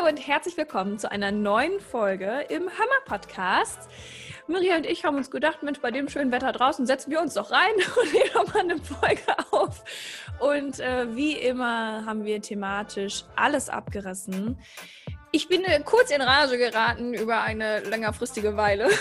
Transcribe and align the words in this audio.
Hallo 0.00 0.08
und 0.08 0.26
herzlich 0.26 0.56
willkommen 0.56 0.98
zu 0.98 1.10
einer 1.10 1.30
neuen 1.30 1.78
Folge 1.78 2.46
im 2.48 2.62
Hammer 2.62 3.00
Podcast. 3.04 3.90
Maria 4.46 4.76
und 4.76 4.86
ich 4.86 5.04
haben 5.04 5.16
uns 5.16 5.30
gedacht, 5.30 5.62
Mensch, 5.62 5.80
bei 5.80 5.90
dem 5.90 6.08
schönen 6.08 6.32
Wetter 6.32 6.52
draußen 6.52 6.86
setzen 6.86 7.10
wir 7.10 7.20
uns 7.20 7.34
doch 7.34 7.50
rein 7.50 7.72
und 8.00 8.12
nehmen 8.12 8.30
nochmal 8.34 8.62
eine 8.62 8.78
Folge 8.78 9.22
auf. 9.50 9.84
Und 10.38 10.80
äh, 10.80 11.14
wie 11.14 11.34
immer 11.34 12.06
haben 12.06 12.24
wir 12.24 12.40
thematisch 12.40 13.24
alles 13.36 13.68
abgerissen. 13.68 14.58
Ich 15.32 15.48
bin 15.48 15.64
äh, 15.64 15.80
kurz 15.84 16.10
in 16.10 16.22
Rage 16.22 16.56
geraten 16.56 17.12
über 17.12 17.42
eine 17.42 17.80
längerfristige 17.80 18.56
Weile. 18.56 18.88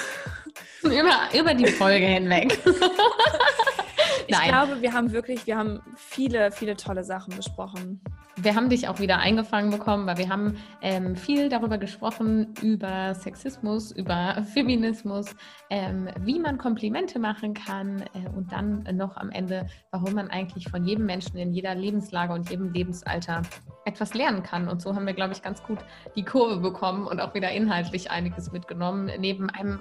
Über, 0.81 1.29
über 1.34 1.54
die 1.54 1.68
Folge 1.68 2.05
hinweg. 2.05 2.57
ich 4.27 4.36
Nein. 4.38 4.47
glaube, 4.47 4.81
wir 4.81 4.93
haben 4.93 5.11
wirklich, 5.11 5.45
wir 5.45 5.57
haben 5.57 5.81
viele, 5.95 6.52
viele 6.52 6.77
tolle 6.77 7.04
Sachen 7.04 7.36
besprochen 7.36 8.01
wir 8.42 8.56
haben 8.56 8.70
dich 8.70 8.88
auch 8.88 9.00
wieder 9.00 9.20
eingefangen 9.20 9.71
bekommen, 9.71 10.07
weil 10.07 10.18
wir 10.18 10.29
haben 10.29 10.57
ähm, 10.82 11.16
viel 11.16 11.50
darüber 11.50 11.78
gesprochen, 11.78 12.54
über 12.62 13.14
Sexismus, 13.15 13.92
über 13.92 14.43
Feminismus, 14.54 15.36
ähm, 15.70 16.10
wie 16.20 16.39
man 16.39 16.57
Komplimente 16.57 17.20
machen 17.20 17.54
kann 17.54 18.04
äh, 18.14 18.29
und 18.36 18.52
dann 18.52 18.84
noch 18.93 19.18
am 19.18 19.29
Ende, 19.29 19.68
warum 19.92 20.14
man 20.14 20.29
eigentlich 20.29 20.70
von 20.70 20.86
jedem 20.86 21.06
Menschen 21.06 21.38
in 21.38 21.54
jeder 21.54 21.75
Lebenslage 21.75 22.34
und 22.34 22.50
jedem 22.50 22.71
Lebensalter 22.71 23.42
etwas 23.86 24.14
lernen 24.14 24.43
kann. 24.43 24.68
Und 24.68 24.82
so 24.82 24.96
haben 24.96 25.06
wir, 25.06 25.14
glaube 25.14 25.34
ich, 25.34 25.42
ganz 25.42 25.64
gut 25.64 25.79
die 26.15 26.24
Kurve 26.24 26.57
bekommen 26.57 27.07
und 27.07 27.20
auch 27.20 27.34
wieder 27.34 27.51
inhaltlich 27.51 28.12
einiges 28.12 28.51
mitgenommen, 28.51 29.12
neben 29.20 29.50
einem 29.50 29.79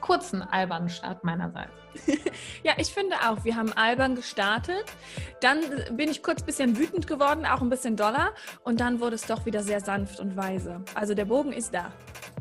kurzen 0.00 0.42
albernen 0.42 0.88
Start 0.88 1.24
meinerseits. 1.24 1.72
ja, 2.62 2.72
ich 2.76 2.88
finde 2.88 3.16
auch, 3.26 3.44
wir 3.44 3.56
haben 3.56 3.72
albern 3.72 4.14
gestartet. 4.14 4.84
Dann 5.40 5.60
bin 5.92 6.10
ich 6.10 6.22
kurz 6.22 6.42
ein 6.42 6.46
bisschen 6.46 6.78
wütend 6.78 7.06
geworden, 7.06 7.46
auch 7.46 7.60
ein 7.60 7.68
bisschen 7.68 7.96
doller. 7.96 8.32
Und 8.64 8.80
dann 8.80 9.00
wurde 9.00 9.16
es 9.16 9.22
doch 9.22 9.46
wieder 9.46 9.62
sehr 9.62 9.80
sanft 9.80 10.20
und 10.20 10.36
weise. 10.36 10.82
Also 10.94 11.14
der 11.14 11.24
Bogen 11.24 11.52
ist 11.52 11.74
da. 11.74 11.92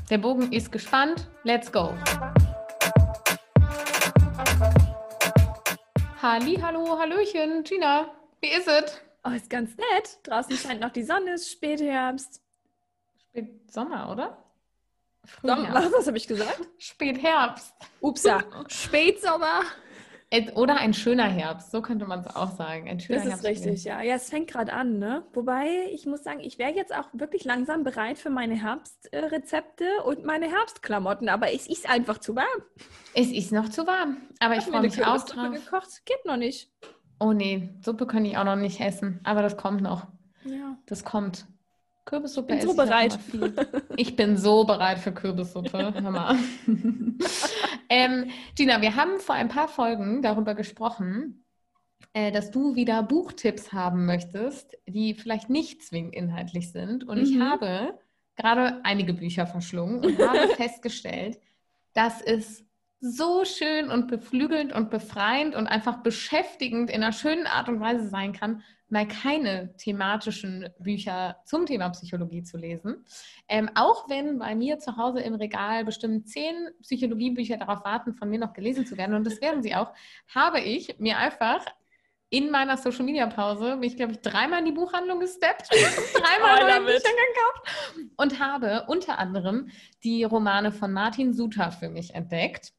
Der 0.09 0.17
Bogen 0.17 0.51
ist 0.51 0.71
gespannt. 0.71 1.27
Let's 1.43 1.71
go. 1.71 1.93
Halli, 6.21 6.59
hallo, 6.61 6.99
hallöchen, 6.99 7.63
Gina. 7.63 8.11
Wie 8.41 8.49
ist 8.49 8.67
es? 8.67 9.01
Oh, 9.23 9.31
ist 9.31 9.49
ganz 9.49 9.75
nett. 9.77 10.19
Draußen 10.23 10.55
scheint 10.57 10.81
noch 10.81 10.91
die 10.91 11.03
Sonne, 11.03 11.33
ist 11.33 11.51
Spätherbst. 11.51 12.41
Spätsommer, 13.29 14.09
oder? 14.11 14.37
Sommer, 15.41 15.73
was 15.97 16.07
habe 16.07 16.17
ich 16.17 16.27
gesagt? 16.27 16.61
Spätherbst. 16.77 17.73
Upsa. 18.01 18.43
Spätsommer. 18.67 19.61
Oder 20.53 20.75
ein 20.77 20.93
schöner 20.93 21.23
Herbst, 21.23 21.71
so 21.71 21.81
könnte 21.81 22.05
man 22.05 22.19
es 22.19 22.27
auch 22.35 22.51
sagen. 22.55 22.87
Ein 22.87 22.99
schöner 22.99 23.17
das 23.17 23.25
ist 23.25 23.31
Herbst 23.31 23.45
richtig, 23.47 23.83
ja. 23.83 24.03
Ja, 24.03 24.13
es 24.13 24.29
fängt 24.29 24.47
gerade 24.47 24.73
an, 24.73 24.99
ne? 24.99 25.23
Wobei, 25.33 25.87
ich 25.91 26.05
muss 26.05 26.23
sagen, 26.23 26.39
ich 26.39 26.59
wäre 26.59 26.71
jetzt 26.71 26.95
auch 26.95 27.07
wirklich 27.13 27.45
langsam 27.45 27.83
bereit 27.83 28.19
für 28.19 28.29
meine 28.29 28.53
Herbstrezepte 28.53 30.03
und 30.05 30.25
meine 30.25 30.47
Herbstklamotten, 30.47 31.29
aber 31.29 31.51
es 31.51 31.67
ist 31.67 31.89
einfach 31.89 32.19
zu 32.19 32.35
warm. 32.35 32.61
Es 33.15 33.31
ist 33.31 33.51
noch 33.51 33.69
zu 33.69 33.87
warm, 33.87 34.17
aber 34.39 34.55
ich 34.55 34.65
freue 34.65 34.81
mich 34.81 35.03
auch 35.03 35.25
drauf. 35.25 35.51
gekocht, 35.51 36.05
geht 36.05 36.23
noch 36.25 36.37
nicht. 36.37 36.71
Oh 37.19 37.33
nee, 37.33 37.73
Suppe 37.81 38.05
kann 38.05 38.23
ich 38.23 38.37
auch 38.37 38.43
noch 38.43 38.55
nicht 38.55 38.79
essen, 38.79 39.19
aber 39.23 39.41
das 39.41 39.57
kommt 39.57 39.81
noch. 39.81 40.05
Ja. 40.45 40.77
Das 40.85 41.03
kommt. 41.03 41.47
Kürbissuppe 42.05 42.55
ich 42.55 42.59
bin 42.61 42.69
so 42.69 42.75
bereit. 42.75 43.19
Ich 43.97 44.15
bin 44.15 44.37
so 44.37 44.63
bereit 44.63 44.99
für 44.99 45.11
Kürbissuppe. 45.11 45.91
Mal. 46.01 46.37
ähm, 47.89 48.31
Gina, 48.55 48.81
wir 48.81 48.95
haben 48.95 49.19
vor 49.19 49.35
ein 49.35 49.49
paar 49.49 49.67
Folgen 49.67 50.21
darüber 50.21 50.55
gesprochen, 50.55 51.45
äh, 52.13 52.31
dass 52.31 52.49
du 52.51 52.75
wieder 52.75 53.03
Buchtipps 53.03 53.71
haben 53.73 54.05
möchtest, 54.05 54.77
die 54.87 55.13
vielleicht 55.13 55.49
nicht 55.49 55.83
zwingend 55.83 56.15
inhaltlich 56.15 56.71
sind. 56.71 57.03
Und 57.03 57.17
mhm. 57.17 57.23
ich 57.23 57.39
habe 57.39 57.99
gerade 58.35 58.79
einige 58.83 59.13
Bücher 59.13 59.45
verschlungen 59.45 60.03
und 60.03 60.17
habe 60.17 60.47
festgestellt, 60.55 61.39
dass 61.93 62.21
es 62.21 62.65
so 63.01 63.45
schön 63.45 63.89
und 63.89 64.07
beflügelnd 64.07 64.73
und 64.73 64.89
befreiend 64.89 65.55
und 65.55 65.67
einfach 65.67 66.01
beschäftigend 66.03 66.89
in 66.89 67.03
einer 67.03 67.13
schönen 67.13 67.47
Art 67.47 67.69
und 67.69 67.79
Weise 67.79 68.09
sein 68.09 68.33
kann, 68.33 68.63
mal 68.91 69.07
keine 69.07 69.75
thematischen 69.77 70.69
Bücher 70.79 71.37
zum 71.45 71.65
Thema 71.65 71.89
Psychologie 71.89 72.43
zu 72.43 72.57
lesen. 72.57 73.05
Ähm, 73.47 73.69
auch 73.75 74.09
wenn 74.09 74.39
bei 74.39 74.55
mir 74.55 74.79
zu 74.79 74.97
Hause 74.97 75.21
im 75.21 75.35
Regal 75.35 75.85
bestimmt 75.85 76.27
zehn 76.27 76.69
Psychologiebücher 76.81 77.57
darauf 77.57 77.83
warten, 77.83 78.13
von 78.13 78.29
mir 78.29 78.39
noch 78.39 78.53
gelesen 78.53 78.85
zu 78.85 78.97
werden, 78.97 79.15
und 79.15 79.25
das 79.25 79.41
werden 79.41 79.63
sie 79.63 79.75
auch, 79.75 79.91
habe 80.33 80.59
ich 80.59 80.99
mir 80.99 81.17
einfach 81.17 81.65
in 82.31 82.51
meiner 82.51 82.77
Social 82.77 83.05
Media 83.05 83.25
Pause 83.27 83.75
mich, 83.75 83.95
glaube 83.95 84.13
ich, 84.13 84.21
dreimal 84.21 84.59
in 84.59 84.65
die 84.65 84.71
Buchhandlung 84.71 85.19
gesteppt, 85.19 85.67
dreimal 86.13 86.79
neue 86.79 86.85
Bücher 86.85 87.09
gekauft 87.09 88.11
und 88.17 88.39
habe 88.39 88.85
unter 88.87 89.17
anderem 89.17 89.69
die 90.03 90.23
Romane 90.23 90.71
von 90.71 90.93
Martin 90.93 91.33
Suter 91.33 91.71
für 91.71 91.89
mich 91.89 92.13
entdeckt. 92.13 92.73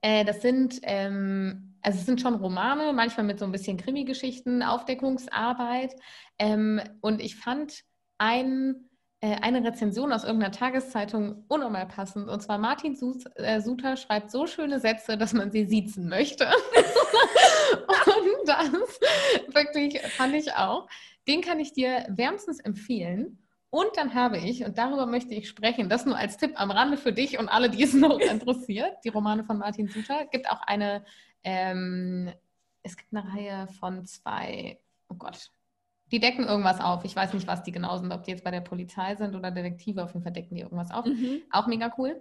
Äh, 0.00 0.24
das 0.24 0.42
sind 0.42 0.80
ähm, 0.82 1.68
also 1.82 1.98
es 2.00 2.06
sind 2.06 2.20
schon 2.20 2.34
Romane, 2.34 2.92
manchmal 2.92 3.26
mit 3.26 3.38
so 3.38 3.44
ein 3.44 3.52
bisschen 3.52 3.76
Krimi-Geschichten, 3.76 4.62
Aufdeckungsarbeit. 4.62 5.94
Ähm, 6.38 6.80
und 7.00 7.20
ich 7.20 7.36
fand 7.36 7.84
ein, 8.18 8.90
äh, 9.20 9.36
eine 9.40 9.64
Rezension 9.64 10.12
aus 10.12 10.24
irgendeiner 10.24 10.52
Tageszeitung 10.52 11.44
unnormal 11.48 11.86
passend. 11.86 12.28
Und 12.28 12.42
zwar 12.42 12.58
Martin 12.58 12.96
äh, 13.36 13.60
Suter 13.60 13.96
schreibt 13.96 14.30
so 14.30 14.46
schöne 14.46 14.80
Sätze, 14.80 15.16
dass 15.16 15.32
man 15.32 15.50
sie 15.50 15.66
siezen 15.66 16.08
möchte. 16.08 16.46
und 17.86 18.48
das 18.48 18.70
wirklich 19.54 20.00
fand 20.08 20.34
ich 20.34 20.52
auch. 20.54 20.88
Den 21.26 21.42
kann 21.42 21.60
ich 21.60 21.72
dir 21.72 22.06
wärmstens 22.08 22.60
empfehlen. 22.60 23.38
Und 23.70 23.90
dann 23.96 24.14
habe 24.14 24.38
ich, 24.38 24.64
und 24.64 24.78
darüber 24.78 25.06
möchte 25.06 25.34
ich 25.34 25.48
sprechen, 25.48 25.88
das 25.88 26.06
nur 26.06 26.16
als 26.16 26.38
Tipp 26.38 26.52
am 26.54 26.70
Rande 26.70 26.96
für 26.96 27.12
dich 27.12 27.38
und 27.38 27.48
alle, 27.48 27.68
die 27.68 27.82
es 27.82 27.92
noch 27.92 28.18
interessiert, 28.30 28.96
die 29.04 29.10
Romane 29.10 29.44
von 29.44 29.58
Martin 29.58 29.88
Suter, 29.88 30.26
gibt 30.26 30.50
auch 30.50 30.62
eine 30.62 31.04
ähm, 31.44 32.32
es 32.82 32.96
gibt 32.96 33.12
eine 33.12 33.32
Reihe 33.32 33.68
von 33.80 34.04
zwei, 34.06 34.78
oh 35.08 35.14
Gott, 35.14 35.50
die 36.10 36.20
decken 36.20 36.44
irgendwas 36.44 36.80
auf. 36.80 37.04
Ich 37.04 37.14
weiß 37.14 37.34
nicht, 37.34 37.46
was 37.46 37.62
die 37.62 37.72
genau 37.72 37.98
sind, 37.98 38.12
ob 38.12 38.22
die 38.22 38.30
jetzt 38.30 38.44
bei 38.44 38.50
der 38.50 38.62
Polizei 38.62 39.14
sind 39.16 39.34
oder 39.34 39.50
Detektive. 39.50 40.02
Auf 40.02 40.14
jeden 40.14 40.22
Fall 40.22 40.32
decken 40.32 40.54
die 40.54 40.62
irgendwas 40.62 40.90
auf. 40.90 41.04
Mhm. 41.04 41.42
Auch 41.50 41.66
mega 41.66 41.92
cool. 41.98 42.18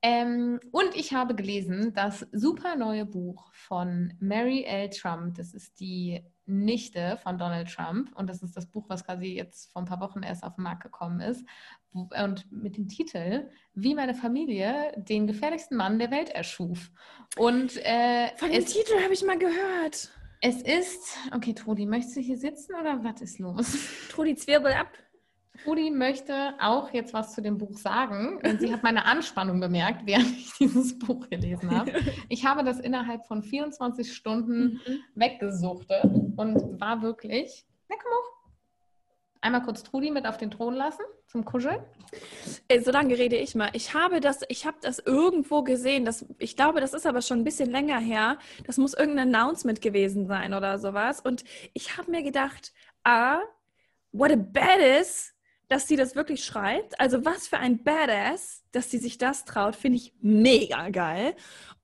Ähm, 0.00 0.58
und 0.72 0.94
ich 0.94 1.12
habe 1.12 1.34
gelesen 1.34 1.92
das 1.94 2.26
super 2.32 2.76
neue 2.76 3.04
Buch 3.04 3.52
von 3.52 4.14
Mary 4.20 4.64
L. 4.64 4.88
Trump. 4.88 5.36
Das 5.36 5.52
ist 5.52 5.78
die 5.80 6.22
Nichte 6.46 7.18
von 7.22 7.38
Donald 7.38 7.68
Trump. 7.68 8.10
Und 8.16 8.28
das 8.28 8.42
ist 8.42 8.56
das 8.56 8.66
Buch, 8.66 8.84
was 8.88 9.04
quasi 9.04 9.34
jetzt 9.34 9.72
vor 9.72 9.82
ein 9.82 9.86
paar 9.86 10.00
Wochen 10.00 10.22
erst 10.22 10.44
auf 10.44 10.54
den 10.54 10.62
Markt 10.62 10.82
gekommen 10.82 11.20
ist. 11.20 11.44
Und 11.92 12.50
mit 12.50 12.76
dem 12.76 12.88
Titel 12.88 13.50
Wie 13.74 13.94
meine 13.94 14.14
Familie 14.14 14.92
den 14.96 15.26
gefährlichsten 15.26 15.76
Mann 15.76 15.98
der 15.98 16.10
Welt 16.10 16.30
erschuf. 16.30 16.90
Und 17.36 17.76
äh, 17.84 18.28
von 18.36 18.50
dem 18.50 18.64
Titel 18.64 19.02
habe 19.02 19.12
ich 19.12 19.24
mal 19.24 19.38
gehört. 19.38 20.10
Es 20.42 20.60
ist, 20.62 21.16
okay, 21.34 21.54
Trudi, 21.54 21.86
möchtest 21.86 22.16
du 22.16 22.20
hier 22.20 22.36
sitzen 22.36 22.74
oder 22.74 23.02
was 23.02 23.22
ist 23.22 23.38
los? 23.38 23.74
Trudi, 24.10 24.36
zwirbel 24.36 24.72
ab. 24.72 24.88
Trudi 25.64 25.90
möchte 25.90 26.54
auch 26.60 26.92
jetzt 26.92 27.14
was 27.14 27.34
zu 27.34 27.42
dem 27.42 27.58
Buch 27.58 27.76
sagen. 27.76 28.38
Sie 28.58 28.72
hat 28.72 28.82
meine 28.82 29.04
Anspannung 29.04 29.60
bemerkt, 29.60 30.06
während 30.06 30.30
ich 30.30 30.52
dieses 30.60 30.98
Buch 30.98 31.28
gelesen 31.28 31.70
habe. 31.70 31.92
Ich 32.28 32.44
habe 32.44 32.64
das 32.64 32.80
innerhalb 32.80 33.26
von 33.26 33.42
24 33.42 34.14
Stunden 34.14 34.80
mhm. 34.86 34.98
weggesuchtet 35.14 36.04
und 36.36 36.80
war 36.80 37.02
wirklich, 37.02 37.66
na 37.88 37.96
komm 37.96 38.12
auf, 38.12 38.36
einmal 39.40 39.62
kurz 39.62 39.82
Trudi 39.82 40.10
mit 40.10 40.26
auf 40.26 40.36
den 40.38 40.50
Thron 40.50 40.74
lassen 40.74 41.02
zum 41.26 41.44
Kuscheln? 41.44 41.80
Äh, 42.68 42.80
so 42.80 42.90
lange 42.90 43.16
rede 43.18 43.36
ich 43.36 43.54
mal. 43.54 43.70
Ich 43.72 43.94
habe 43.94 44.20
das, 44.20 44.40
ich 44.48 44.66
habe 44.66 44.78
das 44.80 44.98
irgendwo 44.98 45.62
gesehen. 45.62 46.04
Das, 46.04 46.24
ich 46.38 46.56
glaube, 46.56 46.80
das 46.80 46.94
ist 46.94 47.06
aber 47.06 47.22
schon 47.22 47.40
ein 47.40 47.44
bisschen 47.44 47.70
länger 47.70 47.98
her. 47.98 48.38
Das 48.66 48.78
muss 48.78 48.94
irgendein 48.94 49.34
Announcement 49.34 49.80
gewesen 49.80 50.26
sein 50.26 50.54
oder 50.54 50.78
sowas. 50.78 51.20
Und 51.20 51.44
ich 51.74 51.96
habe 51.96 52.10
mir 52.10 52.22
gedacht, 52.22 52.72
ah, 53.04 53.40
what 54.12 54.32
a 54.32 54.36
badass, 54.36 55.34
dass 55.68 55.88
sie 55.88 55.96
das 55.96 56.14
wirklich 56.14 56.44
schreibt. 56.44 56.98
Also 57.00 57.24
was 57.24 57.48
für 57.48 57.58
ein 57.58 57.82
Badass, 57.82 58.64
dass 58.72 58.90
sie 58.90 58.98
sich 58.98 59.18
das 59.18 59.44
traut, 59.44 59.76
finde 59.76 59.98
ich 59.98 60.14
mega 60.20 60.90
geil. 60.90 61.34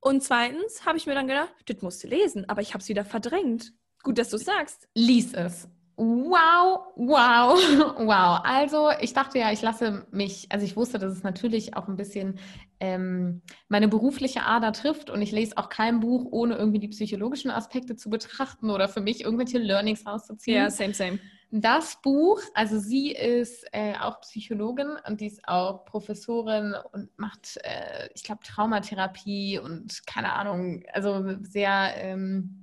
Und 0.01 0.23
zweitens 0.23 0.87
habe 0.87 0.99
ich 0.99 1.07
mir 1.07 1.15
dann 1.15 1.29
gedacht, 1.29 1.55
das 1.67 1.83
musst 1.83 2.03
du 2.05 2.09
lesen, 2.09 2.49
aber 2.49 2.61
ich 2.61 2.75
habe 2.75 2.83
es 2.83 2.89
wieder 2.89 3.05
verdrängt. 3.05 3.73
Gut, 4.03 4.19
dass 4.19 4.31
du 4.31 4.37
es 4.37 4.45
sagst. 4.45 4.89
Lies 4.95 5.33
es. 5.35 5.69
Wow, 5.97 6.87
wow, 6.97 7.59
wow. 7.99 8.41
Also 8.43 8.91
ich 9.01 9.13
dachte 9.13 9.39
ja, 9.39 9.53
ich 9.53 9.63
lasse 9.63 10.07
mich, 10.11 10.47
also 10.51 10.65
ich 10.65 10.77
wusste, 10.77 10.99
dass 10.99 11.13
es 11.13 11.23
natürlich 11.23 11.77
auch 11.77 11.87
ein 11.87 11.97
bisschen 11.97 12.39
ähm, 12.81 13.43
meine 13.69 13.89
berufliche 13.89 14.43
Ader 14.43 14.73
trifft 14.73 15.11
und 15.11 15.23
ich 15.23 15.33
lese 15.33 15.59
auch 15.59 15.69
kein 15.69 16.01
Buch, 16.01 16.27
ohne 16.31 16.57
irgendwie 16.57 16.81
die 16.81 16.89
psychologischen 16.89 17.51
Aspekte 17.51 17.95
zu 17.95 18.11
betrachten 18.11 18.71
oder 18.71 18.89
für 18.89 19.01
mich 19.01 19.23
irgendwelche 19.23 19.59
Learnings 19.59 20.07
rauszuziehen. 20.07 20.57
Ja, 20.57 20.71
same, 20.71 20.95
same. 20.95 21.19
Das 21.55 22.01
Buch, 22.01 22.41
also 22.55 22.79
sie 22.79 23.13
ist 23.13 23.67
äh, 23.73 23.95
auch 24.01 24.23
Psychologin 24.23 24.97
und 25.07 25.21
die 25.21 25.27
ist 25.27 25.47
auch 25.47 25.85
Professorin 25.85 26.75
und 26.93 27.17
macht, 27.19 27.59
äh, 27.63 28.09
ich 28.15 28.23
glaube, 28.23 28.41
Traumatherapie 28.43 29.59
und 29.59 30.07
keine 30.07 30.33
Ahnung, 30.33 30.83
also 30.93 31.37
sehr... 31.43 31.93
Ähm, 31.97 32.59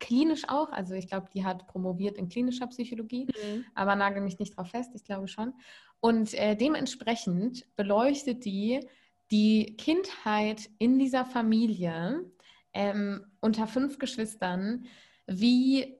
klinisch 0.00 0.48
auch. 0.48 0.72
Also 0.72 0.94
ich 0.94 1.06
glaube, 1.06 1.28
die 1.32 1.44
hat 1.44 1.68
promoviert 1.68 2.16
in 2.16 2.28
klinischer 2.28 2.66
Psychologie, 2.66 3.26
mhm. 3.26 3.64
aber 3.76 3.94
nagel 3.94 4.20
mich 4.20 4.40
nicht 4.40 4.56
drauf 4.56 4.70
fest, 4.70 4.90
ich 4.96 5.04
glaube 5.04 5.28
schon. 5.28 5.54
Und 6.00 6.34
äh, 6.34 6.56
dementsprechend 6.56 7.64
beleuchtet 7.76 8.44
die 8.44 8.80
die 9.32 9.76
Kindheit 9.78 10.68
in 10.78 10.98
dieser 10.98 11.24
Familie 11.24 12.24
ähm, 12.74 13.24
unter 13.40 13.66
fünf 13.66 13.98
Geschwistern, 13.98 14.84
wie 15.26 15.96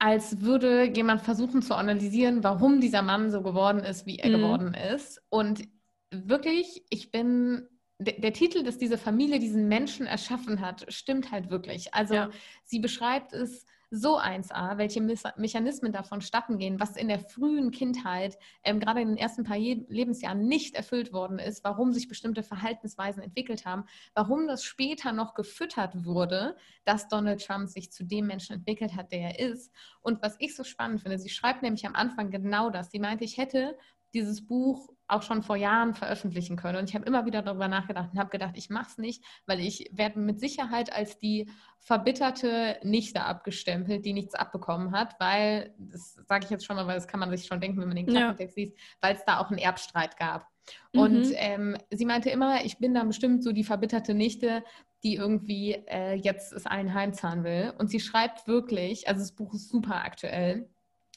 als 0.00 0.40
würde 0.40 0.84
jemand 0.84 1.20
versuchen 1.20 1.60
zu 1.60 1.74
analysieren, 1.74 2.42
warum 2.42 2.80
dieser 2.80 3.02
Mann 3.02 3.30
so 3.30 3.42
geworden 3.42 3.80
ist, 3.80 4.06
wie 4.06 4.18
er 4.18 4.30
mhm. 4.30 4.40
geworden 4.40 4.74
ist. 4.74 5.22
Und 5.28 5.68
wirklich, 6.10 6.84
ich 6.88 7.10
bin 7.10 7.68
der, 7.98 8.32
Titel, 8.32 8.62
dass 8.62 8.78
diese 8.78 8.96
Familie 8.96 9.38
diesen 9.38 9.68
Menschen 9.68 10.06
erschaffen 10.06 10.62
hat, 10.62 10.86
stimmt 10.88 11.30
halt 11.30 11.50
wirklich. 11.50 11.92
Also 11.92 12.14
ja. 12.14 12.30
sie 12.64 12.78
beschreibt 12.78 13.34
es 13.34 13.66
so 13.90 14.18
1a, 14.18 14.78
welche 14.78 15.00
Mechanismen 15.00 15.92
davon 15.92 16.20
statten 16.20 16.58
gehen, 16.58 16.78
was 16.78 16.96
in 16.96 17.08
der 17.08 17.18
frühen 17.18 17.72
Kindheit, 17.72 18.38
ähm, 18.62 18.78
gerade 18.78 19.00
in 19.00 19.08
den 19.08 19.16
ersten 19.16 19.42
paar 19.42 19.58
Lebensjahren 19.58 20.46
nicht 20.46 20.76
erfüllt 20.76 21.12
worden 21.12 21.38
ist, 21.38 21.64
warum 21.64 21.92
sich 21.92 22.08
bestimmte 22.08 22.42
Verhaltensweisen 22.42 23.22
entwickelt 23.22 23.66
haben, 23.66 23.84
warum 24.14 24.46
das 24.46 24.62
später 24.64 25.12
noch 25.12 25.34
gefüttert 25.34 26.04
wurde, 26.04 26.56
dass 26.84 27.08
Donald 27.08 27.44
Trump 27.44 27.68
sich 27.68 27.90
zu 27.90 28.04
dem 28.04 28.26
Menschen 28.26 28.56
entwickelt 28.56 28.94
hat, 28.94 29.10
der 29.10 29.36
er 29.36 29.50
ist. 29.50 29.72
Und 30.02 30.22
was 30.22 30.36
ich 30.38 30.54
so 30.54 30.62
spannend 30.62 31.02
finde, 31.02 31.18
sie 31.18 31.28
schreibt 31.28 31.62
nämlich 31.62 31.86
am 31.86 31.94
Anfang 31.94 32.30
genau 32.30 32.70
das. 32.70 32.90
Sie 32.90 33.00
meinte, 33.00 33.24
ich 33.24 33.38
hätte 33.38 33.76
dieses 34.14 34.46
Buch 34.46 34.90
auch 35.10 35.22
schon 35.22 35.42
vor 35.42 35.56
Jahren 35.56 35.94
veröffentlichen 35.94 36.56
können. 36.56 36.78
Und 36.78 36.88
ich 36.88 36.94
habe 36.94 37.04
immer 37.04 37.26
wieder 37.26 37.42
darüber 37.42 37.68
nachgedacht 37.68 38.10
und 38.12 38.18
habe 38.18 38.30
gedacht, 38.30 38.54
ich 38.56 38.70
mache 38.70 38.90
es 38.90 38.98
nicht, 38.98 39.24
weil 39.46 39.60
ich 39.60 39.90
werde 39.92 40.20
mit 40.20 40.40
Sicherheit 40.40 40.92
als 40.92 41.18
die 41.18 41.50
verbitterte 41.80 42.78
Nichte 42.82 43.24
abgestempelt, 43.24 44.04
die 44.04 44.12
nichts 44.12 44.34
abbekommen 44.34 44.92
hat, 44.92 45.18
weil, 45.18 45.74
das 45.78 46.14
sage 46.28 46.44
ich 46.44 46.50
jetzt 46.50 46.64
schon 46.64 46.76
mal, 46.76 46.86
weil 46.86 46.94
das 46.94 47.08
kann 47.08 47.20
man 47.20 47.30
sich 47.30 47.46
schon 47.46 47.60
denken, 47.60 47.80
wenn 47.80 47.88
man 47.88 47.96
den 47.96 48.06
Klappentext 48.06 48.56
ja. 48.56 48.64
liest, 48.64 48.78
weil 49.00 49.16
es 49.16 49.24
da 49.24 49.40
auch 49.40 49.50
einen 49.50 49.58
Erbstreit 49.58 50.16
gab. 50.16 50.46
Mhm. 50.92 51.00
Und 51.00 51.32
ähm, 51.34 51.76
sie 51.90 52.04
meinte 52.04 52.30
immer, 52.30 52.64
ich 52.64 52.78
bin 52.78 52.94
dann 52.94 53.08
bestimmt 53.08 53.42
so 53.42 53.52
die 53.52 53.64
verbitterte 53.64 54.14
Nichte, 54.14 54.62
die 55.02 55.14
irgendwie 55.14 55.72
äh, 55.86 56.14
jetzt 56.14 56.52
es 56.52 56.66
allen 56.66 56.94
heimzahlen 56.94 57.42
will. 57.42 57.72
Und 57.78 57.90
sie 57.90 58.00
schreibt 58.00 58.46
wirklich, 58.46 59.08
also 59.08 59.20
das 59.20 59.32
Buch 59.32 59.54
ist 59.54 59.70
super 59.70 60.04
aktuell, 60.04 60.68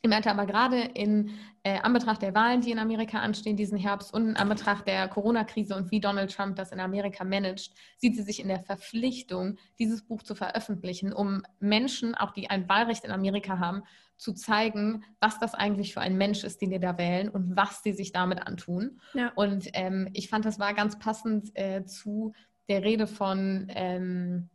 ich 0.03 0.09
meinte 0.09 0.29
aber 0.29 0.45
gerade 0.45 0.81
in 0.81 1.31
äh, 1.63 1.79
Anbetracht 1.79 2.21
der 2.21 2.35
Wahlen, 2.35 2.59
die 2.59 2.71
in 2.71 2.77
Amerika 2.77 3.19
anstehen 3.19 3.55
diesen 3.55 3.77
Herbst 3.77 4.13
und 4.13 4.27
in 4.27 4.35
Anbetracht 4.35 4.85
der 4.85 5.07
Corona-Krise 5.07 5.77
und 5.77 5.91
wie 5.91 6.01
Donald 6.01 6.35
Trump 6.35 6.57
das 6.57 6.73
in 6.73 6.81
Amerika 6.81 7.23
managt, 7.23 7.73
sieht 7.97 8.17
sie 8.17 8.23
sich 8.23 8.41
in 8.41 8.49
der 8.49 8.59
Verpflichtung, 8.59 9.57
dieses 9.79 10.01
Buch 10.05 10.21
zu 10.21 10.35
veröffentlichen, 10.35 11.13
um 11.13 11.43
Menschen, 11.61 12.15
auch 12.15 12.31
die 12.31 12.49
ein 12.49 12.67
Wahlrecht 12.67 13.05
in 13.05 13.11
Amerika 13.11 13.59
haben, 13.59 13.83
zu 14.17 14.33
zeigen, 14.33 15.05
was 15.21 15.39
das 15.39 15.53
eigentlich 15.53 15.93
für 15.93 16.01
ein 16.01 16.17
Mensch 16.17 16.43
ist, 16.43 16.61
den 16.61 16.71
die 16.71 16.79
da 16.81 16.97
wählen 16.97 17.29
und 17.29 17.55
was 17.55 17.81
sie 17.81 17.93
sich 17.93 18.11
damit 18.11 18.45
antun. 18.45 18.99
Ja. 19.13 19.31
Und 19.35 19.69
ähm, 19.71 20.09
ich 20.11 20.27
fand, 20.27 20.43
das 20.43 20.59
war 20.59 20.73
ganz 20.73 20.99
passend 20.99 21.55
äh, 21.55 21.85
zu 21.85 22.33
der 22.67 22.83
Rede 22.83 23.07
von 23.07 23.67
ähm, 23.69 24.49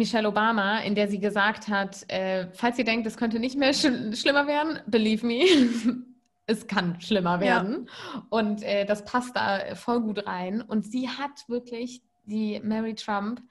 Michelle 0.00 0.26
Obama, 0.26 0.78
in 0.78 0.94
der 0.94 1.08
sie 1.08 1.20
gesagt 1.20 1.68
hat, 1.68 2.10
äh, 2.10 2.48
falls 2.54 2.78
ihr 2.78 2.84
denkt, 2.84 3.06
es 3.06 3.18
könnte 3.18 3.38
nicht 3.38 3.58
mehr 3.58 3.74
sch 3.74 3.86
schlimmer 4.14 4.46
werden, 4.46 4.80
believe 4.86 5.26
me, 5.26 5.44
es 6.46 6.66
kann 6.66 6.98
schlimmer 7.00 7.38
werden. 7.40 7.86
Ja. 7.86 8.26
Und 8.30 8.62
äh, 8.62 8.86
das 8.86 9.04
passt 9.04 9.36
da 9.36 9.74
voll 9.74 10.00
gut 10.00 10.26
rein. 10.26 10.62
Und 10.62 10.90
sie 10.90 11.08
hat 11.08 11.48
wirklich, 11.48 12.02
die 12.24 12.60
Mary 12.60 12.94
Trump, 12.94 13.42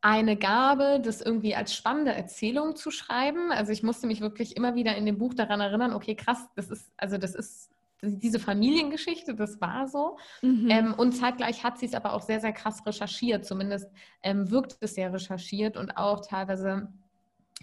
eine 0.00 0.36
Gabe, 0.36 1.00
das 1.02 1.20
irgendwie 1.20 1.54
als 1.54 1.74
spannende 1.74 2.12
Erzählung 2.12 2.76
zu 2.76 2.90
schreiben. 2.90 3.52
Also 3.52 3.72
ich 3.72 3.82
musste 3.82 4.06
mich 4.06 4.20
wirklich 4.20 4.56
immer 4.56 4.74
wieder 4.74 4.96
in 4.96 5.04
dem 5.04 5.18
Buch 5.18 5.34
daran 5.34 5.60
erinnern, 5.60 5.92
okay, 5.92 6.14
krass, 6.14 6.48
das 6.56 6.70
ist, 6.70 6.92
also 6.96 7.18
das 7.18 7.34
ist 7.34 7.73
diese 8.06 8.38
Familiengeschichte, 8.38 9.34
das 9.34 9.60
war 9.60 9.88
so. 9.88 10.16
Mhm. 10.42 10.70
Ähm, 10.70 10.94
und 10.94 11.12
zeitgleich 11.12 11.64
hat 11.64 11.78
sie 11.78 11.86
es 11.86 11.94
aber 11.94 12.12
auch 12.12 12.22
sehr, 12.22 12.40
sehr 12.40 12.52
krass 12.52 12.84
recherchiert. 12.86 13.44
Zumindest 13.44 13.90
ähm, 14.22 14.50
wirkt 14.50 14.76
es 14.80 14.94
sehr 14.94 15.12
recherchiert 15.12 15.76
und 15.76 15.96
auch 15.96 16.26
teilweise 16.26 16.88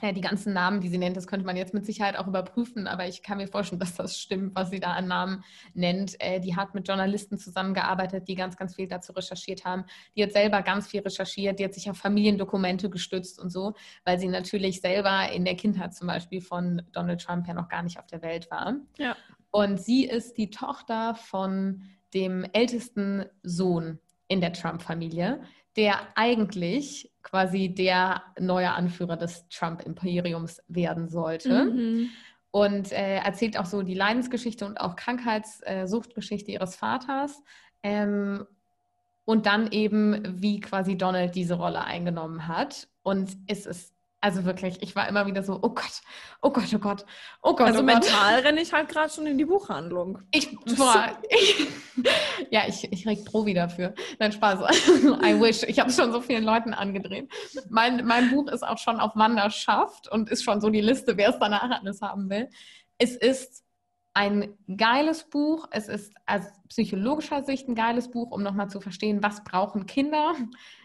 äh, 0.01 0.13
die 0.13 0.21
ganzen 0.21 0.53
Namen, 0.53 0.81
die 0.81 0.89
sie 0.89 0.97
nennt, 0.97 1.15
das 1.15 1.27
könnte 1.27 1.45
man 1.45 1.55
jetzt 1.55 1.73
mit 1.73 1.85
Sicherheit 1.85 2.17
auch 2.17 2.27
überprüfen, 2.27 2.87
aber 2.87 3.07
ich 3.07 3.21
kann 3.21 3.37
mir 3.37 3.47
vorstellen, 3.47 3.79
dass 3.79 3.95
das 3.95 4.17
stimmt, 4.17 4.55
was 4.55 4.69
sie 4.69 4.79
da 4.79 4.93
an 4.93 5.07
Namen 5.07 5.43
nennt. 5.73 6.19
Äh, 6.19 6.39
die 6.39 6.55
hat 6.55 6.73
mit 6.73 6.87
Journalisten 6.87 7.37
zusammengearbeitet, 7.37 8.27
die 8.27 8.35
ganz, 8.35 8.57
ganz 8.57 8.75
viel 8.75 8.87
dazu 8.87 9.13
recherchiert 9.13 9.65
haben. 9.65 9.85
Die 10.15 10.23
hat 10.23 10.31
selber 10.31 10.61
ganz 10.63 10.87
viel 10.87 11.01
recherchiert, 11.01 11.59
die 11.59 11.65
hat 11.65 11.73
sich 11.73 11.89
auf 11.89 11.97
Familiendokumente 11.97 12.89
gestützt 12.89 13.39
und 13.39 13.51
so, 13.51 13.73
weil 14.03 14.19
sie 14.19 14.27
natürlich 14.27 14.81
selber 14.81 15.31
in 15.31 15.45
der 15.45 15.55
Kindheit 15.55 15.93
zum 15.93 16.07
Beispiel 16.07 16.41
von 16.41 16.81
Donald 16.91 17.21
Trump 17.21 17.47
ja 17.47 17.53
noch 17.53 17.69
gar 17.69 17.83
nicht 17.83 17.99
auf 17.99 18.07
der 18.07 18.21
Welt 18.21 18.49
war. 18.49 18.75
Ja. 18.97 19.15
Und 19.51 19.81
sie 19.81 20.05
ist 20.05 20.37
die 20.37 20.49
Tochter 20.49 21.15
von 21.15 21.83
dem 22.13 22.45
ältesten 22.53 23.25
Sohn 23.43 23.99
in 24.27 24.41
der 24.41 24.53
Trump-Familie, 24.53 25.41
der 25.75 25.95
eigentlich 26.15 27.11
quasi 27.21 27.73
der 27.73 28.23
neue 28.39 28.71
Anführer 28.71 29.17
des 29.17 29.47
Trump-Imperiums 29.49 30.61
werden 30.67 31.09
sollte. 31.09 31.65
Mhm. 31.65 32.09
Und 32.51 32.91
äh, 32.91 33.17
erzählt 33.17 33.57
auch 33.57 33.65
so 33.65 33.81
die 33.81 33.93
Leidensgeschichte 33.93 34.65
und 34.65 34.79
auch 34.79 34.95
Krankheitssuchtgeschichte 34.95 36.51
äh, 36.51 36.55
ihres 36.55 36.75
Vaters. 36.75 37.41
Ähm, 37.83 38.45
und 39.23 39.45
dann 39.45 39.71
eben, 39.71 40.41
wie 40.41 40.59
quasi 40.59 40.97
Donald 40.97 41.35
diese 41.35 41.55
Rolle 41.55 41.83
eingenommen 41.83 42.47
hat. 42.47 42.89
Und 43.03 43.37
es 43.47 43.65
ist 43.65 43.93
also 44.23 44.45
wirklich, 44.45 44.83
ich 44.83 44.95
war 44.95 45.09
immer 45.09 45.25
wieder 45.25 45.41
so, 45.41 45.57
oh 45.63 45.69
Gott, 45.69 46.01
oh 46.43 46.51
Gott, 46.51 46.71
oh 46.73 46.77
Gott, 46.77 47.05
oh 47.41 47.55
Gott. 47.55 47.67
Also 47.67 47.79
oh 47.79 47.83
mental 47.83 48.35
Gott. 48.35 48.43
renne 48.45 48.61
ich 48.61 48.71
halt 48.71 48.87
gerade 48.87 49.11
schon 49.11 49.25
in 49.25 49.39
die 49.39 49.45
Buchhandlung. 49.45 50.19
Ich, 50.29 50.55
boah, 50.77 51.17
ich, 51.27 51.67
ja, 52.51 52.61
ich, 52.67 52.91
ich 52.91 53.07
reg 53.07 53.25
Provi 53.25 53.55
dafür. 53.55 53.95
Nein, 54.19 54.31
Spaß. 54.31 54.59
I 55.23 55.41
wish. 55.41 55.63
Ich 55.63 55.79
habe 55.79 55.89
es 55.89 55.95
schon 55.95 56.11
so 56.11 56.21
vielen 56.21 56.43
Leuten 56.43 56.75
angedreht. 56.75 57.31
Mein, 57.69 58.05
mein 58.05 58.29
Buch 58.29 58.47
ist 58.47 58.61
auch 58.61 58.77
schon 58.77 58.99
auf 58.99 59.15
Wanderschaft 59.15 60.07
und 60.11 60.29
ist 60.29 60.43
schon 60.43 60.61
so 60.61 60.69
die 60.69 60.81
Liste, 60.81 61.17
wer 61.17 61.29
es 61.29 61.39
danach 61.39 61.81
alles 61.81 62.01
haben 62.01 62.29
will. 62.29 62.47
Es 62.99 63.15
ist 63.15 63.63
ein 64.13 64.55
geiles 64.77 65.23
Buch. 65.23 65.67
Es 65.71 65.87
ist 65.87 66.13
aus 66.27 66.43
psychologischer 66.69 67.41
Sicht 67.43 67.67
ein 67.67 67.75
geiles 67.75 68.11
Buch, 68.11 68.29
um 68.29 68.43
nochmal 68.43 68.69
zu 68.69 68.81
verstehen, 68.81 69.23
was 69.23 69.43
brauchen 69.43 69.87
Kinder. 69.87 70.35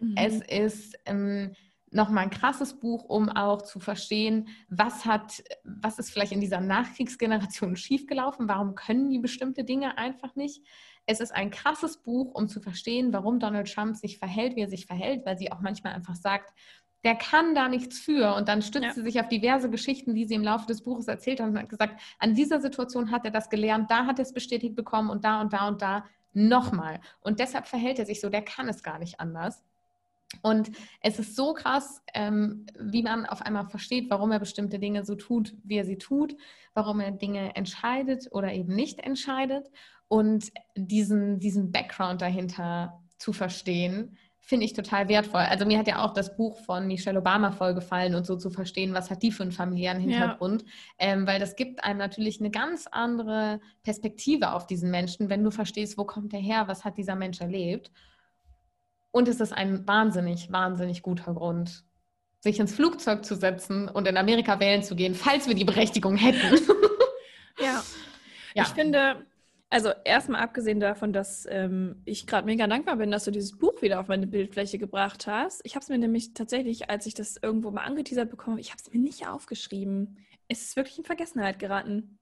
Mhm. 0.00 0.15
Es 0.17 0.41
ist... 0.41 0.97
Ähm, 1.05 1.53
nochmal 1.91 2.25
ein 2.25 2.31
krasses 2.31 2.79
Buch, 2.79 3.05
um 3.05 3.29
auch 3.29 3.62
zu 3.62 3.81
verstehen, 3.81 4.49
was 4.69 5.05
hat, 5.05 5.43
was 5.65 5.99
ist 5.99 6.11
vielleicht 6.11 6.33
in 6.33 6.41
dieser 6.41 6.61
Nachkriegsgeneration 6.61 7.76
schiefgelaufen, 7.76 8.49
warum 8.49 8.75
können 8.75 9.11
die 9.11 9.19
bestimmte 9.19 9.64
Dinge 9.64 9.99
einfach 9.99 10.35
nicht. 10.37 10.64
Es 11.07 11.21
ist 11.21 11.33
ein 11.33 11.50
krasses 11.50 12.02
Buch, 12.02 12.35
um 12.35 12.49
zu 12.49 12.61
verstehen, 12.61 13.12
warum 13.12 13.38
Donald 13.38 13.73
Trump 13.73 13.97
sich 13.97 14.19
verhält, 14.19 14.57
wie 14.57 14.62
er 14.62 14.69
sich 14.69 14.87
verhält, 14.87 15.25
weil 15.25 15.38
sie 15.38 15.52
auch 15.52 15.61
manchmal 15.61 15.93
einfach 15.93 16.16
sagt, 16.16 16.52
der 17.05 17.14
kann 17.14 17.55
da 17.55 17.69
nichts 17.69 18.00
für. 18.00 18.35
Und 18.35 18.49
dann 18.49 18.62
stützt 18.62 18.87
ja. 18.87 18.93
sie 18.93 19.02
sich 19.02 19.21
auf 19.21 19.28
diverse 19.28 19.71
Geschichten, 19.71 20.16
die 20.16 20.26
sie 20.26 20.35
im 20.35 20.43
Laufe 20.43 20.66
des 20.66 20.83
Buches 20.83 21.07
erzählt 21.07 21.38
hat 21.40 21.49
und 21.49 21.59
hat 21.59 21.69
gesagt, 21.69 22.00
an 22.19 22.35
dieser 22.35 22.61
Situation 22.61 23.12
hat 23.12 23.25
er 23.25 23.31
das 23.31 23.49
gelernt, 23.49 23.90
da 23.93 24.07
hat 24.07 24.19
er 24.19 24.25
es 24.25 24.33
bestätigt 24.33 24.75
bekommen 24.75 25.09
und 25.09 25.25
da 25.25 25.40
und 25.40 25.52
da 25.52 25.69
und 25.69 25.81
da 25.81 26.05
nochmal. 26.33 27.00
Und 27.21 27.38
deshalb 27.38 27.69
verhält 27.69 28.00
er 28.00 28.07
sich 28.07 28.21
so, 28.21 28.28
der 28.28 28.43
kann 28.43 28.69
es 28.69 28.83
gar 28.83 28.99
nicht 28.99 29.21
anders. 29.21 29.62
Und 30.43 30.71
es 31.00 31.19
ist 31.19 31.37
so 31.37 31.55
krass, 31.55 32.02
ähm, 32.14 32.66
wie 32.78 33.02
man 33.02 33.26
auf 33.26 33.43
einmal 33.43 33.69
versteht, 33.69 34.11
warum 34.11 34.33
er 34.33 34.38
bestimmte 34.38 34.78
Dinge 34.78 35.05
so 35.05 35.14
tut, 35.14 35.55
wie 35.64 35.76
er 35.76 35.85
sie 35.85 35.99
tut, 35.99 36.37
warum 36.75 37.00
er 37.00 37.11
Dinge 37.11 37.55
entscheidet 37.57 38.28
oder 38.31 38.52
eben 38.52 38.75
nicht 38.75 39.00
entscheidet. 39.00 39.69
Und 40.09 40.52
diesen, 40.76 41.40
diesen 41.40 41.73
Background 41.73 42.23
dahinter 42.23 43.02
zu 43.19 43.33
verstehen, 43.33 44.16
finde 44.47 44.64
ich 44.64 44.75
total 44.75 45.09
wertvoll. 45.09 45.40
Also 45.40 45.66
mir 45.66 45.76
hat 45.76 45.88
ja 45.88 46.05
auch 46.05 46.12
das 46.12 46.37
Buch 46.37 46.57
von 46.59 46.87
Michelle 46.87 47.19
Obama 47.19 47.50
vollgefallen 47.50 48.14
und 48.14 48.25
so 48.26 48.37
zu 48.37 48.49
verstehen, 48.49 48.95
was 48.95 49.11
hat 49.11 49.25
die 49.25 49.33
für 49.33 49.43
einen 49.43 49.50
familiären 49.50 49.99
Hintergrund, 49.99 50.62
ja. 50.62 50.69
ähm, 50.99 51.26
weil 51.26 51.40
das 51.40 51.57
gibt 51.57 51.83
einem 51.83 51.99
natürlich 51.99 52.38
eine 52.38 52.52
ganz 52.52 52.87
andere 52.87 53.61
Perspektive 53.83 54.52
auf 54.52 54.69
diesen 54.69 54.93
Menschen, 54.93 55.31
wenn 55.31 55.43
du 55.43 55.50
verstehst, 55.50 55.99
wo 55.99 56.05
kommt 56.05 56.33
er 56.33 56.38
her, 56.38 56.69
was 56.69 56.85
hat 56.85 56.97
dieser 56.97 57.16
Mensch 57.16 57.40
erlebt. 57.40 57.90
Und 59.16 59.28
es 59.28 59.40
ist 59.40 59.54
ein 59.54 59.88
wahnsinnig, 59.88 60.52
wahnsinnig 60.52 61.00
guter 61.00 61.32
Grund, 61.32 61.85
sich 62.40 62.61
ins 62.61 62.75
Flugzeug 62.75 63.25
zu 63.25 63.35
setzen 63.35 63.88
und 63.88 64.06
in 64.06 64.18
Amerika 64.18 64.61
wählen 64.61 64.82
zu 64.82 64.94
gehen, 64.94 65.14
falls 65.14 65.49
wir 65.49 65.54
die 65.54 65.64
Berechtigung 65.64 66.16
hätten. 66.16 66.61
ja. 67.58 67.82
ja. 68.54 68.62
Ich 68.62 68.68
finde, 68.75 69.25
also 69.70 69.88
erstmal 70.04 70.42
abgesehen 70.42 70.80
davon, 70.80 71.14
dass 71.14 71.46
ähm, 71.49 72.02
ich 72.04 72.26
gerade 72.26 72.44
mega 72.44 72.66
dankbar 72.66 72.96
bin, 72.96 73.11
dass 73.11 73.25
du 73.25 73.30
dieses 73.30 73.56
Buch 73.56 73.80
wieder 73.80 74.00
auf 74.00 74.08
meine 74.08 74.26
Bildfläche 74.26 74.76
gebracht 74.76 75.26
hast. 75.26 75.62
Ich 75.64 75.76
habe 75.76 75.82
es 75.82 75.88
mir 75.88 75.96
nämlich 75.96 76.35
tatsächlich, 76.35 76.90
als 76.90 77.06
ich 77.06 77.14
das 77.14 77.38
irgendwo 77.40 77.70
mal 77.70 77.85
angeteasert 77.85 78.28
bekomme, 78.28 78.61
ich 78.61 78.68
habe 78.68 78.82
es 78.85 78.92
mir 78.92 79.00
nicht 79.00 79.26
aufgeschrieben. 79.26 80.18
Es 80.46 80.61
ist 80.61 80.76
wirklich 80.76 80.99
in 80.99 81.04
Vergessenheit 81.04 81.58
geraten. 81.58 82.18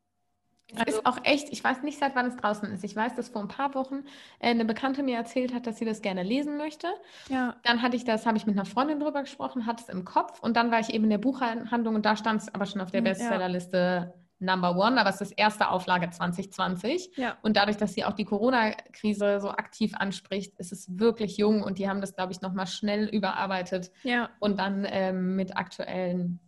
Es 0.72 0.78
also, 0.78 0.98
ist 0.98 1.06
auch 1.06 1.18
echt, 1.24 1.50
ich 1.50 1.62
weiß 1.62 1.82
nicht, 1.82 1.98
seit 1.98 2.14
wann 2.14 2.26
es 2.26 2.36
draußen 2.36 2.70
ist. 2.72 2.84
Ich 2.84 2.96
weiß, 2.96 3.14
dass 3.14 3.28
vor 3.28 3.42
ein 3.42 3.48
paar 3.48 3.74
Wochen 3.74 4.04
äh, 4.38 4.50
eine 4.50 4.64
Bekannte 4.64 5.02
mir 5.02 5.16
erzählt 5.16 5.54
hat, 5.54 5.66
dass 5.66 5.78
sie 5.78 5.84
das 5.84 6.00
gerne 6.00 6.22
lesen 6.22 6.56
möchte. 6.56 6.88
Ja. 7.28 7.56
Dann 7.62 7.82
hatte 7.82 7.96
ich 7.96 8.04
das, 8.04 8.26
habe 8.26 8.38
ich 8.38 8.46
mit 8.46 8.56
einer 8.56 8.64
Freundin 8.64 8.98
drüber 8.98 9.22
gesprochen, 9.22 9.66
hatte 9.66 9.84
es 9.86 9.88
im 9.88 10.04
Kopf 10.04 10.40
und 10.40 10.56
dann 10.56 10.70
war 10.70 10.80
ich 10.80 10.92
eben 10.92 11.04
in 11.04 11.10
der 11.10 11.18
Buchhandlung 11.18 11.94
und 11.94 12.06
da 12.06 12.16
stand 12.16 12.42
es 12.42 12.54
aber 12.54 12.66
schon 12.66 12.80
auf 12.80 12.90
der 12.90 13.00
hm, 13.00 13.04
Bestsellerliste 13.04 14.14
Number 14.40 14.76
One, 14.76 15.00
aber 15.00 15.10
es 15.10 15.20
ist 15.20 15.32
erste 15.32 15.68
Auflage 15.68 16.10
2020. 16.10 17.16
Ja. 17.16 17.36
Und 17.42 17.56
dadurch, 17.56 17.76
dass 17.76 17.94
sie 17.94 18.04
auch 18.04 18.12
die 18.12 18.24
Corona-Krise 18.24 19.40
so 19.40 19.50
aktiv 19.50 19.94
anspricht, 19.96 20.58
ist 20.58 20.72
es 20.72 20.98
wirklich 20.98 21.36
jung 21.36 21.62
und 21.62 21.78
die 21.78 21.88
haben 21.88 22.00
das, 22.00 22.14
glaube 22.14 22.32
ich, 22.32 22.40
nochmal 22.40 22.66
schnell 22.66 23.08
überarbeitet 23.08 23.92
ja. 24.02 24.30
und 24.40 24.58
dann 24.58 24.86
ähm, 24.88 25.36
mit 25.36 25.56
aktuellen 25.56 26.40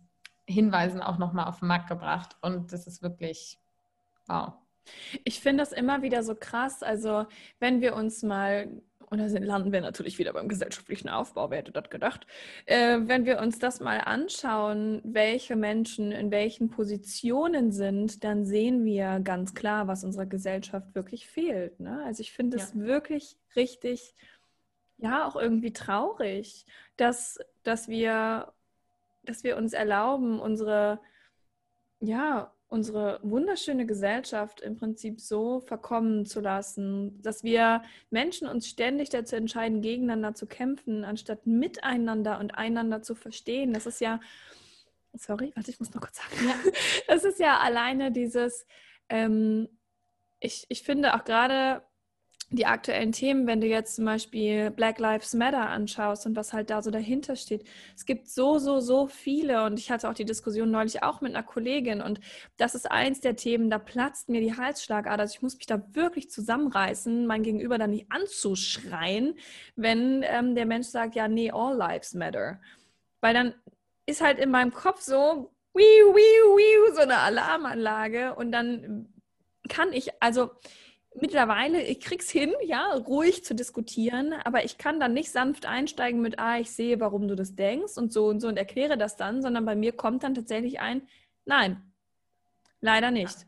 Hinweisen 0.45 1.01
auch 1.01 1.17
nochmal 1.17 1.47
auf 1.47 1.59
den 1.59 1.67
Markt 1.67 1.87
gebracht. 1.87 2.35
Und 2.41 2.71
das 2.71 2.87
ist 2.87 3.01
wirklich 3.01 3.57
wow. 4.27 4.53
Ich 5.25 5.41
finde 5.41 5.63
das 5.63 5.73
immer 5.73 6.01
wieder 6.01 6.23
so 6.23 6.33
krass. 6.35 6.81
Also, 6.81 7.25
wenn 7.59 7.81
wir 7.81 7.95
uns 7.95 8.23
mal 8.23 8.69
und 9.09 9.19
da 9.19 9.25
landen 9.25 9.71
wir 9.71 9.81
natürlich 9.81 10.17
wieder 10.17 10.33
beim 10.33 10.49
gesellschaftlichen 10.49 11.07
Aufbau, 11.07 11.49
wer 11.49 11.59
hätte 11.59 11.71
das 11.71 11.89
gedacht? 11.89 12.27
Äh, 12.65 12.99
wenn 13.03 13.25
wir 13.25 13.39
uns 13.39 13.57
das 13.57 13.79
mal 13.79 13.99
anschauen, 13.99 15.01
welche 15.05 15.55
Menschen 15.55 16.11
in 16.11 16.29
welchen 16.29 16.69
Positionen 16.69 17.71
sind, 17.71 18.23
dann 18.25 18.45
sehen 18.45 18.83
wir 18.83 19.21
ganz 19.21 19.53
klar, 19.53 19.87
was 19.87 20.03
unserer 20.03 20.25
Gesellschaft 20.25 20.93
wirklich 20.93 21.27
fehlt. 21.27 21.79
Ne? 21.79 22.03
Also 22.05 22.21
ich 22.21 22.33
finde 22.33 22.57
es 22.57 22.73
ja. 22.73 22.81
wirklich 22.81 23.37
richtig, 23.55 24.13
ja, 24.97 25.25
auch 25.25 25.37
irgendwie 25.37 25.71
traurig, 25.71 26.65
dass, 26.97 27.39
dass, 27.63 27.87
wir, 27.87 28.51
dass 29.23 29.45
wir 29.45 29.55
uns 29.55 29.71
erlauben, 29.71 30.39
unsere, 30.41 30.99
ja, 32.01 32.51
unsere 32.69 33.19
wunderschöne 33.23 33.85
Gesellschaft 33.85 34.61
im 34.61 34.75
Prinzip 34.75 35.21
so 35.21 35.61
verkommen 35.61 36.25
zu 36.25 36.41
lassen, 36.41 37.21
dass 37.21 37.43
wir 37.43 37.81
Menschen 38.09 38.47
uns 38.47 38.67
ständig 38.67 39.09
dazu 39.09 39.35
entscheiden, 39.35 39.81
gegeneinander 39.81 40.33
zu 40.33 40.47
kämpfen, 40.47 41.05
anstatt 41.05 41.47
miteinander 41.47 42.39
und 42.39 42.55
einander 42.55 43.01
zu 43.01 43.15
verstehen. 43.15 43.73
Das 43.73 43.85
ist 43.85 44.01
ja, 44.01 44.19
sorry, 45.13 45.53
warte, 45.55 45.71
ich 45.71 45.79
muss 45.79 45.93
noch 45.93 46.01
kurz 46.01 46.17
sagen. 46.17 46.47
Ja. 46.47 46.55
Das 47.07 47.23
ist 47.23 47.39
ja 47.39 47.57
alleine 47.59 48.11
dieses, 48.11 48.65
ähm, 49.07 49.69
ich, 50.39 50.65
ich 50.67 50.83
finde 50.83 51.15
auch 51.15 51.23
gerade 51.23 51.83
die 52.49 52.65
aktuellen 52.65 53.11
Themen, 53.11 53.45
wenn 53.45 53.59
du 53.59 53.67
jetzt 53.67 53.97
zum 53.97 54.05
Beispiel 54.05 54.71
Black 54.71 54.99
Lives 54.99 55.33
Matter 55.33 55.69
anschaust 55.69 56.25
und 56.25 56.37
was 56.37 56.53
halt 56.53 56.69
da 56.69 56.81
so 56.81 56.91
dahinter 56.91 57.35
steht. 57.35 57.67
Es 57.93 58.05
gibt 58.05 58.29
so, 58.29 58.57
so, 58.57 58.79
so 58.79 59.07
viele 59.07 59.65
und 59.65 59.77
ich 59.77 59.91
hatte 59.91 60.09
auch 60.09 60.13
die 60.13 60.23
Diskussion 60.23 60.71
neulich 60.71 61.03
auch 61.03 61.19
mit 61.19 61.35
einer 61.35 61.43
Kollegin 61.43 62.01
und 62.01 62.21
das 62.55 62.73
ist 62.73 62.89
eins 62.89 63.19
der 63.19 63.35
Themen, 63.35 63.69
da 63.69 63.79
platzt 63.79 64.29
mir 64.29 64.39
die 64.39 64.55
Halsschlagader. 64.55 65.23
Also 65.23 65.35
ich 65.35 65.41
muss 65.41 65.57
mich 65.57 65.65
da 65.65 65.81
wirklich 65.93 66.29
zusammenreißen, 66.29 67.27
mein 67.27 67.43
Gegenüber 67.43 67.77
dann 67.77 67.89
nicht 67.89 68.09
anzuschreien, 68.11 69.37
wenn 69.75 70.23
ähm, 70.23 70.55
der 70.55 70.65
Mensch 70.65 70.87
sagt, 70.87 71.15
ja, 71.15 71.27
nee, 71.27 71.51
all 71.51 71.75
lives 71.75 72.13
matter. 72.13 72.61
Weil 73.19 73.33
dann 73.33 73.55
ist 74.05 74.21
halt 74.21 74.39
in 74.39 74.51
meinem 74.51 74.73
Kopf 74.73 75.01
so, 75.01 75.51
wiu, 75.73 76.15
wiu, 76.15 76.57
wiu, 76.57 76.95
so 76.95 77.01
eine 77.01 77.17
Alarmanlage 77.17 78.35
und 78.35 78.53
dann 78.53 79.09
kann 79.67 79.91
ich, 79.91 80.21
also 80.21 80.51
mittlerweile, 81.21 81.81
ich 81.83 81.99
krieg's 81.99 82.29
hin, 82.29 82.53
ja, 82.63 82.93
ruhig 82.93 83.43
zu 83.43 83.55
diskutieren, 83.55 84.33
aber 84.43 84.63
ich 84.65 84.77
kann 84.77 84.99
dann 84.99 85.13
nicht 85.13 85.31
sanft 85.31 85.65
einsteigen 85.65 86.21
mit, 86.21 86.39
ah, 86.39 86.59
ich 86.59 86.71
sehe, 86.71 86.99
warum 86.99 87.27
du 87.27 87.35
das 87.35 87.55
denkst 87.55 87.97
und 87.97 88.13
so 88.13 88.27
und 88.27 88.39
so 88.39 88.47
und 88.47 88.57
erkläre 88.57 88.97
das 88.97 89.15
dann, 89.15 89.41
sondern 89.41 89.65
bei 89.65 89.75
mir 89.75 89.93
kommt 89.93 90.23
dann 90.23 90.35
tatsächlich 90.35 90.79
ein, 90.79 91.07
nein, 91.45 91.81
leider 92.81 93.11
nicht. 93.11 93.45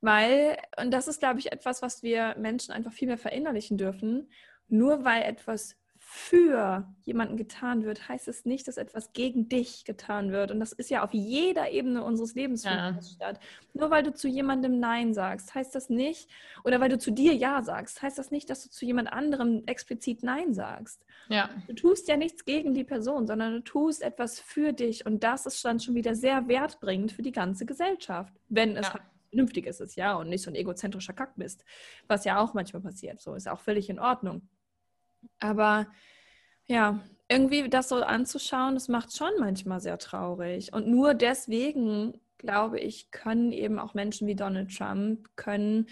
Weil, 0.00 0.56
und 0.80 0.92
das 0.92 1.08
ist, 1.08 1.20
glaube 1.20 1.40
ich, 1.40 1.52
etwas, 1.52 1.82
was 1.82 2.02
wir 2.02 2.34
Menschen 2.38 2.72
einfach 2.72 2.92
viel 2.92 3.08
mehr 3.08 3.18
verinnerlichen 3.18 3.76
dürfen, 3.76 4.30
nur 4.68 5.04
weil 5.04 5.22
etwas 5.22 5.76
für 6.12 6.92
jemanden 7.04 7.36
getan 7.36 7.84
wird, 7.84 8.08
heißt 8.08 8.26
es 8.26 8.44
nicht, 8.44 8.66
dass 8.66 8.78
etwas 8.78 9.12
gegen 9.12 9.48
dich 9.48 9.84
getan 9.84 10.32
wird. 10.32 10.50
Und 10.50 10.58
das 10.58 10.72
ist 10.72 10.90
ja 10.90 11.04
auf 11.04 11.14
jeder 11.14 11.70
Ebene 11.70 12.02
unseres 12.02 12.34
Lebens 12.34 12.64
ja. 12.64 12.98
statt. 13.00 13.38
Nur 13.74 13.90
weil 13.90 14.02
du 14.02 14.12
zu 14.12 14.26
jemandem 14.26 14.80
Nein 14.80 15.14
sagst, 15.14 15.54
heißt 15.54 15.72
das 15.72 15.88
nicht, 15.88 16.28
oder 16.64 16.80
weil 16.80 16.88
du 16.88 16.98
zu 16.98 17.12
dir 17.12 17.32
Ja 17.34 17.62
sagst, 17.62 18.02
heißt 18.02 18.18
das 18.18 18.32
nicht, 18.32 18.50
dass 18.50 18.64
du 18.64 18.70
zu 18.70 18.84
jemand 18.84 19.12
anderem 19.12 19.62
explizit 19.66 20.24
Nein 20.24 20.52
sagst. 20.52 21.06
Ja. 21.28 21.48
Du 21.68 21.74
tust 21.74 22.08
ja 22.08 22.16
nichts 22.16 22.44
gegen 22.44 22.74
die 22.74 22.82
Person, 22.82 23.28
sondern 23.28 23.52
du 23.52 23.60
tust 23.60 24.02
etwas 24.02 24.40
für 24.40 24.72
dich. 24.72 25.06
Und 25.06 25.22
das 25.22 25.46
ist 25.46 25.64
dann 25.64 25.78
schon 25.78 25.94
wieder 25.94 26.16
sehr 26.16 26.48
wertbringend 26.48 27.12
für 27.12 27.22
die 27.22 27.30
ganze 27.30 27.66
Gesellschaft, 27.66 28.34
wenn 28.48 28.76
es 28.76 28.88
ja. 28.88 28.94
halt 28.94 29.04
vernünftig 29.28 29.66
ist, 29.66 29.94
ja, 29.94 30.14
und 30.14 30.28
nicht 30.28 30.42
so 30.42 30.50
ein 30.50 30.56
egozentrischer 30.56 31.12
Kack 31.12 31.34
bist, 31.36 31.64
was 32.08 32.24
ja 32.24 32.40
auch 32.40 32.52
manchmal 32.52 32.82
passiert. 32.82 33.20
So 33.20 33.34
ist 33.34 33.48
auch 33.48 33.60
völlig 33.60 33.88
in 33.88 34.00
Ordnung. 34.00 34.48
Aber 35.38 35.86
ja, 36.66 37.00
irgendwie 37.28 37.68
das 37.68 37.88
so 37.88 37.96
anzuschauen, 37.96 38.74
das 38.74 38.88
macht 38.88 39.16
schon 39.16 39.30
manchmal 39.38 39.80
sehr 39.80 39.98
traurig. 39.98 40.72
Und 40.72 40.88
nur 40.88 41.14
deswegen, 41.14 42.20
glaube 42.38 42.80
ich, 42.80 43.10
können 43.10 43.52
eben 43.52 43.78
auch 43.78 43.94
Menschen 43.94 44.26
wie 44.26 44.34
Donald 44.34 44.76
Trump, 44.76 45.28
können 45.36 45.86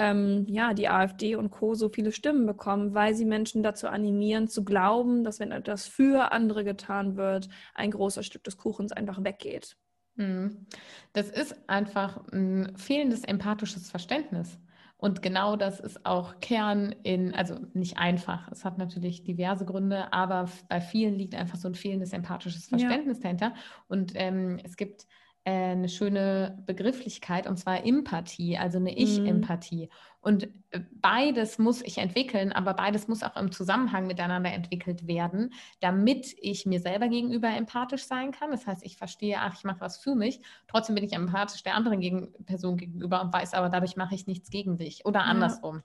ähm, 0.00 0.46
ja, 0.48 0.72
die 0.72 0.88
AfD 0.88 1.36
und 1.36 1.50
Co. 1.50 1.74
so 1.74 1.90
viele 1.90 2.12
Stimmen 2.12 2.46
bekommen, 2.46 2.94
weil 2.94 3.14
sie 3.14 3.26
Menschen 3.26 3.62
dazu 3.62 3.86
animieren, 3.86 4.48
zu 4.48 4.64
glauben, 4.64 5.24
dass 5.24 5.40
wenn 5.40 5.52
etwas 5.52 5.86
für 5.86 6.32
andere 6.32 6.64
getan 6.64 7.16
wird, 7.16 7.50
ein 7.74 7.90
großer 7.90 8.22
Stück 8.22 8.42
des 8.44 8.56
Kuchens 8.56 8.92
einfach 8.92 9.22
weggeht. 9.22 9.76
Hm. 10.16 10.66
Das 11.12 11.28
ist 11.28 11.68
einfach 11.68 12.26
ein 12.32 12.74
fehlendes 12.76 13.24
empathisches 13.24 13.90
Verständnis. 13.90 14.58
Und 15.00 15.22
genau 15.22 15.56
das 15.56 15.80
ist 15.80 16.04
auch 16.04 16.40
Kern 16.40 16.94
in, 17.02 17.34
also 17.34 17.56
nicht 17.72 17.96
einfach, 17.96 18.48
es 18.52 18.64
hat 18.66 18.76
natürlich 18.76 19.24
diverse 19.24 19.64
Gründe, 19.64 20.12
aber 20.12 20.48
bei 20.68 20.80
vielen 20.82 21.14
liegt 21.14 21.34
einfach 21.34 21.56
so 21.56 21.68
ein 21.68 21.74
fehlendes 21.74 22.12
empathisches 22.12 22.66
Verständnis 22.66 23.18
ja. 23.18 23.22
dahinter. 23.22 23.54
Und 23.88 24.12
ähm, 24.14 24.58
es 24.62 24.76
gibt 24.76 25.06
eine 25.44 25.88
schöne 25.88 26.62
Begrifflichkeit 26.66 27.46
und 27.46 27.56
zwar 27.56 27.84
Empathie, 27.86 28.58
also 28.58 28.78
eine 28.78 28.96
Ich-Empathie. 28.96 29.86
Mhm. 29.86 29.90
Und 30.20 30.44
äh, 30.70 30.80
beides 31.00 31.58
muss 31.58 31.80
ich 31.82 31.96
entwickeln, 31.96 32.52
aber 32.52 32.74
beides 32.74 33.08
muss 33.08 33.22
auch 33.22 33.36
im 33.36 33.50
Zusammenhang 33.50 34.06
miteinander 34.06 34.52
entwickelt 34.52 35.06
werden, 35.06 35.54
damit 35.80 36.34
ich 36.38 36.66
mir 36.66 36.80
selber 36.80 37.08
gegenüber 37.08 37.48
empathisch 37.48 38.04
sein 38.04 38.32
kann. 38.32 38.50
Das 38.50 38.66
heißt, 38.66 38.84
ich 38.84 38.98
verstehe, 38.98 39.38
ach, 39.38 39.54
ich 39.56 39.64
mache 39.64 39.80
was 39.80 39.96
für 39.96 40.14
mich, 40.14 40.40
trotzdem 40.68 40.94
bin 40.94 41.04
ich 41.04 41.14
empathisch 41.14 41.62
der 41.62 41.74
anderen 41.74 42.00
gegen 42.00 42.32
Person 42.44 42.76
gegenüber 42.76 43.22
und 43.22 43.32
weiß 43.32 43.54
aber, 43.54 43.70
dadurch 43.70 43.96
mache 43.96 44.14
ich 44.14 44.26
nichts 44.26 44.50
gegen 44.50 44.76
dich 44.76 45.06
oder 45.06 45.22
andersrum. 45.22 45.76
Ja. 45.76 45.82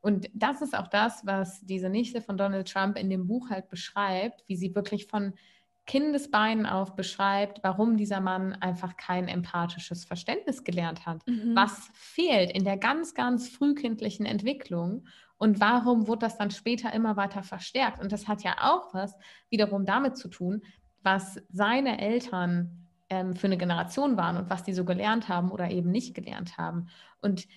Und 0.00 0.30
das 0.34 0.62
ist 0.62 0.76
auch 0.76 0.88
das, 0.88 1.26
was 1.26 1.60
diese 1.62 1.88
Nichte 1.88 2.20
von 2.20 2.36
Donald 2.36 2.70
Trump 2.70 2.96
in 2.96 3.10
dem 3.10 3.26
Buch 3.26 3.50
halt 3.50 3.68
beschreibt, 3.68 4.44
wie 4.46 4.56
sie 4.56 4.74
wirklich 4.74 5.06
von 5.06 5.32
Kindesbeinen 5.88 6.66
auf 6.66 6.94
beschreibt, 6.94 7.64
warum 7.64 7.96
dieser 7.96 8.20
Mann 8.20 8.52
einfach 8.52 8.96
kein 8.96 9.26
empathisches 9.26 10.04
Verständnis 10.04 10.62
gelernt 10.62 11.06
hat. 11.06 11.26
Mhm. 11.26 11.56
Was 11.56 11.90
fehlt 11.94 12.52
in 12.52 12.62
der 12.62 12.76
ganz, 12.76 13.14
ganz 13.14 13.48
frühkindlichen 13.48 14.26
Entwicklung 14.26 15.06
und 15.38 15.60
warum 15.60 16.06
wurde 16.06 16.20
das 16.20 16.36
dann 16.36 16.50
später 16.50 16.92
immer 16.92 17.16
weiter 17.16 17.42
verstärkt? 17.42 18.00
Und 18.00 18.12
das 18.12 18.28
hat 18.28 18.44
ja 18.44 18.56
auch 18.60 18.92
was 18.92 19.16
wiederum 19.48 19.86
damit 19.86 20.18
zu 20.18 20.28
tun, 20.28 20.62
was 21.02 21.40
seine 21.48 21.98
Eltern 22.00 22.86
ähm, 23.08 23.34
für 23.34 23.46
eine 23.46 23.56
Generation 23.56 24.18
waren 24.18 24.36
und 24.36 24.50
was 24.50 24.64
die 24.64 24.74
so 24.74 24.84
gelernt 24.84 25.28
haben 25.28 25.50
oder 25.50 25.70
eben 25.70 25.90
nicht 25.90 26.14
gelernt 26.14 26.58
haben. 26.58 26.88
Und 27.22 27.48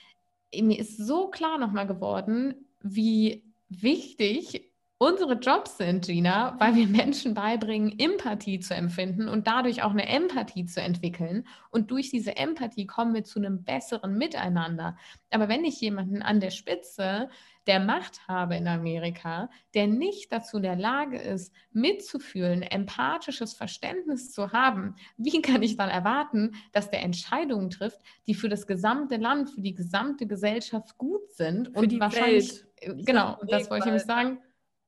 mir 0.56 0.80
ist 0.80 0.98
so 0.98 1.30
klar 1.30 1.58
nochmal 1.58 1.86
geworden, 1.86 2.56
wie 2.80 3.44
wichtig 3.68 4.71
unsere 5.02 5.34
Jobs 5.34 5.78
sind, 5.78 6.06
Gina, 6.06 6.56
weil 6.60 6.76
wir 6.76 6.86
Menschen 6.86 7.34
beibringen, 7.34 7.98
Empathie 7.98 8.60
zu 8.60 8.76
empfinden 8.76 9.28
und 9.28 9.48
dadurch 9.48 9.82
auch 9.82 9.90
eine 9.90 10.08
Empathie 10.08 10.68
zu 10.68 10.80
entwickeln. 10.80 11.48
Und 11.72 11.90
durch 11.90 12.12
diese 12.12 12.38
Empathie 12.38 12.86
kommen 12.86 13.16
wir 13.16 13.24
zu 13.24 13.40
einem 13.40 13.64
besseren 13.64 14.20
Miteinander. 14.20 14.96
Aber 15.32 15.50
wenn 15.50 15.66
ich 15.66 15.82
jemanden 15.82 16.22
an 16.22 16.40
der 16.40 16.52
Spitze 16.52 17.30
der 17.66 17.80
Macht 17.80 18.28
habe 18.28 18.56
in 18.56 18.68
Amerika, 18.68 19.50
der 19.74 19.88
nicht 19.88 20.32
dazu 20.32 20.58
in 20.58 20.64
der 20.64 20.76
Lage 20.76 21.18
ist, 21.20 21.52
mitzufühlen, 21.72 22.62
empathisches 22.62 23.54
Verständnis 23.54 24.32
zu 24.32 24.52
haben, 24.52 24.96
wie 25.18 25.42
kann 25.42 25.64
ich 25.64 25.78
dann 25.78 25.90
erwarten, 25.90 26.54
dass 26.74 26.92
der 26.92 27.02
Entscheidungen 27.02 27.72
trifft, 27.72 28.02
die 28.28 28.36
für 28.36 28.50
das 28.50 28.68
gesamte 28.68 29.18
Land, 29.18 29.50
für 29.50 29.62
die 29.62 29.74
gesamte 29.74 30.28
Gesellschaft 30.28 30.96
gut 31.00 31.32
sind 31.32 31.70
für 31.70 31.80
und 31.80 32.00
wahrscheinlich 32.00 32.64
Welt. 32.82 33.06
genau, 33.08 33.40
das 33.48 33.68
wollte 33.72 33.80
ich 33.80 33.86
nämlich 33.86 34.06
sagen 34.06 34.38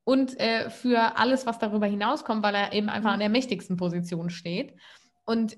und 0.03 0.39
äh, 0.39 0.69
für 0.69 1.17
alles, 1.17 1.45
was 1.45 1.59
darüber 1.59 1.85
hinauskommt, 1.85 2.43
weil 2.43 2.55
er 2.55 2.73
eben 2.73 2.89
einfach 2.89 3.11
an 3.11 3.19
der 3.19 3.29
mächtigsten 3.29 3.77
Position 3.77 4.29
steht. 4.29 4.75
Und 5.25 5.57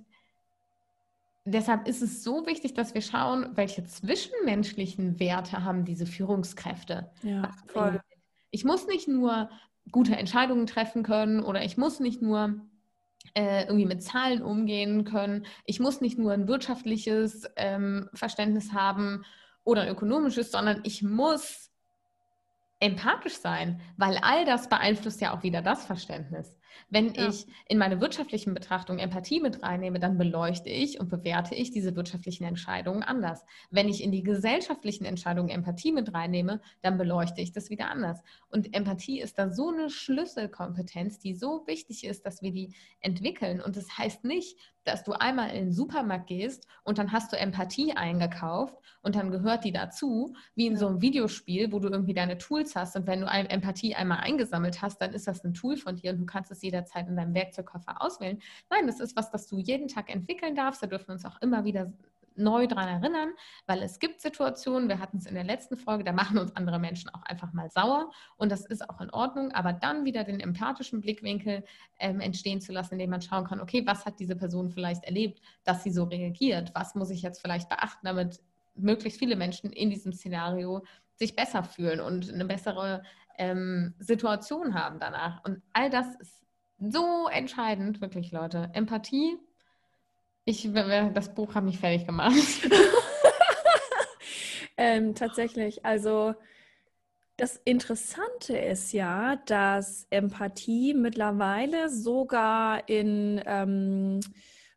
deshalb 1.46 1.88
ist 1.88 2.02
es 2.02 2.24
so 2.24 2.46
wichtig, 2.46 2.74
dass 2.74 2.94
wir 2.94 3.02
schauen, 3.02 3.50
welche 3.56 3.84
zwischenmenschlichen 3.84 5.20
Werte 5.20 5.64
haben 5.64 5.86
diese 5.86 6.06
Führungskräfte. 6.06 7.12
Ja, 7.24 7.52
voll. 7.68 8.02
Ich 8.52 8.66
muss 8.66 8.88
nicht 8.88 9.08
nur 9.08 9.50
gute 9.92 10.16
Entscheidungen 10.16 10.68
treffen 10.68 11.04
können 11.04 11.44
oder 11.44 11.64
ich 11.64 11.78
muss 11.78 12.00
nicht 12.00 12.22
nur 12.22 12.56
äh, 13.34 13.64
irgendwie 13.64 13.86
mit 13.86 14.04
Zahlen 14.04 14.42
umgehen 14.42 15.04
können. 15.06 15.46
Ich 15.66 15.80
muss 15.80 16.02
nicht 16.02 16.18
nur 16.18 16.32
ein 16.32 16.48
wirtschaftliches 16.48 17.46
ähm, 17.56 18.10
Verständnis 18.14 18.74
haben 18.74 19.26
oder 19.64 19.82
ein 19.82 19.90
ökonomisches, 19.90 20.52
sondern 20.52 20.82
ich 20.84 21.04
muss 21.04 21.65
empathisch 22.80 23.38
sein, 23.38 23.82
weil 23.98 24.18
all 24.18 24.46
das 24.46 24.70
beeinflusst 24.70 25.22
ja 25.22 25.36
auch 25.36 25.44
wieder 25.44 25.62
das 25.62 25.86
Verständnis. 25.86 26.58
Wenn 26.90 27.14
ja. 27.14 27.30
ich 27.30 27.46
in 27.68 27.78
meine 27.78 28.02
wirtschaftlichen 28.02 28.54
Betrachtungen 28.54 29.00
Empathie 29.00 29.40
mit 29.40 29.64
reinnehme, 29.64 30.00
dann 30.00 30.18
beleuchte 30.18 30.70
ich 30.70 31.00
und 31.00 31.10
bewerte 31.10 31.56
ich 31.56 31.72
diese 31.72 31.96
wirtschaftlichen 31.96 32.44
Entscheidungen 32.44 33.04
anders. 33.04 33.44
Wenn 33.72 33.90
ich 33.90 34.04
in 34.04 34.12
die 34.12 34.24
gesellschaftlichen 34.24 35.06
Entscheidungen 35.06 35.50
Empathie 35.50 35.92
mit 35.92 36.14
reinnehme, 36.14 36.62
dann 36.82 36.98
beleuchte 36.98 37.42
ich 37.42 37.52
das 37.52 37.70
wieder 37.70 37.90
anders. 37.90 38.22
Und 38.50 38.74
Empathie 38.76 39.22
ist 39.22 39.38
da 39.38 39.50
so 39.50 39.70
eine 39.70 39.90
Schlüsselkompetenz, 39.90 41.20
die 41.20 41.34
so 41.34 41.64
wichtig 41.68 42.04
ist, 42.04 42.26
dass 42.26 42.42
wir 42.42 42.52
die 42.52 42.76
entwickeln. 43.00 43.62
Und 43.62 43.76
das 43.76 43.98
heißt 43.98 44.24
nicht, 44.24 44.58
dass 44.86 45.04
du 45.04 45.14
einmal 45.14 45.50
in 45.50 45.66
den 45.66 45.74
Supermarkt 45.74 46.28
gehst 46.28 46.68
und 46.84 46.98
dann 46.98 47.12
hast 47.12 47.34
du 47.34 47.38
Empathie 47.38 47.94
eingekauft 47.94 48.78
und 49.02 49.16
dann 49.16 49.32
gehört 49.32 49.66
die 49.66 49.72
dazu, 49.72 50.36
wie 50.54 50.68
in 50.68 50.78
so 50.78 50.88
einem 50.88 51.02
Videospiel, 51.02 51.72
wo 51.72 51.80
du 51.80 51.90
irgendwie 51.90 52.14
deine 52.14 52.38
Tools 52.38 52.76
hast 52.76 52.96
und 52.96 53.08
wenn 53.08 53.22
du 53.22 53.28
Empathie 53.28 53.96
einmal 53.96 54.20
eingesammelt 54.20 54.82
hast, 54.82 55.02
dann 55.02 55.14
ist 55.14 55.28
das 55.28 55.44
ein 55.44 55.54
Tool 55.54 55.76
von 55.78 55.96
dir 55.96 56.12
und 56.12 56.20
du 56.20 56.26
kannst 56.26 56.52
es 56.52 56.62
jederzeit 56.66 57.08
in 57.08 57.16
deinem 57.16 57.34
Werkzeugkoffer 57.34 58.02
auswählen. 58.02 58.40
Nein, 58.70 58.88
das 58.88 59.00
ist 59.00 59.16
was, 59.16 59.32
das 59.32 59.48
du 59.48 59.58
jeden 59.58 59.88
Tag 59.88 60.10
entwickeln 60.14 60.56
darfst. 60.56 60.84
Da 60.84 60.88
dürfen 60.88 61.08
wir 61.08 61.14
uns 61.14 61.26
auch 61.26 61.42
immer 61.42 61.64
wieder 61.64 61.92
neu 62.38 62.68
daran 62.68 63.02
erinnern, 63.02 63.30
weil 63.66 63.82
es 63.82 64.00
gibt 64.00 64.22
Situationen, 64.22 64.90
wir 64.90 65.00
hatten 65.00 65.18
es 65.18 65.26
in 65.26 65.36
der 65.36 65.44
letzten 65.44 65.78
Folge, 65.78 66.04
da 66.04 66.12
machen 66.12 66.38
uns 66.38 66.56
andere 66.56 66.80
Menschen 66.80 67.10
auch 67.10 67.24
einfach 67.24 67.54
mal 67.54 67.70
sauer 67.70 68.12
und 68.38 68.52
das 68.52 68.66
ist 68.66 68.90
auch 68.90 69.00
in 69.02 69.10
Ordnung, 69.10 69.52
aber 69.54 69.74
dann 69.74 70.06
wieder 70.06 70.24
den 70.24 70.40
empathischen 70.40 71.02
Blickwinkel 71.02 71.64
ähm, 72.00 72.20
entstehen 72.20 72.62
zu 72.62 72.72
lassen, 72.72 72.96
indem 72.96 73.12
man 73.12 73.22
schauen 73.22 73.46
kann, 73.46 73.62
okay, 73.62 73.84
was 73.86 74.06
hat 74.06 74.20
diese 74.20 74.36
Person 74.36 74.70
vielleicht 74.70 75.04
erlebt, 75.04 75.42
dass 75.64 75.84
sie 75.84 75.92
so 75.92 76.04
reagiert, 76.04 76.72
was 76.74 76.96
muss 76.96 77.10
ich 77.10 77.22
jetzt 77.22 77.42
vielleicht 77.42 77.70
beachten, 77.70 78.06
damit 78.06 78.42
möglichst 78.76 79.20
viele 79.20 79.36
Menschen 79.36 79.72
in 79.72 79.90
diesem 79.90 80.12
Szenario 80.12 80.84
sich 81.16 81.36
besser 81.36 81.64
fühlen 81.64 82.02
und 82.02 82.32
eine 82.32 82.46
bessere 82.46 83.04
ähm, 83.38 83.94
Situation 84.00 84.74
haben 84.76 85.00
danach. 85.00 85.44
Und 85.46 85.62
all 85.72 85.90
das 85.90 86.08
ist 86.16 86.45
so 86.78 87.28
entscheidend, 87.28 88.02
wirklich, 88.02 88.32
Leute. 88.32 88.70
Empathie. 88.74 89.38
Ich, 90.46 90.70
das 90.72 91.34
Buch 91.34 91.56
hat 91.56 91.64
mich 91.64 91.80
fertig 91.80 92.06
gemacht. 92.06 92.36
ähm, 94.78 95.16
tatsächlich. 95.16 95.86
Also 95.86 96.36
das 97.38 97.58
Interessante 97.66 98.58
ist 98.58 98.94
ja, 98.94 99.36
dass 99.46 100.08
Empathie 100.10 100.94
mittlerweile 100.94 101.90
sogar 101.90 102.88
in 102.88 103.42
ähm, 103.46 104.22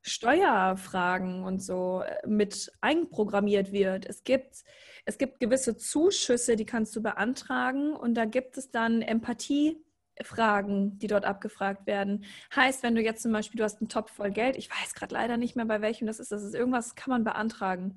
Steuerfragen 0.03 1.45
und 1.45 1.63
so 1.63 2.03
äh, 2.03 2.27
mit 2.27 2.73
einprogrammiert 2.81 3.73
wird. 3.73 4.07
Es 4.07 4.25
gibt, 4.25 4.65
es 5.05 5.19
gibt 5.19 5.39
gewisse 5.39 5.77
Zuschüsse, 5.77 6.57
die 6.57 6.67
kannst 6.67 6.97
du 6.97 7.03
beantragen 7.03 7.93
und 7.93 8.15
da 8.15 8.25
gibt 8.25 8.59
es 8.59 8.71
dann 8.71 9.03
Empathie. 9.03 9.77
Fragen, 10.23 10.99
die 10.99 11.07
dort 11.07 11.25
abgefragt 11.25 11.87
werden. 11.87 12.25
Heißt, 12.55 12.83
wenn 12.83 12.95
du 12.95 13.03
jetzt 13.03 13.23
zum 13.23 13.33
Beispiel, 13.33 13.59
du 13.59 13.65
hast 13.65 13.81
einen 13.81 13.89
Topf 13.89 14.13
voll 14.13 14.31
Geld, 14.31 14.57
ich 14.57 14.71
weiß 14.71 14.95
gerade 14.95 15.15
leider 15.15 15.37
nicht 15.37 15.57
mehr, 15.57 15.67
bei 15.67 15.81
welchem 15.81 16.07
das 16.07 16.21
ist, 16.21 16.33
das 16.33 16.43
ist 16.43 16.55
irgendwas, 16.55 16.95
kann 16.95 17.11
man 17.11 17.25
beantragen. 17.25 17.97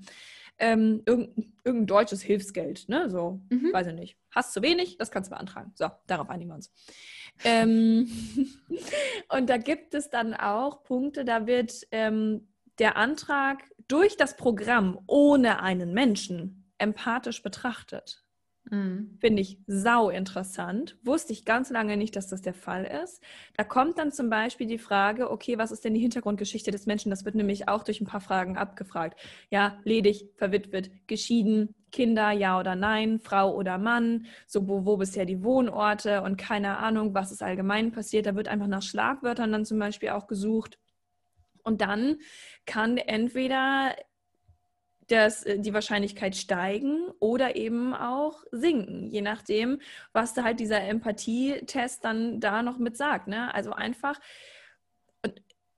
Ähm, 0.60 1.02
irgendein, 1.06 1.54
irgendein, 1.64 1.88
deutsches 1.88 2.22
Hilfsgeld, 2.22 2.88
ne? 2.88 3.10
So, 3.10 3.42
mhm. 3.50 3.74
weiß 3.74 3.88
ich 3.88 3.94
nicht. 3.96 4.18
Hast 4.30 4.54
zu 4.54 4.62
wenig, 4.62 4.98
das 4.98 5.10
kannst 5.10 5.32
du 5.32 5.36
beantragen. 5.36 5.72
So, 5.76 5.90
darauf 6.06 6.30
einigen 6.30 6.52
wir 6.52 6.56
uns. 6.56 6.72
Ähm, 7.44 8.08
und 9.30 9.50
da 9.50 9.58
gibt 9.58 9.96
es 9.96 10.10
dann 10.10 10.36
auch 10.36 10.84
Punkte, 10.84 11.26
da 11.26 11.48
wird 11.48 11.88
ähm, 11.92 12.48
der 12.78 12.96
Antrag 12.96 13.64
durch 13.88 14.18
das 14.18 14.38
Programm 14.38 15.00
ohne 15.08 15.62
einen 15.62 15.94
Menschen 15.94 16.72
empathisch 16.78 17.42
betrachtet. 17.42 18.24
Mhm. 18.70 19.18
Finde 19.20 19.42
ich 19.42 19.58
sau 19.66 20.10
interessant. 20.10 20.98
Wusste 21.04 21.34
ich 21.34 21.46
ganz 21.46 21.72
lange 21.72 21.98
nicht, 21.98 22.16
dass 22.16 22.28
das 22.28 22.42
der 22.42 22.54
Fall 22.54 22.86
ist. 23.04 23.22
Da 23.58 23.64
kommt 23.64 23.98
dann 23.98 24.12
zum 24.12 24.30
Beispiel 24.30 24.68
die 24.68 24.78
Frage, 24.78 25.32
okay, 25.32 25.58
was 25.58 25.72
ist 25.72 25.84
denn 25.84 25.94
die 25.96 26.00
Hintergrundgeschichte 26.00 26.70
des 26.72 26.86
Menschen? 26.86 27.10
Das 27.10 27.26
wird 27.26 27.36
nämlich 27.36 27.68
auch 27.68 27.84
durch 27.84 28.02
ein 28.02 28.06
paar 28.08 28.22
Fragen 28.22 28.58
abgefragt. 28.58 29.20
Ja, 29.50 29.80
ledig, 29.84 30.30
verwitwet, 30.36 30.92
geschieden, 31.08 31.74
Kinder, 31.92 32.32
ja 32.32 32.60
oder 32.60 32.76
nein, 32.76 33.20
Frau 33.20 33.54
oder 33.56 33.78
Mann, 33.78 34.28
so 34.48 34.68
wo, 34.68 34.86
wo 34.86 34.96
bisher 34.96 35.26
die 35.26 35.44
Wohnorte 35.44 36.22
und 36.22 36.38
keine 36.38 36.78
Ahnung, 36.78 37.14
was 37.14 37.32
ist 37.32 37.44
allgemein 37.44 37.92
passiert. 37.92 38.28
Da 38.28 38.36
wird 38.36 38.48
einfach 38.48 38.68
nach 38.68 38.84
Schlagwörtern 38.84 39.52
dann 39.52 39.66
zum 39.66 39.80
Beispiel 39.80 40.10
auch 40.10 40.28
gesucht. 40.28 40.78
Und 41.64 41.82
dann 41.82 42.18
kann 42.66 42.98
entweder 42.98 43.96
das, 45.12 45.44
äh, 45.44 45.60
die 45.60 45.74
Wahrscheinlichkeit 45.74 46.36
steigen 46.36 47.10
oder 47.20 47.56
eben 47.56 47.94
auch 47.94 48.44
sinken, 48.52 49.10
je 49.10 49.22
nachdem, 49.22 49.80
was 50.14 50.34
da 50.34 50.44
halt 50.44 50.60
dieser 50.60 50.82
Empathietest 50.82 52.04
dann 52.04 52.40
da 52.40 52.64
noch 52.64 52.78
mit 52.78 52.98
sagt. 52.98 53.28
Ne? 53.28 53.54
Also 53.54 53.72
einfach, 53.74 54.20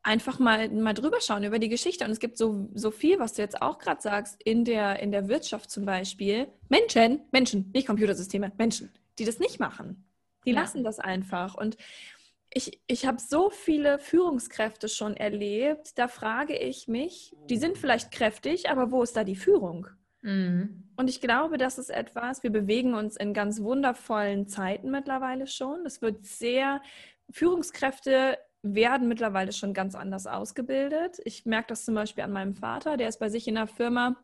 einfach 0.03 0.37
mal, 0.39 0.69
mal 0.69 0.93
drüber 0.93 1.21
schauen 1.21 1.43
über 1.43 1.59
die 1.59 1.69
Geschichte. 1.69 2.05
Und 2.05 2.11
es 2.11 2.19
gibt 2.19 2.37
so, 2.37 2.69
so 2.73 2.91
viel, 2.91 3.19
was 3.19 3.33
du 3.33 3.41
jetzt 3.41 3.61
auch 3.61 3.79
gerade 3.79 4.01
sagst, 4.01 4.41
in 4.43 4.65
der, 4.65 4.99
in 4.99 5.11
der 5.11 5.27
Wirtschaft 5.29 5.71
zum 5.71 5.85
Beispiel. 5.85 6.47
Menschen, 6.69 7.21
Menschen, 7.31 7.71
nicht 7.73 7.87
Computersysteme, 7.87 8.51
Menschen, 8.57 8.91
die 9.17 9.25
das 9.25 9.39
nicht 9.39 9.59
machen. 9.59 10.05
Die 10.45 10.51
ja. 10.51 10.59
lassen 10.59 10.83
das 10.83 10.99
einfach. 10.99 11.55
Und 11.55 11.77
ich, 12.53 12.79
ich 12.87 13.05
habe 13.05 13.19
so 13.19 13.49
viele 13.49 13.97
Führungskräfte 13.97 14.87
schon 14.87 15.17
erlebt, 15.17 15.97
da 15.97 16.07
frage 16.07 16.55
ich 16.55 16.87
mich, 16.87 17.35
die 17.49 17.57
sind 17.57 17.77
vielleicht 17.77 18.11
kräftig, 18.11 18.69
aber 18.69 18.91
wo 18.91 19.01
ist 19.01 19.17
da 19.17 19.23
die 19.23 19.35
Führung? 19.35 19.87
Mhm. 20.21 20.89
Und 20.95 21.09
ich 21.09 21.19
glaube, 21.19 21.57
das 21.57 21.77
ist 21.79 21.89
etwas, 21.89 22.43
wir 22.43 22.51
bewegen 22.51 22.93
uns 22.93 23.17
in 23.17 23.33
ganz 23.33 23.61
wundervollen 23.61 24.47
Zeiten 24.47 24.91
mittlerweile 24.91 25.47
schon. 25.47 25.85
Es 25.85 26.01
wird 26.01 26.25
sehr, 26.25 26.81
Führungskräfte 27.31 28.37
werden 28.61 29.07
mittlerweile 29.07 29.51
schon 29.51 29.73
ganz 29.73 29.95
anders 29.95 30.27
ausgebildet. 30.27 31.19
Ich 31.25 31.45
merke 31.45 31.69
das 31.69 31.85
zum 31.85 31.95
Beispiel 31.95 32.23
an 32.23 32.31
meinem 32.31 32.53
Vater, 32.53 32.97
der 32.97 33.09
ist 33.09 33.19
bei 33.19 33.29
sich 33.29 33.47
in 33.47 33.55
der 33.55 33.67
Firma 33.67 34.15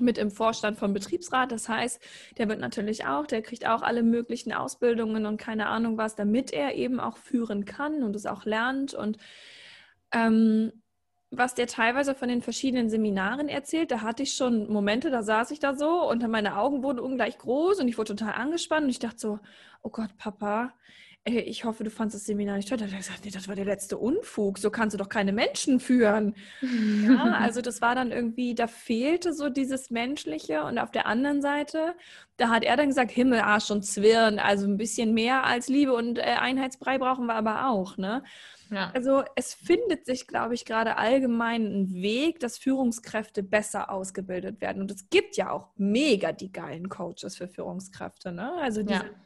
mit 0.00 0.18
im 0.18 0.30
Vorstand 0.30 0.78
vom 0.78 0.92
Betriebsrat. 0.92 1.52
Das 1.52 1.68
heißt, 1.68 2.00
der 2.38 2.48
wird 2.48 2.60
natürlich 2.60 3.06
auch, 3.06 3.26
der 3.26 3.42
kriegt 3.42 3.66
auch 3.66 3.82
alle 3.82 4.02
möglichen 4.02 4.52
Ausbildungen 4.52 5.26
und 5.26 5.36
keine 5.36 5.68
Ahnung 5.68 5.96
was, 5.98 6.14
damit 6.14 6.52
er 6.52 6.74
eben 6.74 7.00
auch 7.00 7.16
führen 7.16 7.64
kann 7.64 8.02
und 8.02 8.16
es 8.16 8.26
auch 8.26 8.44
lernt. 8.44 8.94
Und 8.94 9.18
ähm, 10.12 10.72
was 11.30 11.54
der 11.54 11.66
teilweise 11.66 12.14
von 12.14 12.28
den 12.28 12.42
verschiedenen 12.42 12.88
Seminaren 12.88 13.48
erzählt, 13.48 13.90
da 13.90 14.02
hatte 14.02 14.22
ich 14.22 14.34
schon 14.34 14.70
Momente, 14.70 15.10
da 15.10 15.22
saß 15.22 15.50
ich 15.50 15.58
da 15.58 15.74
so 15.74 16.08
und 16.08 16.26
meine 16.28 16.56
Augen 16.56 16.82
wurden 16.82 17.00
ungleich 17.00 17.38
groß 17.38 17.80
und 17.80 17.88
ich 17.88 17.98
wurde 17.98 18.14
total 18.14 18.34
angespannt 18.34 18.84
und 18.84 18.90
ich 18.90 18.98
dachte 18.98 19.18
so, 19.18 19.38
oh 19.82 19.90
Gott, 19.90 20.16
Papa, 20.16 20.72
ey, 21.26 21.40
ich 21.40 21.64
hoffe, 21.64 21.84
du 21.84 21.90
fandest 21.90 22.16
das 22.16 22.26
Seminar 22.26 22.56
nicht 22.56 22.68
toll. 22.68 22.76
Da 22.76 22.84
hat 22.84 22.92
er 22.92 22.98
gesagt, 22.98 23.24
nee, 23.24 23.30
das 23.30 23.48
war 23.48 23.54
der 23.54 23.64
letzte 23.64 23.96
Unfug. 23.96 24.58
So 24.58 24.70
kannst 24.70 24.92
du 24.92 24.98
doch 24.98 25.08
keine 25.08 25.32
Menschen 25.32 25.80
führen. 25.80 26.34
ja, 26.60 27.38
also 27.40 27.62
das 27.62 27.80
war 27.80 27.94
dann 27.94 28.12
irgendwie, 28.12 28.54
da 28.54 28.66
fehlte 28.66 29.32
so 29.32 29.48
dieses 29.48 29.90
Menschliche. 29.90 30.64
Und 30.64 30.78
auf 30.78 30.90
der 30.90 31.06
anderen 31.06 31.40
Seite, 31.40 31.94
da 32.36 32.50
hat 32.50 32.62
er 32.62 32.76
dann 32.76 32.88
gesagt, 32.88 33.10
Himmel, 33.10 33.40
Arsch 33.40 33.70
und 33.70 33.86
Zwirn. 33.86 34.38
Also 34.38 34.66
ein 34.66 34.76
bisschen 34.76 35.14
mehr 35.14 35.44
als 35.44 35.68
Liebe 35.68 35.94
und 35.94 36.18
äh, 36.18 36.22
Einheitsbrei 36.22 36.98
brauchen 36.98 37.24
wir 37.26 37.34
aber 37.34 37.68
auch. 37.70 37.96
Ne? 37.96 38.22
Ja. 38.70 38.90
Also 38.94 39.24
es 39.34 39.54
findet 39.54 40.04
sich, 40.04 40.26
glaube 40.26 40.52
ich, 40.52 40.66
gerade 40.66 40.98
allgemein 40.98 41.64
ein 41.64 41.94
Weg, 41.94 42.38
dass 42.40 42.58
Führungskräfte 42.58 43.42
besser 43.42 43.90
ausgebildet 43.90 44.60
werden. 44.60 44.82
Und 44.82 44.90
es 44.90 45.08
gibt 45.08 45.38
ja 45.38 45.50
auch 45.50 45.70
mega 45.76 46.32
die 46.32 46.52
geilen 46.52 46.90
Coaches 46.90 47.36
für 47.36 47.48
Führungskräfte. 47.48 48.30
Ne? 48.30 48.52
Also 48.60 48.82
diese 48.82 49.04
ja 49.04 49.23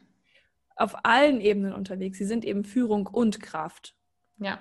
auf 0.79 0.95
allen 1.03 1.41
Ebenen 1.41 1.73
unterwegs. 1.73 2.17
Sie 2.17 2.25
sind 2.25 2.45
eben 2.45 2.63
Führung 2.63 3.07
und 3.07 3.41
Kraft. 3.41 3.95
Ja. 4.37 4.59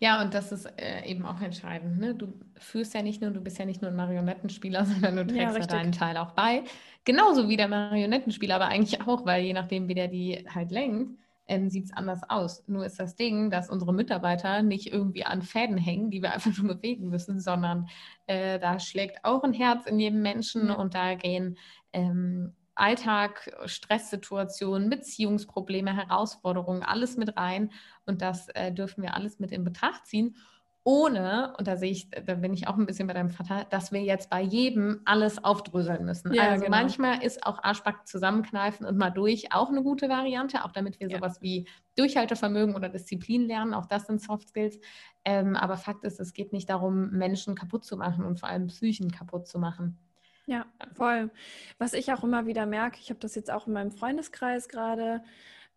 Ja, 0.00 0.20
und 0.20 0.34
das 0.34 0.50
ist 0.50 0.66
äh, 0.76 1.04
eben 1.06 1.24
auch 1.24 1.40
entscheidend. 1.40 1.98
Ne? 1.98 2.14
Du 2.14 2.32
führst 2.58 2.94
ja 2.94 3.02
nicht 3.02 3.22
nur, 3.22 3.30
du 3.30 3.40
bist 3.40 3.58
ja 3.58 3.64
nicht 3.64 3.80
nur 3.80 3.90
ein 3.90 3.96
Marionettenspieler, 3.96 4.84
sondern 4.86 5.16
du 5.16 5.26
trägst 5.26 5.54
ja, 5.54 5.60
ja 5.60 5.66
deinen 5.66 5.92
Teil 5.92 6.16
auch 6.16 6.32
bei. 6.32 6.64
Genauso 7.04 7.48
wie 7.48 7.56
der 7.56 7.68
Marionettenspieler, 7.68 8.56
aber 8.56 8.66
eigentlich 8.66 9.00
auch, 9.02 9.24
weil 9.24 9.44
je 9.44 9.52
nachdem, 9.52 9.88
wie 9.88 9.94
der 9.94 10.08
die 10.08 10.44
halt 10.52 10.70
lenkt, 10.72 11.18
ähm, 11.46 11.70
sieht 11.70 11.86
es 11.86 11.92
anders 11.92 12.22
aus. 12.28 12.64
Nur 12.66 12.86
ist 12.86 12.98
das 12.98 13.14
Ding, 13.16 13.50
dass 13.50 13.70
unsere 13.70 13.92
Mitarbeiter 13.92 14.62
nicht 14.62 14.92
irgendwie 14.92 15.24
an 15.24 15.42
Fäden 15.42 15.76
hängen, 15.76 16.10
die 16.10 16.22
wir 16.22 16.32
einfach 16.34 16.56
nur 16.56 16.74
bewegen 16.74 17.08
müssen, 17.08 17.40
sondern 17.40 17.88
äh, 18.26 18.58
da 18.58 18.80
schlägt 18.80 19.24
auch 19.24 19.42
ein 19.44 19.52
Herz 19.52 19.86
in 19.86 19.98
jedem 19.98 20.22
Menschen 20.22 20.70
und 20.70 20.94
da 20.94 21.14
gehen 21.14 21.56
ähm, 21.92 22.54
Alltag, 22.74 23.54
Stresssituationen, 23.66 24.88
Beziehungsprobleme, 24.90 25.94
Herausforderungen, 25.94 26.82
alles 26.82 27.16
mit 27.16 27.36
rein. 27.36 27.70
Und 28.06 28.22
das 28.22 28.48
äh, 28.50 28.72
dürfen 28.72 29.02
wir 29.02 29.14
alles 29.14 29.38
mit 29.38 29.52
in 29.52 29.64
Betracht 29.64 30.06
ziehen. 30.06 30.36
ohne, 30.84 31.54
und 31.58 31.68
da 31.68 31.76
sehe 31.76 31.92
ich, 31.92 32.10
da 32.10 32.34
bin 32.34 32.52
ich 32.52 32.66
auch 32.66 32.76
ein 32.76 32.86
bisschen 32.86 33.06
bei 33.06 33.14
deinem 33.14 33.30
Vater, 33.30 33.66
dass 33.70 33.92
wir 33.92 34.02
jetzt 34.02 34.30
bei 34.30 34.40
jedem 34.40 35.00
alles 35.04 35.44
aufdröseln 35.44 36.04
müssen. 36.04 36.34
Ja, 36.34 36.50
also 36.50 36.64
genau. 36.64 36.76
manchmal 36.76 37.22
ist 37.22 37.46
auch 37.46 37.62
Arschback 37.62 38.04
zusammenkneifen 38.04 38.84
und 38.84 38.98
mal 38.98 39.10
durch 39.10 39.52
auch 39.52 39.68
eine 39.68 39.84
gute 39.84 40.08
Variante, 40.08 40.64
auch 40.64 40.72
damit 40.72 40.98
wir 40.98 41.08
ja. 41.08 41.18
sowas 41.18 41.40
wie 41.40 41.68
Durchhaltevermögen 41.96 42.74
oder 42.74 42.88
Disziplin 42.88 43.46
lernen. 43.46 43.74
Auch 43.74 43.86
das 43.86 44.06
sind 44.06 44.20
Soft 44.20 44.48
Skills. 44.48 44.80
Ähm, 45.24 45.54
aber 45.54 45.76
Fakt 45.76 46.04
ist, 46.04 46.18
es 46.18 46.32
geht 46.32 46.52
nicht 46.52 46.68
darum, 46.68 47.10
Menschen 47.10 47.54
kaputt 47.54 47.84
zu 47.84 47.96
machen 47.96 48.24
und 48.24 48.40
vor 48.40 48.48
allem 48.48 48.66
Psychen 48.66 49.12
kaputt 49.12 49.46
zu 49.46 49.60
machen. 49.60 49.98
Ja, 50.46 50.66
voll. 50.94 51.30
Was 51.78 51.92
ich 51.92 52.12
auch 52.12 52.24
immer 52.24 52.46
wieder 52.46 52.66
merke, 52.66 52.98
ich 53.00 53.10
habe 53.10 53.20
das 53.20 53.34
jetzt 53.34 53.50
auch 53.50 53.66
in 53.66 53.72
meinem 53.72 53.92
Freundeskreis 53.92 54.68
gerade, 54.68 55.22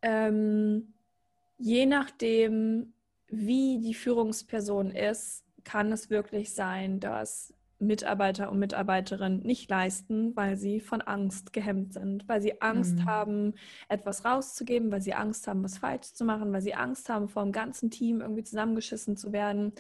ähm, 0.02 0.94
je 1.58 1.86
nachdem, 1.86 2.94
wie 3.28 3.80
die 3.80 3.94
Führungsperson 3.94 4.92
ist, 4.92 5.44
kann 5.64 5.92
es 5.92 6.10
wirklich 6.10 6.54
sein, 6.54 7.00
dass 7.00 7.54
Mitarbeiter 7.80 8.52
und 8.52 8.60
Mitarbeiterinnen 8.60 9.42
nicht 9.42 9.70
leisten, 9.70 10.36
weil 10.36 10.56
sie 10.56 10.80
von 10.80 11.02
Angst 11.02 11.52
gehemmt 11.54 11.94
sind, 11.94 12.28
weil 12.28 12.42
sie 12.42 12.62
Angst 12.62 12.96
mhm. 13.00 13.06
haben, 13.06 13.54
etwas 13.90 14.24
rauszugeben, 14.24 14.92
weil 14.92 15.02
sie 15.02 15.14
Angst 15.14 15.48
haben, 15.48 15.64
was 15.64 15.78
falsch 15.78 16.14
zu 16.14 16.24
machen, 16.24 16.54
weil 16.54 16.62
sie 16.62 16.76
Angst 16.76 17.10
haben, 17.10 17.28
vor 17.28 17.44
dem 17.44 17.52
ganzen 17.52 17.92
Team 17.92 18.22
irgendwie 18.22 18.44
zusammengeschissen 18.44 19.18
zu 19.18 19.34
werden. 19.34 19.74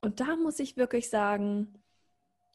Und 0.00 0.20
da 0.20 0.36
muss 0.36 0.58
ich 0.58 0.76
wirklich 0.76 1.08
sagen, 1.08 1.74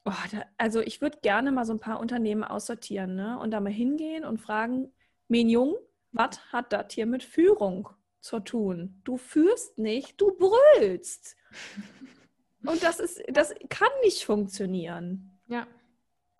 oh, 0.05 0.11
da, 0.31 0.43
also 0.57 0.81
ich 0.81 1.01
würde 1.01 1.19
gerne 1.21 1.51
mal 1.51 1.65
so 1.65 1.73
ein 1.73 1.79
paar 1.79 1.99
Unternehmen 1.99 2.43
aussortieren 2.43 3.15
ne? 3.15 3.39
und 3.39 3.51
da 3.51 3.59
mal 3.59 3.71
hingehen 3.71 4.25
und 4.25 4.39
fragen, 4.39 4.91
Menjung, 5.27 5.75
was 6.11 6.39
hat 6.51 6.73
das 6.73 6.93
hier 6.93 7.05
mit 7.05 7.23
Führung 7.23 7.89
zu 8.19 8.39
tun. 8.39 9.01
Du 9.03 9.17
führst 9.17 9.77
nicht, 9.77 10.19
du 10.21 10.31
brüllst. 10.37 11.35
Und 12.65 12.81
das 12.81 13.01
ist, 13.01 13.21
das 13.27 13.53
kann 13.67 13.89
nicht 14.03 14.23
funktionieren. 14.23 15.37
Ja. 15.47 15.67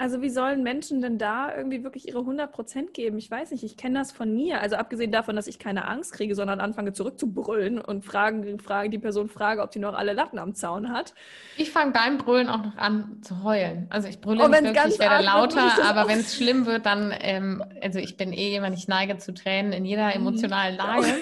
Also 0.03 0.21
wie 0.21 0.29
sollen 0.29 0.63
Menschen 0.63 1.01
denn 1.01 1.17
da 1.17 1.55
irgendwie 1.55 1.81
wirklich 1.85 2.09
ihre 2.09 2.19
100% 2.19 2.91
geben? 2.91 3.17
Ich 3.17 3.31
weiß 3.31 3.51
nicht, 3.51 3.63
ich 3.63 3.77
kenne 3.77 3.97
das 3.97 4.11
von 4.11 4.35
mir. 4.35 4.59
Also 4.59 4.75
abgesehen 4.75 5.13
davon, 5.13 5.37
dass 5.37 5.47
ich 5.47 5.59
keine 5.59 5.87
Angst 5.87 6.11
kriege, 6.11 6.35
sondern 6.35 6.59
anfange 6.59 6.91
zurückzubrüllen 6.91 7.79
und 7.79 8.03
fragen, 8.03 8.59
fragen, 8.59 8.91
die 8.91 8.99
Person 8.99 9.29
frage, 9.29 9.61
ob 9.61 9.71
sie 9.71 9.79
noch 9.79 9.93
alle 9.93 10.11
Latten 10.11 10.39
am 10.39 10.55
Zaun 10.55 10.89
hat. 10.89 11.13
Ich 11.55 11.71
fange 11.71 11.93
beim 11.93 12.17
Brüllen 12.17 12.49
auch 12.49 12.65
noch 12.65 12.75
an 12.75 13.19
zu 13.21 13.43
heulen. 13.45 13.87
Also 13.91 14.09
ich 14.09 14.19
brülle 14.19 14.43
oh, 14.43 14.49
nicht 14.49 14.61
wirklich, 14.61 14.95
ich 14.95 14.99
werde 14.99 15.23
lauter, 15.23 15.71
aber 15.85 16.09
wenn 16.09 16.19
es 16.19 16.35
schlimm 16.35 16.65
wird, 16.65 16.85
dann, 16.85 17.13
ähm, 17.21 17.63
also 17.81 17.99
ich 17.99 18.17
bin 18.17 18.33
eh 18.33 18.49
jemand, 18.49 18.77
ich 18.77 18.89
neige 18.89 19.19
zu 19.19 19.33
Tränen 19.33 19.71
in 19.71 19.85
jeder 19.85 20.07
mhm. 20.07 20.27
emotionalen 20.27 20.75
Lage. 20.75 21.07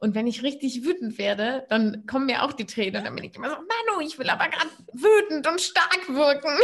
Und 0.00 0.14
wenn 0.14 0.28
ich 0.28 0.44
richtig 0.44 0.84
wütend 0.84 1.18
werde, 1.18 1.64
dann 1.70 2.04
kommen 2.06 2.26
mir 2.26 2.44
auch 2.44 2.52
die 2.52 2.66
Tränen. 2.66 2.96
Und 2.96 3.04
dann 3.06 3.16
bin 3.16 3.24
ich 3.24 3.34
immer 3.34 3.50
so, 3.50 3.56
Ich 4.00 4.18
will 4.18 4.28
aber 4.30 4.48
gerade 4.48 4.70
wütend 4.92 5.46
und 5.46 5.60
stark 5.60 6.08
wirken. 6.08 6.56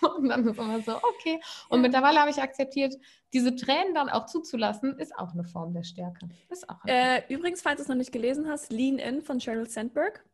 Und 0.16 0.28
dann 0.28 0.46
ist 0.46 0.56
immer 0.56 0.80
so, 0.80 0.94
okay. 0.96 1.40
Und 1.68 1.80
mittlerweile 1.80 2.20
habe 2.20 2.30
ich 2.30 2.40
akzeptiert, 2.40 2.94
diese 3.32 3.56
Tränen 3.56 3.94
dann 3.94 4.08
auch 4.08 4.26
zuzulassen, 4.26 4.96
ist 4.96 5.12
auch 5.16 5.32
eine 5.32 5.42
Form 5.42 5.74
der 5.74 5.82
Stärke. 5.82 6.28
Ist 6.50 6.70
auch 6.70 6.84
äh, 6.86 7.22
übrigens, 7.28 7.62
falls 7.62 7.78
du 7.78 7.82
es 7.82 7.88
noch 7.88 7.96
nicht 7.96 8.12
gelesen 8.12 8.48
hast, 8.48 8.70
Lean 8.70 8.98
In 8.98 9.22
von 9.22 9.40
Sheryl 9.40 9.68
Sandberg. 9.68 10.24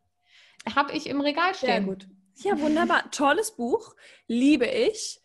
Habe 0.76 0.92
ich 0.92 1.08
im 1.08 1.20
Regal 1.20 1.54
stehen. 1.54 1.68
Sehr 1.68 1.80
gut. 1.80 2.08
Ja, 2.36 2.58
wunderbar. 2.60 3.10
Tolles 3.10 3.52
Buch. 3.52 3.94
Liebe 4.26 4.66
ich. 4.66 5.20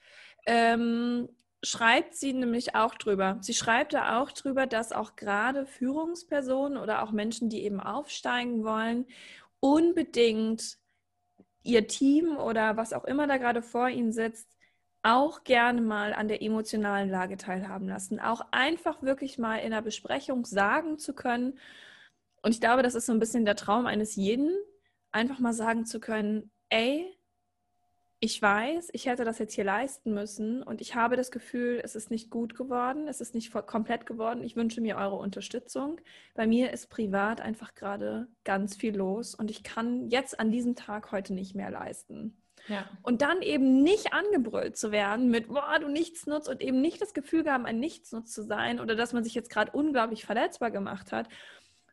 Ähm, 0.45 1.29
schreibt 1.63 2.15
sie 2.15 2.33
nämlich 2.33 2.75
auch 2.75 2.95
drüber. 2.95 3.37
Sie 3.41 3.53
schreibt 3.53 3.93
da 3.93 4.21
auch 4.21 4.31
drüber, 4.31 4.67
dass 4.67 4.91
auch 4.91 5.15
gerade 5.15 5.65
Führungspersonen 5.65 6.77
oder 6.77 7.03
auch 7.03 7.11
Menschen, 7.11 7.49
die 7.49 7.63
eben 7.63 7.79
aufsteigen 7.79 8.63
wollen, 8.63 9.05
unbedingt 9.59 10.78
ihr 11.63 11.87
Team 11.87 12.37
oder 12.37 12.77
was 12.77 12.93
auch 12.93 13.05
immer 13.05 13.27
da 13.27 13.37
gerade 13.37 13.61
vor 13.61 13.89
ihnen 13.89 14.11
sitzt, 14.11 14.47
auch 15.03 15.43
gerne 15.43 15.81
mal 15.81 16.13
an 16.13 16.27
der 16.27 16.41
emotionalen 16.41 17.09
Lage 17.09 17.37
teilhaben 17.37 17.87
lassen. 17.87 18.19
Auch 18.19 18.41
einfach 18.51 19.01
wirklich 19.01 19.37
mal 19.37 19.57
in 19.57 19.67
einer 19.73 19.81
Besprechung 19.81 20.45
sagen 20.45 20.97
zu 20.97 21.13
können. 21.13 21.57
Und 22.41 22.51
ich 22.51 22.59
glaube, 22.61 22.83
das 22.83 22.95
ist 22.95 23.05
so 23.05 23.13
ein 23.13 23.19
bisschen 23.19 23.45
der 23.45 23.55
Traum 23.55 23.85
eines 23.85 24.15
jeden, 24.15 24.51
einfach 25.11 25.39
mal 25.39 25.53
sagen 25.53 25.85
zu 25.85 25.99
können, 25.99 26.51
ey, 26.69 27.18
ich 28.21 28.41
weiß, 28.41 28.89
ich 28.91 29.05
hätte 29.05 29.23
das 29.23 29.39
jetzt 29.39 29.53
hier 29.53 29.63
leisten 29.63 30.13
müssen 30.13 30.61
und 30.61 30.81
ich 30.81 30.95
habe 30.95 31.15
das 31.15 31.31
Gefühl, 31.31 31.79
es 31.83 31.95
ist 31.95 32.11
nicht 32.11 32.29
gut 32.29 32.53
geworden, 32.53 33.07
es 33.07 33.21
ist 33.21 33.33
nicht 33.33 33.53
komplett 33.65 34.05
geworden. 34.05 34.43
Ich 34.43 34.57
wünsche 34.57 34.81
mir 34.81 34.97
eure 34.97 35.15
Unterstützung. 35.15 36.01
Bei 36.35 36.45
mir 36.45 36.73
ist 36.73 36.89
privat 36.89 37.39
einfach 37.39 37.75
gerade 37.75 38.27
ganz 38.43 38.75
viel 38.75 38.95
los 38.95 39.35
und 39.35 39.49
ich 39.49 39.63
kann 39.63 40.09
jetzt 40.09 40.39
an 40.39 40.51
diesem 40.51 40.75
Tag 40.75 41.13
heute 41.13 41.33
nicht 41.33 41.55
mehr 41.55 41.71
leisten. 41.71 42.35
Ja. 42.67 42.85
Und 43.03 43.21
dann 43.21 43.41
eben 43.41 43.81
nicht 43.83 44.13
angebrüllt 44.13 44.77
zu 44.77 44.91
werden 44.91 45.29
mit, 45.29 45.47
boah, 45.47 45.79
du 45.79 45.87
nichts 45.87 46.27
nutzt 46.27 46.49
und 46.49 46.61
eben 46.61 46.81
nicht 46.81 47.01
das 47.01 47.13
Gefühl 47.13 47.49
haben, 47.49 47.65
ein 47.65 47.79
Nichtsnutz 47.79 48.33
zu 48.33 48.43
sein 48.43 48.81
oder 48.81 48.95
dass 48.95 49.13
man 49.13 49.23
sich 49.23 49.33
jetzt 49.33 49.49
gerade 49.49 49.71
unglaublich 49.71 50.25
verletzbar 50.25 50.71
gemacht 50.71 51.13
hat 51.13 51.29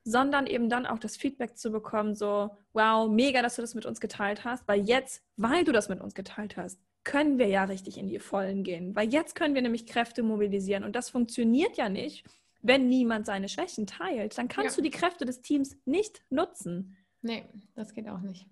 sondern 0.07 0.47
eben 0.47 0.69
dann 0.69 0.87
auch 0.87 1.01
das 1.01 1.17
Feedback 1.17 1.59
zu 1.59 1.73
bekommen, 1.73 2.15
so, 2.15 2.57
wow, 2.73 3.11
mega, 3.11 3.43
dass 3.43 3.57
du 3.57 3.63
das 3.63 3.75
mit 3.75 3.87
uns 3.87 4.01
geteilt 4.01 4.45
hast, 4.45 4.67
weil 4.69 4.81
jetzt, 4.83 5.25
weil 5.37 5.65
du 5.65 5.73
das 5.73 5.89
mit 5.89 6.01
uns 6.01 6.15
geteilt 6.15 6.57
hast, 6.57 6.79
können 7.03 7.39
wir 7.39 7.49
ja 7.49 7.65
richtig 7.65 7.99
in 7.99 8.07
die 8.07 8.21
Vollen 8.21 8.63
gehen, 8.63 8.95
weil 8.95 9.09
jetzt 9.09 9.35
können 9.35 9.57
wir 9.57 9.63
nämlich 9.63 9.85
Kräfte 9.85 10.23
mobilisieren 10.23 10.85
und 10.85 10.95
das 10.95 11.11
funktioniert 11.11 11.77
ja 11.77 11.89
nicht, 11.89 12.25
wenn 12.63 12.89
niemand 12.89 13.27
seine 13.27 13.49
Schwächen 13.49 13.89
teilt. 13.89 14.39
Dann 14.39 14.47
kannst 14.47 14.77
ja. 14.77 14.83
du 14.83 14.89
die 14.89 14.97
Kräfte 14.97 15.25
des 15.25 15.43
Teams 15.43 15.77
nicht 15.85 16.23
nutzen. 16.31 16.97
Nee, 17.23 17.45
das 17.75 17.93
geht 17.93 18.09
auch 18.09 18.21
nicht. 18.21 18.47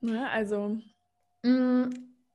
Ja, 0.00 0.28
also. 0.28 0.78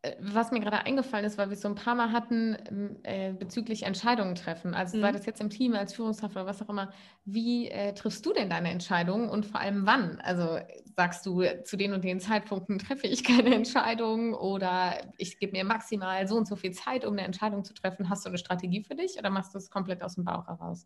Äh, 0.03 0.15
was 0.19 0.51
mir 0.51 0.59
gerade 0.59 0.85
eingefallen 0.85 1.25
ist, 1.25 1.37
weil 1.37 1.49
wir 1.49 1.53
es 1.53 1.61
so 1.61 1.69
ein 1.69 1.75
paar 1.75 1.95
Mal 1.95 2.11
hatten 2.11 2.57
ähm, 2.69 2.97
äh, 3.03 3.33
bezüglich 3.33 3.83
Entscheidungen 3.83 4.35
treffen, 4.35 4.75
also 4.75 4.97
mhm. 4.97 5.01
sei 5.01 5.11
das 5.13 5.25
jetzt 5.25 5.41
im 5.41 5.49
Team, 5.49 5.73
als 5.73 5.93
Führungskraft 5.93 6.35
oder 6.35 6.45
was 6.45 6.61
auch 6.61 6.69
immer, 6.69 6.91
wie 7.25 7.69
äh, 7.69 7.93
triffst 7.93 8.25
du 8.25 8.33
denn 8.33 8.49
deine 8.49 8.69
Entscheidungen 8.69 9.29
und 9.29 9.45
vor 9.45 9.61
allem 9.61 9.85
wann? 9.85 10.19
Also 10.21 10.59
sagst 10.95 11.25
du, 11.25 11.43
zu 11.63 11.77
den 11.77 11.93
und 11.93 12.03
den 12.03 12.19
Zeitpunkten 12.19 12.79
treffe 12.79 13.07
ich 13.07 13.23
keine 13.23 13.55
Entscheidung 13.55 14.33
oder 14.33 14.97
ich 15.17 15.39
gebe 15.39 15.53
mir 15.53 15.63
maximal 15.63 16.27
so 16.27 16.35
und 16.35 16.47
so 16.47 16.55
viel 16.55 16.71
Zeit, 16.71 17.05
um 17.05 17.13
eine 17.13 17.23
Entscheidung 17.23 17.63
zu 17.63 17.73
treffen. 17.73 18.09
Hast 18.09 18.25
du 18.25 18.29
eine 18.29 18.37
Strategie 18.37 18.83
für 18.83 18.95
dich 18.95 19.17
oder 19.17 19.29
machst 19.29 19.53
du 19.53 19.57
es 19.57 19.71
komplett 19.71 20.03
aus 20.03 20.15
dem 20.15 20.25
Bauch 20.25 20.47
heraus? 20.47 20.85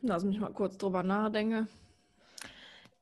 Lass 0.00 0.24
mich 0.24 0.40
mal 0.40 0.52
kurz 0.52 0.78
drüber 0.78 1.02
nachdenken. 1.02 1.68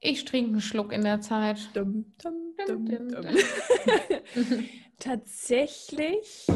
Ich 0.05 0.25
trinke 0.25 0.51
einen 0.51 0.61
Schluck 0.61 0.93
in 0.93 1.03
der 1.03 1.21
Zeit. 1.21 1.71
Dum, 1.77 2.13
dum, 2.21 2.57
dum, 2.67 2.89
Tatsächlich 4.99 6.49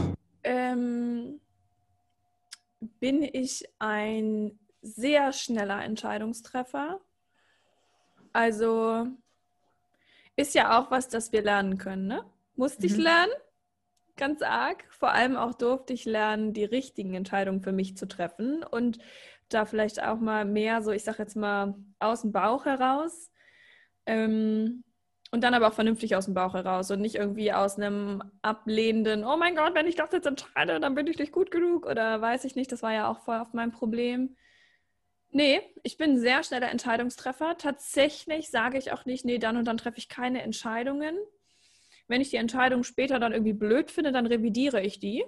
ähm, 0.42 1.40
bin 2.98 3.22
ich 3.22 3.64
ein 3.78 4.58
sehr 4.82 5.32
schneller 5.32 5.84
Entscheidungstreffer. 5.84 7.00
Also 8.32 9.06
ist 10.34 10.56
ja 10.56 10.80
auch 10.80 10.90
was, 10.90 11.08
das 11.08 11.30
wir 11.30 11.42
lernen 11.42 11.78
können. 11.78 12.08
Ne? 12.08 12.24
Musste 12.56 12.80
mhm. 12.80 12.92
ich 12.92 12.96
lernen, 12.96 13.32
ganz 14.16 14.42
arg. 14.42 14.84
Vor 14.90 15.12
allem 15.12 15.36
auch 15.36 15.54
durfte 15.54 15.92
ich 15.92 16.04
lernen, 16.04 16.52
die 16.52 16.64
richtigen 16.64 17.14
Entscheidungen 17.14 17.62
für 17.62 17.72
mich 17.72 17.96
zu 17.96 18.08
treffen 18.08 18.64
und 18.64 18.98
da 19.48 19.66
vielleicht 19.66 20.02
auch 20.02 20.18
mal 20.18 20.44
mehr 20.44 20.82
so, 20.82 20.90
ich 20.90 21.04
sage 21.04 21.18
jetzt 21.18 21.36
mal, 21.36 21.76
aus 22.00 22.22
dem 22.22 22.32
Bauch 22.32 22.64
heraus 22.64 23.30
ähm, 24.06 24.84
und 25.32 25.42
dann 25.42 25.54
aber 25.54 25.68
auch 25.68 25.74
vernünftig 25.74 26.14
aus 26.16 26.26
dem 26.26 26.34
Bauch 26.34 26.54
heraus 26.54 26.90
und 26.90 27.00
nicht 27.00 27.16
irgendwie 27.16 27.52
aus 27.52 27.76
einem 27.76 28.22
ablehnenden, 28.42 29.24
oh 29.24 29.36
mein 29.36 29.56
Gott, 29.56 29.74
wenn 29.74 29.86
ich 29.86 29.96
das 29.96 30.12
jetzt 30.12 30.26
entscheide, 30.26 30.80
dann 30.80 30.94
bin 30.94 31.06
ich 31.06 31.18
nicht 31.18 31.32
gut 31.32 31.50
genug 31.50 31.86
oder 31.86 32.20
weiß 32.20 32.44
ich 32.44 32.54
nicht, 32.54 32.70
das 32.70 32.82
war 32.82 32.92
ja 32.92 33.08
auch 33.10 33.20
voll 33.20 33.38
auf 33.38 33.52
mein 33.52 33.72
Problem. 33.72 34.36
Nee, 35.30 35.60
ich 35.82 35.98
bin 35.98 36.12
ein 36.12 36.18
sehr 36.18 36.42
schneller 36.44 36.70
Entscheidungstreffer. 36.70 37.58
Tatsächlich 37.58 38.50
sage 38.50 38.78
ich 38.78 38.92
auch 38.92 39.04
nicht, 39.04 39.24
nee, 39.24 39.38
dann 39.38 39.56
und 39.56 39.66
dann 39.66 39.76
treffe 39.76 39.98
ich 39.98 40.08
keine 40.08 40.42
Entscheidungen. 40.42 41.16
Wenn 42.08 42.20
ich 42.20 42.30
die 42.30 42.36
Entscheidung 42.36 42.84
später 42.84 43.18
dann 43.18 43.32
irgendwie 43.32 43.52
blöd 43.52 43.90
finde, 43.90 44.12
dann 44.12 44.26
revidiere 44.26 44.80
ich 44.80 45.00
die, 45.00 45.24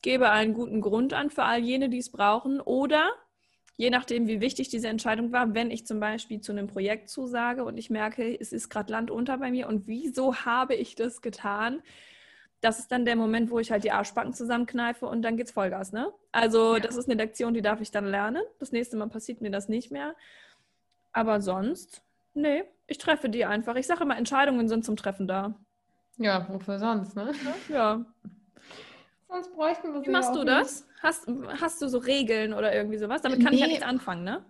gebe 0.00 0.30
einen 0.30 0.54
guten 0.54 0.80
Grund 0.80 1.12
an 1.12 1.30
für 1.30 1.44
all 1.44 1.60
jene, 1.60 1.90
die 1.90 1.98
es 1.98 2.10
brauchen 2.10 2.60
oder 2.60 3.12
je 3.76 3.90
nachdem, 3.90 4.26
wie 4.26 4.40
wichtig 4.40 4.68
diese 4.68 4.88
Entscheidung 4.88 5.32
war, 5.32 5.54
wenn 5.54 5.70
ich 5.70 5.86
zum 5.86 6.00
Beispiel 6.00 6.40
zu 6.40 6.52
einem 6.52 6.66
Projekt 6.66 7.08
zusage 7.10 7.64
und 7.64 7.76
ich 7.76 7.90
merke, 7.90 8.38
es 8.38 8.52
ist 8.52 8.70
gerade 8.70 8.90
Land 8.92 9.10
unter 9.10 9.38
bei 9.38 9.50
mir 9.50 9.68
und 9.68 9.86
wieso 9.86 10.34
habe 10.34 10.74
ich 10.74 10.94
das 10.94 11.20
getan? 11.20 11.82
Das 12.62 12.78
ist 12.78 12.90
dann 12.90 13.04
der 13.04 13.16
Moment, 13.16 13.50
wo 13.50 13.58
ich 13.58 13.70
halt 13.70 13.84
die 13.84 13.92
Arschbacken 13.92 14.32
zusammenkneife 14.32 15.06
und 15.06 15.22
dann 15.22 15.36
geht's 15.36 15.52
Vollgas, 15.52 15.92
ne? 15.92 16.10
Also, 16.32 16.74
ja. 16.74 16.80
das 16.80 16.96
ist 16.96 17.08
eine 17.08 17.22
Lektion, 17.22 17.52
die 17.52 17.60
darf 17.60 17.82
ich 17.82 17.90
dann 17.90 18.06
lernen. 18.06 18.42
Das 18.58 18.72
nächste 18.72 18.96
Mal 18.96 19.08
passiert 19.08 19.42
mir 19.42 19.50
das 19.50 19.68
nicht 19.68 19.92
mehr. 19.92 20.16
Aber 21.12 21.42
sonst, 21.42 22.02
nee, 22.32 22.64
ich 22.86 22.96
treffe 22.96 23.28
die 23.28 23.44
einfach. 23.44 23.76
Ich 23.76 23.86
sage 23.86 24.04
immer, 24.04 24.16
Entscheidungen 24.16 24.68
sind 24.68 24.86
zum 24.86 24.96
Treffen 24.96 25.28
da. 25.28 25.54
Ja, 26.16 26.46
wofür 26.48 26.78
sonst, 26.78 27.14
ne? 27.14 27.32
Ja. 27.68 28.06
Sonst 29.28 29.52
bräuchten 29.54 29.92
wir 29.92 30.02
Wie 30.02 30.10
machst 30.10 30.34
du 30.34 30.44
das? 30.44 30.86
Hast, 31.02 31.26
hast 31.60 31.82
du 31.82 31.88
so 31.88 31.98
Regeln 31.98 32.54
oder 32.54 32.74
irgendwie 32.74 32.98
sowas? 32.98 33.22
Damit 33.22 33.40
kann 33.40 33.50
nee. 33.50 33.56
ich 33.56 33.60
ja 33.60 33.66
nichts 33.66 33.82
anfangen, 33.82 34.24
ne? 34.24 34.44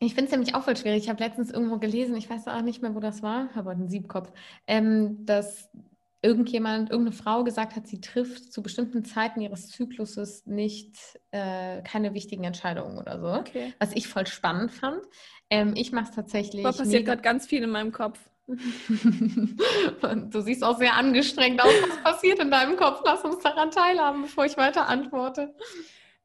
Ich 0.00 0.14
finde 0.14 0.26
es 0.26 0.30
nämlich 0.30 0.54
auch 0.54 0.62
voll 0.62 0.76
schwierig. 0.76 1.02
Ich 1.04 1.08
habe 1.08 1.22
letztens 1.22 1.50
irgendwo 1.50 1.78
gelesen, 1.78 2.14
ich 2.16 2.30
weiß 2.30 2.46
auch 2.46 2.62
nicht 2.62 2.82
mehr, 2.82 2.94
wo 2.94 3.00
das 3.00 3.22
war, 3.22 3.52
habe 3.54 3.70
einen 3.70 3.88
Siebkopf, 3.88 4.30
ähm, 4.68 5.26
dass 5.26 5.70
irgendjemand, 6.22 6.90
irgendeine 6.90 7.16
Frau 7.16 7.44
gesagt 7.44 7.76
hat, 7.76 7.86
sie 7.86 8.00
trifft 8.00 8.52
zu 8.52 8.62
bestimmten 8.62 9.04
Zeiten 9.04 9.40
ihres 9.40 9.68
Zykluses 9.68 10.46
nicht 10.46 10.96
äh, 11.30 11.82
keine 11.82 12.14
wichtigen 12.14 12.44
Entscheidungen 12.44 12.98
oder 12.98 13.20
so. 13.20 13.32
Okay. 13.32 13.72
Was 13.78 13.92
ich 13.94 14.08
voll 14.08 14.26
spannend 14.26 14.72
fand. 14.72 15.00
Ähm, 15.50 15.74
ich 15.76 15.92
mache 15.92 16.10
es 16.10 16.14
tatsächlich. 16.14 16.62
Da 16.62 16.72
passiert 16.72 17.06
gerade 17.06 17.22
ganz 17.22 17.46
viel 17.46 17.62
in 17.62 17.70
meinem 17.70 17.92
Kopf. 17.92 18.27
Du 20.30 20.40
siehst 20.40 20.64
auch 20.64 20.78
sehr 20.78 20.94
angestrengt 20.94 21.62
aus. 21.62 21.72
Was 21.88 22.02
passiert 22.14 22.38
in 22.38 22.50
deinem 22.50 22.76
Kopf? 22.76 23.02
Lass 23.04 23.22
uns 23.24 23.38
daran 23.40 23.70
teilhaben, 23.70 24.22
bevor 24.22 24.46
ich 24.46 24.56
weiter 24.56 24.88
antworte. 24.88 25.54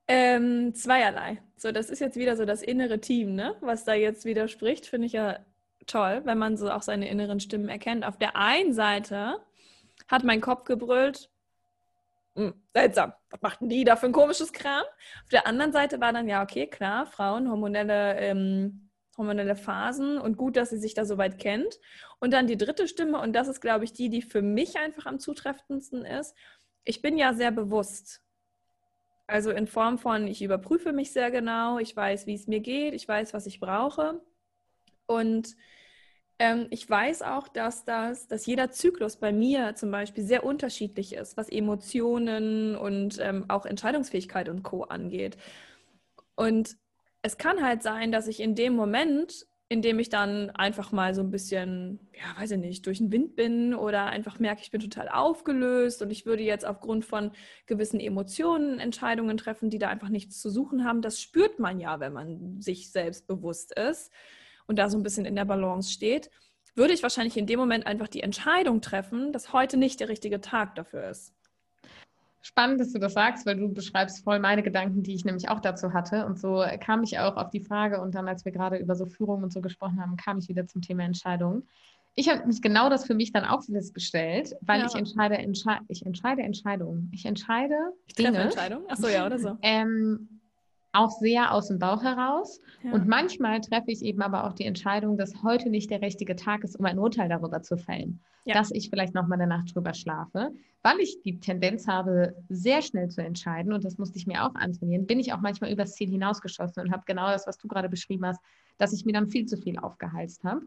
Ähm, 0.07 0.73
zweierlei. 0.73 1.41
So, 1.57 1.71
das 1.71 1.89
ist 1.89 1.99
jetzt 1.99 2.17
wieder 2.17 2.35
so 2.35 2.45
das 2.45 2.61
innere 2.61 2.99
Team, 2.99 3.35
ne? 3.35 3.55
Was 3.61 3.83
da 3.83 3.93
jetzt 3.93 4.25
widerspricht, 4.25 4.85
finde 4.85 5.07
ich 5.07 5.13
ja 5.13 5.39
toll, 5.85 6.21
wenn 6.25 6.37
man 6.37 6.57
so 6.57 6.71
auch 6.71 6.81
seine 6.81 7.09
inneren 7.09 7.39
Stimmen 7.39 7.69
erkennt. 7.69 8.05
Auf 8.05 8.17
der 8.17 8.35
einen 8.35 8.73
Seite 8.73 9.39
hat 10.07 10.23
mein 10.23 10.41
Kopf 10.41 10.63
gebrüllt, 10.65 11.29
hm, 12.35 12.53
seltsam, 12.73 13.13
was 13.29 13.41
machten 13.41 13.69
die 13.69 13.83
da 13.83 13.95
für 13.95 14.07
ein 14.07 14.11
komisches 14.11 14.53
Kram? 14.53 14.83
Auf 15.23 15.29
der 15.29 15.45
anderen 15.45 15.71
Seite 15.71 16.01
war 16.01 16.13
dann, 16.13 16.27
ja, 16.27 16.41
okay, 16.41 16.67
klar, 16.67 17.05
Frauen, 17.05 17.49
hormonelle, 17.49 18.17
ähm, 18.17 18.89
hormonelle 19.17 19.55
Phasen 19.55 20.17
und 20.17 20.37
gut, 20.37 20.57
dass 20.57 20.69
sie 20.69 20.77
sich 20.77 20.93
da 20.93 21.05
so 21.05 21.17
weit 21.17 21.39
kennt. 21.39 21.79
Und 22.19 22.31
dann 22.31 22.47
die 22.47 22.57
dritte 22.57 22.87
Stimme, 22.87 23.19
und 23.19 23.33
das 23.33 23.47
ist, 23.47 23.61
glaube 23.61 23.85
ich, 23.85 23.93
die, 23.93 24.09
die 24.09 24.21
für 24.21 24.41
mich 24.41 24.77
einfach 24.77 25.05
am 25.05 25.19
zutreffendsten 25.19 26.05
ist. 26.05 26.35
Ich 26.83 27.01
bin 27.01 27.17
ja 27.17 27.33
sehr 27.33 27.51
bewusst 27.51 28.23
also 29.27 29.51
in 29.51 29.67
Form 29.67 29.97
von, 29.97 30.27
ich 30.27 30.41
überprüfe 30.41 30.91
mich 30.91 31.11
sehr 31.11 31.31
genau, 31.31 31.79
ich 31.79 31.95
weiß, 31.95 32.27
wie 32.27 32.35
es 32.35 32.47
mir 32.47 32.59
geht, 32.59 32.93
ich 32.93 33.07
weiß, 33.07 33.33
was 33.33 33.45
ich 33.45 33.59
brauche. 33.59 34.21
Und 35.05 35.55
ähm, 36.39 36.67
ich 36.71 36.89
weiß 36.89 37.21
auch, 37.21 37.47
dass, 37.47 37.85
das, 37.85 38.27
dass 38.27 38.45
jeder 38.45 38.71
Zyklus 38.71 39.17
bei 39.17 39.31
mir 39.31 39.75
zum 39.75 39.91
Beispiel 39.91 40.23
sehr 40.23 40.43
unterschiedlich 40.43 41.13
ist, 41.13 41.37
was 41.37 41.49
Emotionen 41.49 42.75
und 42.75 43.17
ähm, 43.19 43.45
auch 43.49 43.65
Entscheidungsfähigkeit 43.65 44.49
und 44.49 44.63
Co 44.63 44.83
angeht. 44.83 45.37
Und 46.35 46.77
es 47.23 47.37
kann 47.37 47.63
halt 47.63 47.81
sein, 47.81 48.11
dass 48.11 48.27
ich 48.27 48.39
in 48.39 48.55
dem 48.55 48.75
Moment 48.75 49.47
indem 49.73 49.97
ich 49.97 50.09
dann 50.09 50.51
einfach 50.51 50.91
mal 50.91 51.15
so 51.15 51.21
ein 51.21 51.31
bisschen, 51.31 51.99
ja, 52.13 52.39
weiß 52.39 52.51
ich 52.51 52.59
nicht, 52.59 52.85
durch 52.85 52.99
den 52.99 53.11
Wind 53.11 53.35
bin 53.35 53.73
oder 53.73 54.05
einfach 54.05 54.37
merke, 54.37 54.61
ich 54.61 54.69
bin 54.69 54.79
total 54.79 55.09
aufgelöst 55.09 56.01
und 56.03 56.11
ich 56.11 56.27
würde 56.27 56.43
jetzt 56.43 56.63
aufgrund 56.65 57.05
von 57.05 57.31
gewissen 57.65 57.99
Emotionen 57.99 58.79
Entscheidungen 58.79 59.35
treffen, 59.35 59.71
die 59.71 59.79
da 59.79 59.89
einfach 59.89 60.09
nichts 60.09 60.39
zu 60.39 60.51
suchen 60.51 60.85
haben. 60.85 61.01
Das 61.01 61.19
spürt 61.19 61.57
man 61.57 61.79
ja, 61.79 61.99
wenn 61.99 62.13
man 62.13 62.61
sich 62.61 62.91
selbst 62.91 63.25
bewusst 63.25 63.77
ist 63.77 64.11
und 64.67 64.77
da 64.77 64.89
so 64.89 64.97
ein 64.97 65.03
bisschen 65.03 65.25
in 65.25 65.35
der 65.35 65.45
Balance 65.45 65.91
steht. 65.91 66.29
Würde 66.75 66.93
ich 66.93 67.01
wahrscheinlich 67.01 67.37
in 67.37 67.47
dem 67.47 67.59
Moment 67.59 67.87
einfach 67.87 68.07
die 68.07 68.21
Entscheidung 68.21 68.79
treffen, 68.79 69.31
dass 69.31 69.53
heute 69.53 69.77
nicht 69.77 69.99
der 69.99 70.09
richtige 70.09 70.39
Tag 70.39 70.75
dafür 70.75 71.09
ist. 71.09 71.33
Spannend, 72.45 72.81
dass 72.81 72.91
du 72.91 72.99
das 72.99 73.13
sagst, 73.13 73.45
weil 73.45 73.55
du 73.55 73.73
beschreibst 73.73 74.21
voll 74.21 74.37
meine 74.37 74.63
Gedanken, 74.63 75.01
die 75.01 75.15
ich 75.15 75.23
nämlich 75.23 75.47
auch 75.47 75.61
dazu 75.61 75.93
hatte. 75.93 76.25
Und 76.25 76.37
so 76.37 76.61
kam 76.81 77.01
ich 77.01 77.17
auch 77.17 77.37
auf 77.37 77.49
die 77.51 77.61
Frage 77.61 78.01
und 78.01 78.13
dann, 78.15 78.27
als 78.27 78.43
wir 78.43 78.51
gerade 78.51 78.75
über 78.75 78.95
so 78.95 79.05
Führung 79.05 79.43
und 79.43 79.53
so 79.53 79.61
gesprochen 79.61 80.01
haben, 80.01 80.17
kam 80.17 80.39
ich 80.39 80.49
wieder 80.49 80.67
zum 80.67 80.81
Thema 80.81 81.03
Entscheidungen. 81.03 81.65
Ich 82.15 82.29
habe 82.29 82.45
mich 82.45 82.61
genau 82.61 82.89
das 82.89 83.05
für 83.05 83.15
mich 83.15 83.31
dann 83.31 83.45
auch 83.45 83.63
festgestellt, 83.63 84.55
weil 84.59 84.81
ja. 84.81 84.87
ich 84.87 84.93
entscheide, 84.93 85.37
entsche 85.37 85.79
ich 85.87 86.05
entscheide 86.05 86.41
Entscheidungen. 86.43 87.09
Ich 87.13 87.25
entscheide 87.25 87.75
ich 88.07 88.15
Dinge. 88.15 88.37
Entscheidungen? 88.37 88.85
Ach 88.89 88.97
so, 88.97 89.07
ja, 89.07 89.25
oder 89.25 89.39
so. 89.39 89.57
Ähm, 89.61 90.32
auch 90.93 91.09
sehr 91.09 91.51
aus 91.53 91.67
dem 91.67 91.79
Bauch 91.79 92.03
heraus. 92.03 92.61
Ja. 92.83 92.93
Und 92.93 93.07
manchmal 93.07 93.59
treffe 93.59 93.91
ich 93.91 94.03
eben 94.03 94.21
aber 94.21 94.45
auch 94.45 94.53
die 94.53 94.65
Entscheidung, 94.65 95.17
dass 95.17 95.43
heute 95.43 95.69
nicht 95.69 95.89
der 95.89 96.01
richtige 96.01 96.35
Tag 96.35 96.63
ist, 96.63 96.75
um 96.75 96.85
ein 96.85 96.99
Urteil 96.99 97.27
darüber 97.27 97.61
zu 97.61 97.77
fällen. 97.77 98.21
Ja. 98.45 98.53
Dass 98.53 98.71
ich 98.71 98.89
vielleicht 98.89 99.13
nochmal 99.13 99.41
eine 99.41 99.47
Nacht 99.47 99.73
drüber 99.73 99.93
schlafe, 99.93 100.51
weil 100.81 100.99
ich 100.99 101.21
die 101.23 101.39
Tendenz 101.39 101.87
habe, 101.87 102.35
sehr 102.49 102.81
schnell 102.81 103.09
zu 103.09 103.23
entscheiden. 103.23 103.73
Und 103.73 103.83
das 103.85 103.97
musste 103.97 104.17
ich 104.17 104.27
mir 104.27 104.45
auch 104.45 104.53
antrainieren. 104.55 105.07
Bin 105.07 105.19
ich 105.19 105.33
auch 105.33 105.41
manchmal 105.41 105.71
übers 105.71 105.95
Ziel 105.95 106.09
hinausgeschossen 106.09 106.83
und 106.83 106.91
habe 106.91 107.03
genau 107.05 107.27
das, 107.27 107.47
was 107.47 107.57
du 107.57 107.67
gerade 107.67 107.89
beschrieben 107.89 108.25
hast, 108.25 108.41
dass 108.77 108.93
ich 108.93 109.05
mir 109.05 109.13
dann 109.13 109.29
viel 109.29 109.45
zu 109.45 109.57
viel 109.57 109.79
aufgeheizt 109.79 110.43
habe. 110.43 110.61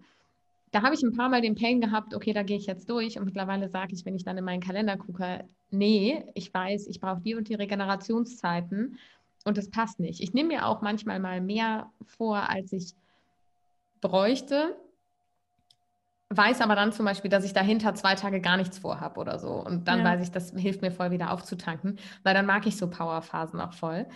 Da 0.72 0.82
habe 0.82 0.94
ich 0.94 1.02
ein 1.02 1.12
paar 1.12 1.28
Mal 1.28 1.42
den 1.42 1.54
Pain 1.54 1.80
gehabt, 1.80 2.14
okay, 2.14 2.32
da 2.32 2.42
gehe 2.42 2.56
ich 2.56 2.66
jetzt 2.66 2.90
durch. 2.90 3.18
Und 3.18 3.26
mittlerweile 3.26 3.68
sage 3.68 3.94
ich, 3.94 4.04
wenn 4.04 4.16
ich 4.16 4.24
dann 4.24 4.38
in 4.38 4.44
meinen 4.44 4.60
Kalender 4.60 4.96
gucke, 4.96 5.44
nee, 5.70 6.24
ich 6.34 6.52
weiß, 6.52 6.86
ich 6.88 7.00
brauche 7.00 7.20
die 7.20 7.34
und 7.34 7.48
die 7.48 7.54
Regenerationszeiten 7.54 8.98
und 9.46 9.56
das 9.56 9.70
passt 9.70 10.00
nicht. 10.00 10.20
Ich 10.20 10.34
nehme 10.34 10.48
mir 10.48 10.66
auch 10.66 10.82
manchmal 10.82 11.20
mal 11.20 11.40
mehr 11.40 11.90
vor, 12.04 12.50
als 12.50 12.72
ich 12.72 12.94
bräuchte, 14.00 14.76
weiß 16.30 16.60
aber 16.60 16.74
dann 16.74 16.92
zum 16.92 17.04
Beispiel, 17.04 17.30
dass 17.30 17.44
ich 17.44 17.52
dahinter 17.52 17.94
zwei 17.94 18.16
Tage 18.16 18.40
gar 18.40 18.56
nichts 18.56 18.78
vorhabe 18.78 19.20
oder 19.20 19.38
so. 19.38 19.52
Und 19.52 19.86
dann 19.86 20.00
ja. 20.00 20.04
weiß 20.04 20.24
ich, 20.24 20.32
das 20.32 20.50
hilft 20.50 20.82
mir 20.82 20.90
voll 20.90 21.12
wieder 21.12 21.30
aufzutanken, 21.30 21.98
weil 22.24 22.34
dann 22.34 22.46
mag 22.46 22.66
ich 22.66 22.76
so 22.76 22.90
Powerphasen 22.90 23.60
auch 23.60 23.72
voll. 23.72 24.06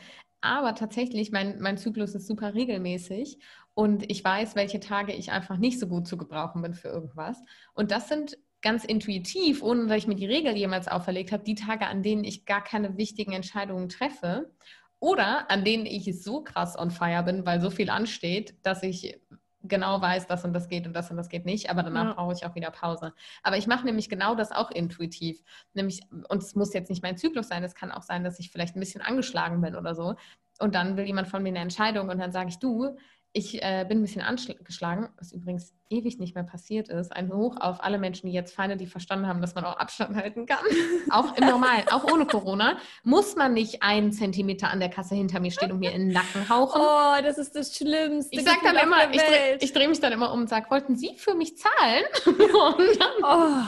Aber 0.41 0.75
tatsächlich, 0.75 1.31
mein, 1.31 1.61
mein 1.61 1.79
Zyklus 1.79 2.17
ist 2.17 2.27
super 2.27 2.55
regelmäßig 2.55 3.39
und 3.75 4.11
ich 4.11 4.25
weiß, 4.25 4.57
welche 4.57 4.81
Tage 4.81 5.13
ich 5.13 5.31
einfach 5.31 5.59
nicht 5.59 5.79
so 5.79 5.87
gut 5.87 6.09
zu 6.09 6.17
gebrauchen 6.17 6.61
bin 6.63 6.75
für 6.75 6.89
irgendwas. 6.89 7.39
Und 7.75 7.93
das 7.93 8.09
sind 8.09 8.37
ganz 8.63 8.85
intuitiv, 8.85 9.63
ohne 9.63 9.87
dass 9.87 9.99
ich 9.99 10.07
mir 10.09 10.17
die 10.17 10.27
Regel 10.27 10.57
jemals 10.57 10.89
auferlegt 10.89 11.31
habe, 11.31 11.45
die 11.45 11.55
Tage, 11.55 11.87
an 11.87 12.03
denen 12.03 12.25
ich 12.25 12.47
gar 12.47 12.65
keine 12.65 12.97
wichtigen 12.97 13.33
Entscheidungen 13.33 13.89
treffe 13.89 14.51
oder 15.01 15.51
an 15.51 15.65
denen 15.65 15.87
ich 15.87 16.23
so 16.23 16.43
krass 16.43 16.79
on 16.79 16.91
fire 16.91 17.23
bin, 17.23 17.45
weil 17.47 17.61
so 17.61 17.71
viel 17.71 17.91
ansteht, 17.91 18.55
dass 18.63 18.83
ich 18.83 19.19
genau 19.63 20.01
weiß, 20.01 20.27
das 20.27 20.45
und 20.45 20.53
das 20.53 20.69
geht 20.69 20.87
und 20.87 20.95
das 20.95 21.11
und 21.11 21.17
das 21.17 21.29
geht 21.29 21.45
nicht, 21.45 21.71
aber 21.71 21.83
danach 21.83 22.07
ja. 22.07 22.13
brauche 22.15 22.33
ich 22.33 22.47
auch 22.47 22.55
wieder 22.55 22.71
Pause. 22.71 23.13
Aber 23.43 23.57
ich 23.57 23.67
mache 23.67 23.85
nämlich 23.85 24.09
genau 24.09 24.35
das 24.35 24.53
auch 24.53 24.71
intuitiv. 24.71 25.43
Nämlich, 25.75 26.01
und 26.29 26.43
es 26.43 26.55
muss 26.55 26.73
jetzt 26.73 26.89
nicht 26.89 27.03
mein 27.03 27.17
Zyklus 27.17 27.49
sein, 27.49 27.63
es 27.63 27.75
kann 27.75 27.91
auch 27.91 28.03
sein, 28.03 28.25
dass 28.25 28.39
ich 28.39 28.51
vielleicht 28.51 28.77
ein 28.77 28.81
bisschen 28.81 29.03
angeschlagen 29.03 29.61
bin 29.61 29.75
oder 29.75 29.95
so. 29.95 30.15
Und 30.61 30.75
dann 30.75 30.97
will 30.97 31.05
jemand 31.05 31.29
von 31.29 31.43
mir 31.43 31.51
eine 31.51 31.61
Entscheidung 31.61 32.09
und 32.09 32.19
dann 32.19 32.33
sage 32.33 32.51
ich, 32.51 32.59
du, 32.59 32.97
ich 33.33 33.63
äh, 33.63 33.85
bin 33.89 33.99
ein 33.99 34.03
bisschen 34.03 34.23
angeschlagen, 34.23 35.09
was 35.17 35.31
übrigens 35.31 35.73
ewig 35.89 36.19
nicht 36.19 36.35
mehr 36.35 36.43
passiert 36.43 36.89
ist. 36.89 37.15
Ein 37.15 37.33
Hoch 37.33 37.57
auf 37.61 37.83
alle 37.83 37.99
Menschen, 37.99 38.27
die 38.27 38.33
jetzt 38.33 38.55
feine, 38.55 38.77
die 38.77 38.87
verstanden 38.87 39.29
haben, 39.29 39.41
dass 39.41 39.55
man 39.55 39.65
auch 39.65 39.77
Abstand 39.77 40.17
halten 40.17 40.47
kann. 40.47 40.65
auch 41.11 41.37
im 41.37 41.47
Normalen, 41.47 41.87
auch 41.91 42.05
ohne 42.11 42.27
Corona, 42.27 42.79
muss 43.05 43.37
man 43.37 43.55
nicht 43.55 43.83
einen 43.83 44.13
Zentimeter 44.13 44.71
an 44.71 44.81
der 44.81 44.89
Kasse 44.89 45.15
hinter 45.15 45.39
mir 45.39 45.53
stehen 45.53 45.71
und 45.71 45.79
mir 45.79 45.93
in 45.93 46.09
den 46.09 46.13
Nacken 46.13 46.49
hauchen. 46.49 46.81
Oh, 46.81 47.23
das 47.23 47.39
ist 47.39 47.55
das 47.55 47.77
Schlimmste. 47.77 48.35
Ich 48.35 48.45
sage 48.45 48.61
dann 48.65 48.77
immer, 48.77 49.11
ich 49.13 49.23
drehe 49.23 49.59
dreh 49.59 49.89
mich 49.89 50.01
dann 50.01 50.13
immer 50.13 50.33
um 50.33 50.41
und 50.41 50.49
sage, 50.49 50.69
wollten 50.71 50.97
Sie 50.97 51.15
für 51.17 51.35
mich 51.35 51.57
zahlen? 51.57 52.05
oh. 53.23 53.63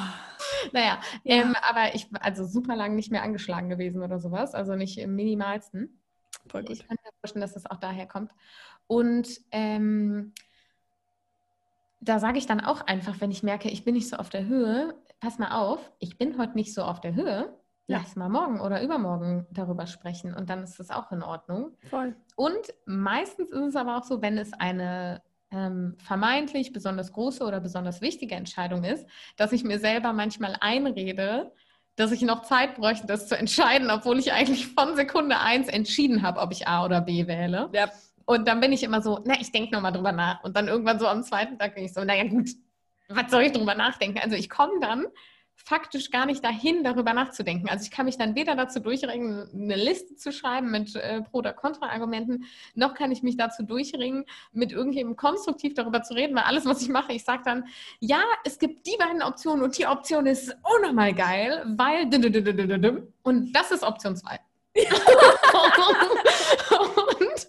Naja, 0.72 1.00
ja. 1.22 1.36
ähm, 1.36 1.54
aber 1.62 1.94
ich 1.94 2.08
also 2.20 2.44
super 2.44 2.74
lang 2.74 2.96
nicht 2.96 3.12
mehr 3.12 3.22
angeschlagen 3.22 3.68
gewesen 3.68 4.02
oder 4.02 4.18
sowas, 4.18 4.54
also 4.54 4.74
nicht 4.74 4.98
im 4.98 5.14
minimalsten. 5.14 6.00
Voll 6.48 6.64
gut. 6.64 6.72
Ich 6.72 6.86
kann 6.86 6.96
mir 7.04 7.10
vorstellen, 7.20 7.42
dass 7.42 7.54
das 7.54 7.66
auch 7.66 7.78
daher 7.78 8.06
kommt. 8.06 8.32
Und 8.92 9.40
ähm, 9.52 10.34
da 12.02 12.18
sage 12.18 12.36
ich 12.36 12.44
dann 12.44 12.60
auch 12.60 12.82
einfach, 12.82 13.22
wenn 13.22 13.30
ich 13.30 13.42
merke, 13.42 13.70
ich 13.70 13.84
bin 13.84 13.94
nicht 13.94 14.06
so 14.06 14.16
auf 14.16 14.28
der 14.28 14.44
Höhe, 14.44 14.94
pass 15.18 15.38
mal 15.38 15.52
auf, 15.52 15.80
ich 15.98 16.18
bin 16.18 16.36
heute 16.36 16.56
nicht 16.56 16.74
so 16.74 16.82
auf 16.82 17.00
der 17.00 17.14
Höhe, 17.14 17.56
ja. 17.86 17.96
lass 17.96 18.16
mal 18.16 18.28
morgen 18.28 18.60
oder 18.60 18.82
übermorgen 18.82 19.46
darüber 19.50 19.86
sprechen 19.86 20.34
und 20.34 20.50
dann 20.50 20.62
ist 20.62 20.78
das 20.78 20.90
auch 20.90 21.10
in 21.10 21.22
Ordnung. 21.22 21.70
Voll. 21.88 22.14
Und 22.36 22.74
meistens 22.84 23.50
ist 23.50 23.68
es 23.68 23.76
aber 23.76 23.96
auch 23.96 24.04
so, 24.04 24.20
wenn 24.20 24.36
es 24.36 24.52
eine 24.52 25.22
ähm, 25.50 25.96
vermeintlich 25.96 26.74
besonders 26.74 27.14
große 27.14 27.42
oder 27.44 27.60
besonders 27.60 28.02
wichtige 28.02 28.34
Entscheidung 28.34 28.84
ist, 28.84 29.06
dass 29.38 29.52
ich 29.52 29.64
mir 29.64 29.78
selber 29.78 30.12
manchmal 30.12 30.58
einrede, 30.60 31.50
dass 31.96 32.12
ich 32.12 32.20
noch 32.20 32.42
Zeit 32.42 32.74
bräuchte, 32.74 33.06
das 33.06 33.26
zu 33.26 33.38
entscheiden, 33.38 33.90
obwohl 33.90 34.18
ich 34.18 34.34
eigentlich 34.34 34.66
von 34.66 34.96
Sekunde 34.96 35.38
eins 35.38 35.68
entschieden 35.68 36.20
habe, 36.20 36.40
ob 36.40 36.52
ich 36.52 36.68
A 36.68 36.84
oder 36.84 37.00
B 37.00 37.26
wähle. 37.26 37.70
Ja. 37.72 37.90
Und 38.24 38.46
dann 38.48 38.60
bin 38.60 38.72
ich 38.72 38.82
immer 38.82 39.02
so, 39.02 39.20
na, 39.24 39.34
ich 39.40 39.52
denke 39.52 39.74
nochmal 39.74 39.92
drüber 39.92 40.12
nach. 40.12 40.42
Und 40.44 40.56
dann 40.56 40.68
irgendwann 40.68 40.98
so 40.98 41.06
am 41.06 41.22
zweiten 41.22 41.58
Tag 41.58 41.74
bin 41.74 41.84
ich 41.84 41.92
so, 41.92 42.04
naja 42.04 42.24
gut, 42.24 42.50
was 43.08 43.30
soll 43.30 43.42
ich 43.42 43.52
drüber 43.52 43.74
nachdenken? 43.74 44.18
Also 44.18 44.36
ich 44.36 44.48
komme 44.48 44.80
dann 44.80 45.06
faktisch 45.54 46.10
gar 46.10 46.26
nicht 46.26 46.44
dahin, 46.44 46.82
darüber 46.82 47.12
nachzudenken. 47.12 47.68
Also 47.68 47.84
ich 47.84 47.90
kann 47.90 48.06
mich 48.06 48.18
dann 48.18 48.34
weder 48.34 48.56
dazu 48.56 48.80
durchringen, 48.80 49.48
eine 49.52 49.76
Liste 49.76 50.16
zu 50.16 50.32
schreiben 50.32 50.70
mit 50.70 50.96
äh, 50.96 51.22
Pro- 51.22 51.38
oder 51.38 51.52
Kontra-Argumenten, 51.52 52.44
noch 52.74 52.94
kann 52.94 53.12
ich 53.12 53.22
mich 53.22 53.36
dazu 53.36 53.62
durchringen, 53.62 54.24
mit 54.52 54.72
irgendjemandem 54.72 55.16
konstruktiv 55.16 55.74
darüber 55.74 56.02
zu 56.02 56.14
reden, 56.14 56.34
weil 56.34 56.44
alles, 56.44 56.66
was 56.66 56.82
ich 56.82 56.88
mache, 56.88 57.12
ich 57.12 57.24
sage 57.24 57.42
dann, 57.44 57.66
ja, 58.00 58.22
es 58.44 58.58
gibt 58.58 58.86
die 58.86 58.96
beiden 58.98 59.22
Optionen 59.22 59.62
und 59.62 59.78
die 59.78 59.86
Option 59.86 60.26
ist 60.26 60.56
unnormal 60.76 61.14
geil, 61.14 61.62
weil 61.76 62.06
und 63.22 63.52
das 63.52 63.70
ist 63.70 63.84
Option 63.84 64.16
2. 64.16 64.40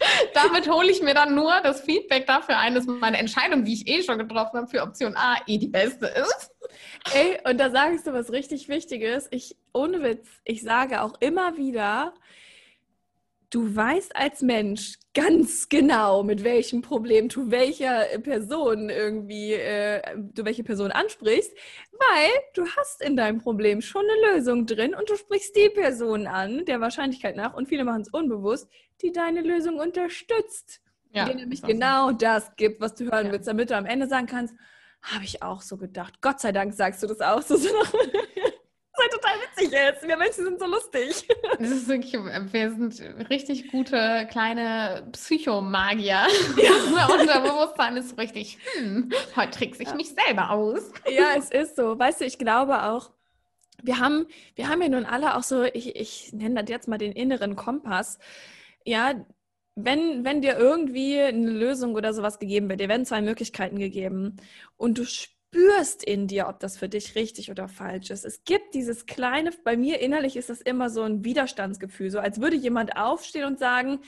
damit 0.33 0.69
hole 0.69 0.89
ich 0.91 1.01
mir 1.01 1.13
dann 1.13 1.35
nur 1.35 1.53
das 1.61 1.81
Feedback 1.81 2.27
dafür 2.27 2.57
ein, 2.57 2.75
dass 2.75 2.85
meine 2.85 3.17
Entscheidung, 3.17 3.63
die 3.63 3.73
ich 3.73 3.87
eh 3.87 4.03
schon 4.03 4.17
getroffen 4.17 4.57
habe, 4.57 4.67
für 4.67 4.81
Option 4.81 5.15
A 5.15 5.37
eh 5.47 5.57
die 5.57 5.67
beste 5.67 6.07
ist. 6.07 6.51
Ey, 7.13 7.37
und 7.49 7.59
da 7.59 7.69
sagst 7.69 8.07
du 8.07 8.13
was 8.13 8.31
richtig 8.31 8.69
Wichtiges. 8.69 9.27
Ich, 9.31 9.55
ohne 9.73 10.01
Witz, 10.01 10.27
ich 10.45 10.61
sage 10.63 11.01
auch 11.01 11.13
immer 11.19 11.57
wieder, 11.57 12.13
du 13.53 13.75
weißt 13.75 14.15
als 14.15 14.41
Mensch 14.41 14.97
ganz 15.13 15.69
genau, 15.69 16.23
mit 16.23 16.43
welchem 16.43 16.81
Problem 16.81 17.29
du 17.29 17.51
welcher 17.51 18.05
Person 18.19 18.89
irgendwie, 18.89 19.53
äh, 19.53 20.01
du 20.17 20.43
welche 20.43 20.63
Person 20.63 20.91
ansprichst, 20.91 21.51
weil 21.91 22.31
du 22.55 22.65
hast 22.75 23.01
in 23.03 23.15
deinem 23.15 23.39
Problem 23.39 23.81
schon 23.81 24.03
eine 24.03 24.33
Lösung 24.35 24.65
drin 24.65 24.95
und 24.95 25.07
du 25.09 25.15
sprichst 25.15 25.55
die 25.55 25.69
Person 25.69 26.25
an, 26.25 26.65
der 26.65 26.81
Wahrscheinlichkeit 26.81 27.35
nach, 27.35 27.53
und 27.53 27.67
viele 27.69 27.83
machen 27.83 28.01
es 28.01 28.09
unbewusst, 28.09 28.67
die 29.03 29.11
deine 29.11 29.41
Lösung 29.41 29.79
unterstützt. 29.79 30.81
Ja, 31.11 31.29
die 31.29 31.35
nämlich 31.35 31.61
genau 31.61 32.09
so. 32.09 32.15
das 32.15 32.55
gibt, 32.55 32.81
was 32.81 32.95
du 32.95 33.05
hören 33.05 33.27
ja. 33.27 33.33
willst, 33.33 33.47
damit 33.47 33.69
du 33.69 33.77
am 33.77 33.85
Ende 33.85 34.07
sagen 34.07 34.25
kannst, 34.25 34.55
habe 35.03 35.25
ich 35.25 35.43
auch 35.43 35.61
so 35.61 35.77
gedacht. 35.77 36.21
Gott 36.21 36.39
sei 36.39 36.51
Dank 36.51 36.73
sagst 36.73 37.03
du 37.03 37.07
das 37.07 37.21
auch 37.21 37.43
so. 37.43 37.55
witzig 39.63 39.79
ist. 39.79 40.07
Wir 40.07 40.17
Menschen 40.17 40.45
sind 40.45 40.59
so 40.59 40.65
lustig. 40.65 41.27
Das 41.59 41.69
ist 41.69 41.87
wirklich, 41.87 42.13
wir 42.13 42.71
sind 42.71 43.29
richtig 43.29 43.71
gute 43.71 44.27
kleine 44.29 45.07
Psychomagier. 45.11 46.27
Ja. 46.57 47.07
Unser 47.19 47.41
Bewusstsein 47.41 47.95
ist 47.97 48.17
richtig, 48.17 48.57
hm, 48.75 49.11
heute 49.35 49.51
trickse 49.51 49.83
ich 49.83 49.89
ja. 49.89 49.95
mich 49.95 50.09
selber 50.09 50.49
aus. 50.49 50.91
Ja, 51.09 51.35
es 51.37 51.49
ist 51.51 51.75
so. 51.75 51.97
Weißt 51.97 52.21
du, 52.21 52.25
ich 52.25 52.37
glaube 52.37 52.83
auch, 52.83 53.11
wir 53.81 53.99
haben, 53.99 54.25
wir 54.55 54.67
haben 54.67 54.81
ja 54.81 54.89
nun 54.89 55.05
alle 55.05 55.35
auch 55.35 55.43
so, 55.43 55.63
ich, 55.63 55.95
ich 55.95 56.33
nenne 56.33 56.63
das 56.63 56.69
jetzt 56.69 56.87
mal 56.87 56.97
den 56.97 57.11
inneren 57.11 57.55
Kompass. 57.55 58.19
Ja, 58.83 59.13
wenn, 59.75 60.25
wenn 60.25 60.41
dir 60.41 60.57
irgendwie 60.57 61.19
eine 61.19 61.51
Lösung 61.51 61.95
oder 61.95 62.13
sowas 62.13 62.39
gegeben 62.39 62.69
wird, 62.69 62.79
dir 62.79 62.89
werden 62.89 63.05
zwei 63.05 63.21
Möglichkeiten 63.21 63.79
gegeben 63.79 64.37
und 64.77 64.97
du 64.97 65.05
spürst, 65.05 65.33
spürst 65.53 66.03
in 66.03 66.27
dir, 66.27 66.47
ob 66.47 66.59
das 66.59 66.77
für 66.77 66.89
dich 66.89 67.15
richtig 67.15 67.51
oder 67.51 67.67
falsch 67.67 68.09
ist. 68.09 68.25
Es 68.25 68.43
gibt 68.43 68.73
dieses 68.73 69.05
kleine, 69.05 69.51
bei 69.63 69.77
mir 69.77 69.99
innerlich 69.99 70.35
ist 70.35 70.49
das 70.49 70.61
immer 70.61 70.89
so 70.89 71.03
ein 71.03 71.23
Widerstandsgefühl, 71.23 72.09
so 72.09 72.19
als 72.19 72.41
würde 72.41 72.55
jemand 72.55 72.97
aufstehen 72.97 73.45
und 73.45 73.59
sagen, 73.59 73.99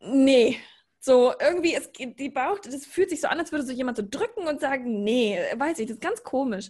nee, 0.00 0.58
so 1.00 1.32
irgendwie, 1.40 1.74
es, 1.74 1.90
die 1.92 2.28
Bauch, 2.28 2.58
das 2.58 2.84
fühlt 2.84 3.10
sich 3.10 3.20
so 3.20 3.28
an, 3.28 3.38
als 3.38 3.52
würde 3.52 3.64
so 3.64 3.72
jemand 3.72 3.96
so 3.96 4.04
drücken 4.08 4.46
und 4.46 4.60
sagen, 4.60 5.02
nee, 5.02 5.38
weiß 5.56 5.78
ich, 5.78 5.86
das 5.86 5.96
ist 5.96 6.02
ganz 6.02 6.22
komisch. 6.22 6.68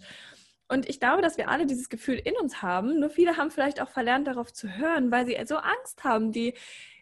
Und 0.69 0.87
ich 0.87 0.99
glaube, 0.99 1.21
dass 1.21 1.37
wir 1.37 1.49
alle 1.49 1.65
dieses 1.65 1.89
Gefühl 1.89 2.15
in 2.15 2.35
uns 2.37 2.61
haben. 2.61 2.99
Nur 2.99 3.09
viele 3.09 3.37
haben 3.37 3.51
vielleicht 3.51 3.81
auch 3.81 3.89
verlernt, 3.89 4.27
darauf 4.27 4.53
zu 4.53 4.77
hören, 4.77 5.11
weil 5.11 5.25
sie 5.25 5.37
so 5.45 5.57
Angst 5.57 6.03
haben, 6.03 6.31
die 6.31 6.53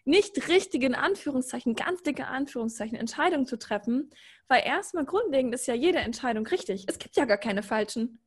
nicht 0.06 0.48
richtigen 0.48 0.94
Anführungszeichen, 0.94 1.74
ganz 1.74 2.02
dicke 2.02 2.26
Anführungszeichen, 2.26 2.96
Entscheidungen 2.96 3.46
zu 3.46 3.58
treffen, 3.58 4.10
weil 4.48 4.62
erstmal 4.64 5.04
grundlegend 5.04 5.54
ist 5.54 5.66
ja 5.66 5.74
jede 5.74 5.98
Entscheidung 5.98 6.46
richtig. 6.46 6.84
Es 6.88 6.98
gibt 6.98 7.16
ja 7.16 7.24
gar 7.24 7.38
keine 7.38 7.62
falschen. 7.62 8.20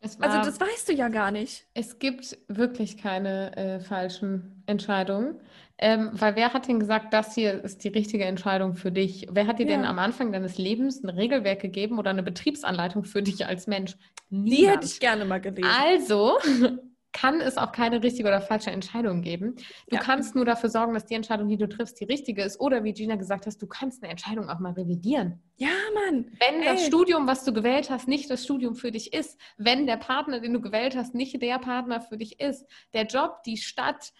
also 0.00 0.18
das 0.18 0.60
weißt 0.60 0.88
du 0.88 0.92
ja 0.92 1.08
gar 1.08 1.30
nicht. 1.30 1.66
Es 1.74 2.00
gibt 2.00 2.38
wirklich 2.48 2.96
keine 2.96 3.56
äh, 3.56 3.80
falschen 3.80 4.64
Entscheidungen. 4.66 5.40
Ähm, 5.82 6.10
weil 6.12 6.36
wer 6.36 6.52
hat 6.52 6.68
denn 6.68 6.78
gesagt, 6.78 7.14
das 7.14 7.34
hier 7.34 7.64
ist 7.64 7.84
die 7.84 7.88
richtige 7.88 8.24
Entscheidung 8.24 8.74
für 8.74 8.92
dich? 8.92 9.28
Wer 9.30 9.46
hat 9.46 9.60
dir 9.60 9.66
ja. 9.66 9.76
denn 9.76 9.86
am 9.86 9.98
Anfang 9.98 10.30
deines 10.30 10.58
Lebens 10.58 11.02
ein 11.02 11.08
Regelwerk 11.08 11.60
gegeben 11.60 11.98
oder 11.98 12.10
eine 12.10 12.22
Betriebsanleitung 12.22 13.04
für 13.04 13.22
dich 13.22 13.46
als 13.46 13.66
Mensch? 13.66 13.96
Niemand. 14.28 14.58
Die 14.58 14.68
hätte 14.68 14.86
ich 14.86 15.00
gerne 15.00 15.24
mal 15.24 15.40
gelesen. 15.40 15.70
Also 15.70 16.36
kann 17.12 17.40
es 17.40 17.58
auch 17.58 17.72
keine 17.72 18.02
richtige 18.02 18.28
oder 18.28 18.40
falsche 18.40 18.70
Entscheidung 18.70 19.22
geben. 19.22 19.56
Du 19.88 19.96
ja. 19.96 20.00
kannst 20.00 20.34
nur 20.34 20.44
dafür 20.44 20.70
sorgen, 20.70 20.94
dass 20.94 21.06
die 21.06 21.14
Entscheidung, 21.14 21.48
die 21.48 21.56
du 21.56 21.68
triffst, 21.68 22.00
die 22.00 22.04
richtige 22.04 22.42
ist. 22.42 22.60
Oder 22.60 22.84
wie 22.84 22.92
Gina 22.92 23.16
gesagt 23.16 23.46
hast, 23.46 23.60
du 23.60 23.66
kannst 23.66 24.02
eine 24.02 24.10
Entscheidung 24.10 24.48
auch 24.48 24.60
mal 24.60 24.72
revidieren. 24.72 25.42
Ja, 25.56 25.68
Mann. 25.94 26.26
Wenn 26.38 26.60
Ey. 26.60 26.66
das 26.66 26.86
Studium, 26.86 27.26
was 27.26 27.44
du 27.44 27.52
gewählt 27.52 27.90
hast, 27.90 28.06
nicht 28.06 28.30
das 28.30 28.44
Studium 28.44 28.76
für 28.76 28.92
dich 28.92 29.12
ist, 29.12 29.38
wenn 29.56 29.86
der 29.86 29.96
Partner, 29.96 30.40
den 30.40 30.52
du 30.52 30.60
gewählt 30.60 30.96
hast, 30.96 31.14
nicht 31.14 31.40
der 31.42 31.58
Partner 31.58 32.00
für 32.00 32.16
dich 32.16 32.40
ist, 32.40 32.66
der 32.92 33.06
Job, 33.06 33.42
die 33.44 33.56
Stadt, 33.56 34.12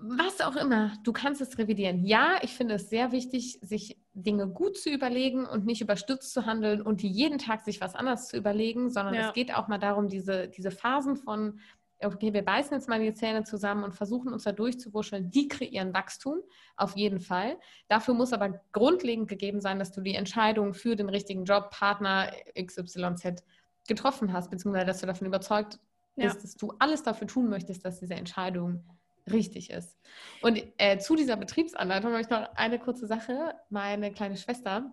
was 0.00 0.40
auch 0.40 0.54
immer, 0.54 0.92
du 1.02 1.12
kannst 1.12 1.40
es 1.40 1.58
revidieren. 1.58 2.04
Ja, 2.04 2.38
ich 2.42 2.54
finde 2.54 2.74
es 2.74 2.88
sehr 2.88 3.10
wichtig, 3.10 3.58
sich 3.62 3.98
Dinge 4.12 4.48
gut 4.48 4.76
zu 4.78 4.90
überlegen 4.90 5.44
und 5.44 5.66
nicht 5.66 5.80
überstürzt 5.80 6.32
zu 6.32 6.46
handeln 6.46 6.80
und 6.82 7.02
jeden 7.02 7.38
Tag 7.38 7.64
sich 7.64 7.80
was 7.80 7.96
anderes 7.96 8.28
zu 8.28 8.36
überlegen, 8.36 8.90
sondern 8.90 9.14
ja. 9.14 9.28
es 9.28 9.34
geht 9.34 9.52
auch 9.52 9.66
mal 9.66 9.78
darum, 9.78 10.08
diese, 10.08 10.48
diese 10.48 10.70
Phasen 10.70 11.16
von 11.16 11.58
okay, 12.02 12.32
wir 12.32 12.44
beißen 12.44 12.72
jetzt 12.74 12.88
mal 12.88 13.00
die 13.00 13.12
Zähne 13.14 13.44
zusammen 13.44 13.84
und 13.84 13.94
versuchen 13.94 14.32
uns 14.32 14.44
da 14.44 14.52
durchzuwurscheln, 14.52 15.30
die 15.30 15.48
kreieren 15.48 15.92
Wachstum, 15.94 16.40
auf 16.76 16.96
jeden 16.96 17.20
Fall. 17.20 17.58
Dafür 17.88 18.14
muss 18.14 18.32
aber 18.32 18.60
grundlegend 18.72 19.28
gegeben 19.28 19.60
sein, 19.60 19.78
dass 19.78 19.92
du 19.92 20.00
die 20.00 20.14
Entscheidung 20.14 20.74
für 20.74 20.96
den 20.96 21.08
richtigen 21.08 21.44
Job, 21.44 21.70
Partner 21.70 22.30
XYZ 22.60 23.42
getroffen 23.88 24.32
hast, 24.32 24.50
beziehungsweise 24.50 24.86
dass 24.86 25.00
du 25.00 25.06
davon 25.06 25.26
überzeugt 25.26 25.80
bist, 26.14 26.36
ja. 26.36 26.42
dass 26.42 26.56
du 26.56 26.72
alles 26.78 27.02
dafür 27.02 27.26
tun 27.26 27.48
möchtest, 27.48 27.84
dass 27.84 28.00
diese 28.00 28.14
Entscheidung 28.14 28.84
richtig 29.30 29.70
ist. 29.70 29.96
Und 30.42 30.62
äh, 30.78 30.98
zu 30.98 31.16
dieser 31.16 31.36
Betriebsanleitung 31.36 32.12
habe 32.12 32.20
ich 32.20 32.30
noch 32.30 32.48
eine 32.54 32.78
kurze 32.78 33.06
Sache. 33.06 33.54
Meine 33.70 34.12
kleine 34.12 34.36
Schwester 34.36 34.90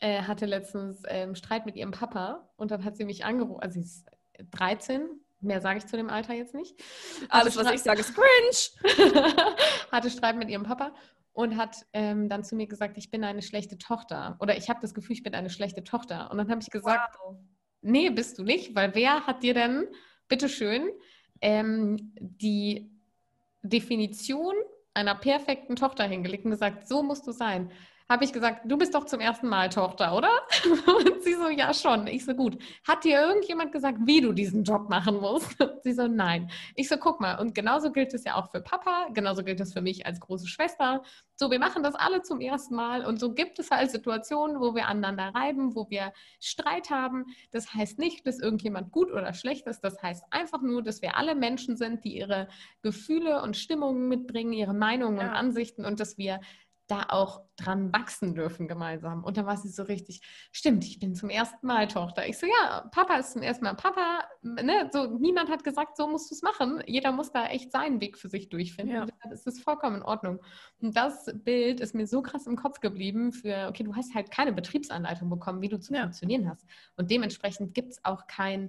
äh, 0.00 0.22
hatte 0.22 0.46
letztens 0.46 1.04
äh, 1.04 1.34
Streit 1.34 1.66
mit 1.66 1.76
ihrem 1.76 1.90
Papa 1.90 2.48
und 2.56 2.70
dann 2.70 2.84
hat 2.84 2.96
sie 2.96 3.04
mich 3.04 3.24
angerufen, 3.24 3.60
also 3.60 3.74
sie 3.74 3.86
ist 3.86 4.06
13, 4.52 5.08
Mehr 5.42 5.60
sage 5.60 5.78
ich 5.78 5.86
zu 5.86 5.96
dem 5.96 6.08
Alter 6.08 6.34
jetzt 6.34 6.54
nicht. 6.54 6.80
Alles, 7.28 7.56
was 7.56 7.70
ich 7.72 7.82
sage, 7.82 8.00
ist 8.00 8.14
cringe. 8.14 9.16
hatte 9.92 10.10
Streit 10.10 10.36
mit 10.36 10.48
ihrem 10.48 10.62
Papa 10.62 10.94
und 11.32 11.56
hat 11.56 11.86
ähm, 11.92 12.28
dann 12.28 12.44
zu 12.44 12.54
mir 12.54 12.66
gesagt, 12.66 12.96
ich 12.98 13.10
bin 13.10 13.24
eine 13.24 13.42
schlechte 13.42 13.78
Tochter. 13.78 14.36
Oder 14.40 14.56
ich 14.56 14.68
habe 14.68 14.80
das 14.80 14.94
Gefühl, 14.94 15.14
ich 15.14 15.22
bin 15.22 15.34
eine 15.34 15.50
schlechte 15.50 15.82
Tochter. 15.82 16.30
Und 16.30 16.38
dann 16.38 16.50
habe 16.50 16.60
ich 16.60 16.70
gesagt, 16.70 17.16
wow. 17.24 17.36
nee, 17.80 18.10
bist 18.10 18.38
du 18.38 18.44
nicht, 18.44 18.74
weil 18.74 18.94
wer 18.94 19.26
hat 19.26 19.42
dir 19.42 19.54
denn, 19.54 19.86
bitteschön, 20.28 20.90
ähm, 21.40 22.14
die 22.20 22.90
Definition 23.62 24.54
einer 24.94 25.14
perfekten 25.14 25.76
Tochter 25.76 26.04
hingelegt 26.04 26.44
und 26.44 26.50
gesagt, 26.50 26.86
so 26.86 27.02
musst 27.02 27.26
du 27.26 27.32
sein 27.32 27.70
habe 28.12 28.24
ich 28.24 28.32
gesagt, 28.32 28.62
du 28.64 28.76
bist 28.76 28.94
doch 28.94 29.06
zum 29.06 29.20
ersten 29.20 29.48
Mal 29.48 29.70
Tochter, 29.70 30.14
oder? 30.14 30.30
Und 30.86 31.22
sie 31.22 31.34
so, 31.34 31.48
ja 31.48 31.72
schon. 31.72 32.06
Ich 32.06 32.24
so, 32.24 32.34
gut. 32.34 32.58
Hat 32.86 33.04
dir 33.04 33.20
irgendjemand 33.20 33.72
gesagt, 33.72 33.98
wie 34.04 34.20
du 34.20 34.32
diesen 34.32 34.64
Job 34.64 34.88
machen 34.88 35.20
musst? 35.20 35.56
Sie 35.82 35.92
so, 35.92 36.06
nein. 36.06 36.50
Ich 36.76 36.88
so, 36.88 36.96
guck 36.96 37.20
mal. 37.20 37.40
Und 37.40 37.54
genauso 37.54 37.90
gilt 37.90 38.14
es 38.14 38.24
ja 38.24 38.36
auch 38.36 38.50
für 38.50 38.60
Papa, 38.60 39.08
genauso 39.12 39.42
gilt 39.42 39.60
es 39.60 39.72
für 39.72 39.80
mich 39.80 40.06
als 40.06 40.20
große 40.20 40.46
Schwester. 40.46 41.02
So, 41.34 41.50
wir 41.50 41.58
machen 41.58 41.82
das 41.82 41.94
alle 41.94 42.22
zum 42.22 42.40
ersten 42.40 42.76
Mal. 42.76 43.04
Und 43.04 43.18
so 43.18 43.34
gibt 43.34 43.58
es 43.58 43.70
halt 43.70 43.90
Situationen, 43.90 44.60
wo 44.60 44.74
wir 44.74 44.86
aneinander 44.86 45.32
reiben, 45.34 45.74
wo 45.74 45.90
wir 45.90 46.12
Streit 46.38 46.90
haben. 46.90 47.24
Das 47.50 47.74
heißt 47.74 47.98
nicht, 47.98 48.26
dass 48.26 48.38
irgendjemand 48.38 48.92
gut 48.92 49.10
oder 49.10 49.32
schlecht 49.34 49.66
ist. 49.66 49.80
Das 49.80 50.00
heißt 50.02 50.24
einfach 50.30 50.62
nur, 50.62 50.82
dass 50.82 51.02
wir 51.02 51.16
alle 51.16 51.34
Menschen 51.34 51.76
sind, 51.76 52.04
die 52.04 52.16
ihre 52.16 52.48
Gefühle 52.82 53.42
und 53.42 53.56
Stimmungen 53.56 54.08
mitbringen, 54.08 54.52
ihre 54.52 54.74
Meinungen 54.74 55.18
ja. 55.18 55.24
und 55.24 55.30
Ansichten 55.30 55.84
und 55.84 55.98
dass 55.98 56.18
wir 56.18 56.40
da 56.92 57.06
auch 57.08 57.40
dran 57.56 57.92
wachsen 57.92 58.34
dürfen 58.34 58.68
gemeinsam. 58.68 59.24
Und 59.24 59.36
dann 59.36 59.46
war 59.46 59.56
sie 59.56 59.68
so 59.68 59.82
richtig, 59.84 60.20
stimmt, 60.52 60.84
ich 60.84 60.98
bin 60.98 61.14
zum 61.14 61.30
ersten 61.30 61.66
Mal 61.66 61.88
Tochter. 61.88 62.26
Ich 62.26 62.38
so, 62.38 62.46
ja, 62.46 62.88
Papa 62.92 63.16
ist 63.16 63.32
zum 63.32 63.42
ersten 63.42 63.64
Mal 63.64 63.74
Papa. 63.74 64.24
Ne? 64.42 64.90
So, 64.92 65.06
niemand 65.06 65.48
hat 65.48 65.64
gesagt, 65.64 65.96
so 65.96 66.06
musst 66.06 66.30
du 66.30 66.34
es 66.34 66.42
machen. 66.42 66.82
Jeder 66.86 67.12
muss 67.12 67.32
da 67.32 67.46
echt 67.46 67.72
seinen 67.72 68.00
Weg 68.00 68.18
für 68.18 68.28
sich 68.28 68.50
durchfinden. 68.50 68.94
Ja. 68.94 69.06
Das 69.30 69.46
ist 69.46 69.62
vollkommen 69.62 69.96
in 69.96 70.02
Ordnung. 70.02 70.40
Und 70.80 70.96
das 70.96 71.30
Bild 71.34 71.80
ist 71.80 71.94
mir 71.94 72.06
so 72.06 72.20
krass 72.20 72.46
im 72.46 72.56
Kopf 72.56 72.80
geblieben 72.80 73.32
für, 73.32 73.68
okay, 73.68 73.84
du 73.84 73.94
hast 73.94 74.14
halt 74.14 74.30
keine 74.30 74.52
Betriebsanleitung 74.52 75.30
bekommen, 75.30 75.62
wie 75.62 75.68
du 75.68 75.80
zu 75.80 75.94
ja. 75.94 76.02
funktionieren 76.02 76.48
hast. 76.48 76.66
Und 76.96 77.10
dementsprechend 77.10 77.74
gibt 77.74 77.92
es 77.92 78.04
auch 78.04 78.26
kein 78.26 78.68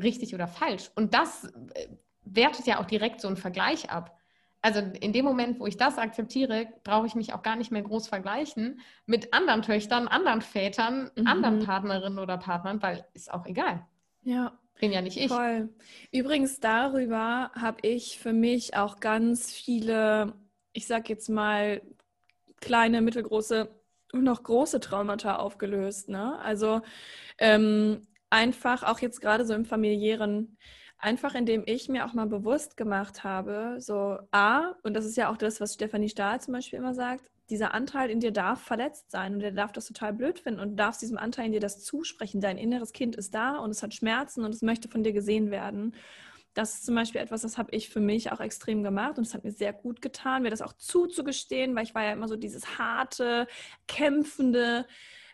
richtig 0.00 0.34
oder 0.34 0.48
falsch. 0.48 0.90
Und 0.96 1.14
das 1.14 1.44
äh, 1.44 1.88
wertet 2.22 2.66
ja 2.66 2.80
auch 2.80 2.86
direkt 2.86 3.20
so 3.20 3.28
einen 3.28 3.36
Vergleich 3.36 3.90
ab 3.90 4.18
also 4.64 4.80
in 4.80 5.12
dem 5.12 5.26
Moment, 5.26 5.60
wo 5.60 5.66
ich 5.66 5.76
das 5.76 5.98
akzeptiere, 5.98 6.68
brauche 6.84 7.06
ich 7.06 7.14
mich 7.14 7.34
auch 7.34 7.42
gar 7.42 7.54
nicht 7.54 7.70
mehr 7.70 7.82
groß 7.82 8.08
vergleichen 8.08 8.80
mit 9.04 9.34
anderen 9.34 9.60
Töchtern, 9.60 10.08
anderen 10.08 10.40
Vätern, 10.40 11.10
mhm. 11.16 11.26
anderen 11.26 11.66
Partnerinnen 11.66 12.18
oder 12.18 12.38
Partnern, 12.38 12.80
weil 12.80 13.04
ist 13.12 13.30
auch 13.30 13.44
egal. 13.44 13.86
Ja. 14.22 14.58
Bin 14.80 14.90
ja 14.90 15.02
nicht 15.02 15.18
ich. 15.18 15.28
Voll. 15.28 15.68
Übrigens 16.12 16.60
darüber 16.60 17.50
habe 17.54 17.76
ich 17.82 18.18
für 18.18 18.32
mich 18.32 18.74
auch 18.74 19.00
ganz 19.00 19.52
viele, 19.52 20.32
ich 20.72 20.86
sag 20.86 21.10
jetzt 21.10 21.28
mal, 21.28 21.82
kleine, 22.62 23.02
mittelgroße 23.02 23.68
und 24.14 24.24
noch 24.24 24.42
große 24.42 24.80
Traumata 24.80 25.36
aufgelöst. 25.36 26.08
Ne? 26.08 26.38
Also 26.38 26.80
ähm, 27.36 28.06
einfach 28.30 28.82
auch 28.82 29.00
jetzt 29.00 29.20
gerade 29.20 29.44
so 29.44 29.52
im 29.52 29.66
familiären 29.66 30.56
Einfach 31.04 31.34
indem 31.34 31.64
ich 31.66 31.90
mir 31.90 32.06
auch 32.06 32.14
mal 32.14 32.26
bewusst 32.26 32.78
gemacht 32.78 33.24
habe, 33.24 33.76
so 33.78 34.16
A, 34.30 34.70
und 34.84 34.94
das 34.94 35.04
ist 35.04 35.18
ja 35.18 35.30
auch 35.30 35.36
das, 35.36 35.60
was 35.60 35.74
Stefanie 35.74 36.08
Stahl 36.08 36.40
zum 36.40 36.54
Beispiel 36.54 36.78
immer 36.78 36.94
sagt, 36.94 37.30
dieser 37.50 37.74
Anteil 37.74 38.08
in 38.08 38.20
dir 38.20 38.30
darf 38.30 38.62
verletzt 38.62 39.10
sein 39.10 39.34
und 39.34 39.40
der 39.40 39.52
darf 39.52 39.70
das 39.70 39.84
total 39.84 40.14
blöd 40.14 40.38
finden 40.38 40.60
und 40.60 40.70
du 40.70 40.76
darfst 40.76 41.02
diesem 41.02 41.18
Anteil 41.18 41.44
in 41.44 41.52
dir 41.52 41.60
das 41.60 41.84
zusprechen. 41.84 42.40
Dein 42.40 42.56
inneres 42.56 42.94
Kind 42.94 43.16
ist 43.16 43.34
da 43.34 43.58
und 43.58 43.68
es 43.68 43.82
hat 43.82 43.92
Schmerzen 43.92 44.44
und 44.46 44.54
es 44.54 44.62
möchte 44.62 44.88
von 44.88 45.02
dir 45.04 45.12
gesehen 45.12 45.50
werden. 45.50 45.94
Das 46.54 46.72
ist 46.72 46.86
zum 46.86 46.94
Beispiel 46.94 47.20
etwas, 47.20 47.42
das 47.42 47.58
habe 47.58 47.76
ich 47.76 47.90
für 47.90 48.00
mich 48.00 48.32
auch 48.32 48.40
extrem 48.40 48.82
gemacht 48.82 49.18
und 49.18 49.26
es 49.26 49.34
hat 49.34 49.44
mir 49.44 49.52
sehr 49.52 49.74
gut 49.74 50.00
getan, 50.00 50.42
mir 50.42 50.48
das 50.48 50.62
auch 50.62 50.72
zuzugestehen, 50.72 51.76
weil 51.76 51.84
ich 51.84 51.94
war 51.94 52.04
ja 52.04 52.14
immer 52.14 52.28
so 52.28 52.36
dieses 52.36 52.78
harte, 52.78 53.46
kämpfende, 53.88 54.86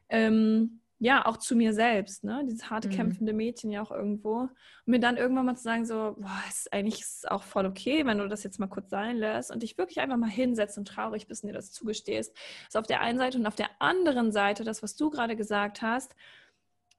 ähm, 0.09 0.80
ja, 1.03 1.25
auch 1.27 1.39
zu 1.39 1.57
mir 1.57 1.73
selbst, 1.73 2.25
ne? 2.25 2.43
Dieses 2.47 2.69
harte 2.71 2.89
Mhm. 2.89 2.93
kämpfende 2.93 3.33
Mädchen 3.33 3.71
ja 3.71 3.83
auch 3.83 3.91
irgendwo. 3.91 4.41
Und 4.43 4.51
mir 4.85 5.01
dann 5.01 5.17
irgendwann 5.17 5.47
mal 5.47 5.57
zu 5.57 5.63
sagen, 5.63 5.87
so, 5.87 6.15
boah, 6.19 6.43
ist 6.49 6.73
eigentlich 6.73 7.01
ist 7.01 7.31
auch 7.31 7.43
voll 7.43 7.65
okay, 7.67 8.05
wenn 8.07 8.19
du 8.19 8.29
das 8.29 8.45
jetzt 8.45 8.61
mal 8.61 8.67
kurz 8.69 8.91
sein 8.91 9.17
lässt 9.17 9.51
und 9.51 9.63
dich 9.63 9.79
wirklich 9.79 10.01
einfach 10.01 10.19
mal 10.19 10.29
hinsetzt 10.31 10.77
und 10.79 10.87
traurig 10.89 11.27
bist 11.27 11.43
und 11.43 11.49
dir 11.49 11.55
das 11.55 11.73
zugestehst. 11.73 12.33
Das 12.37 12.69
ist 12.71 12.77
auf 12.77 12.87
der 12.87 13.01
einen 13.01 13.19
Seite 13.19 13.39
und 13.39 13.47
auf 13.47 13.57
der 13.57 13.71
anderen 13.81 14.31
Seite, 14.33 14.63
das, 14.65 14.83
was 14.83 14.95
du 14.97 15.11
gerade 15.11 15.37
gesagt 15.37 15.83
hast, 15.83 16.15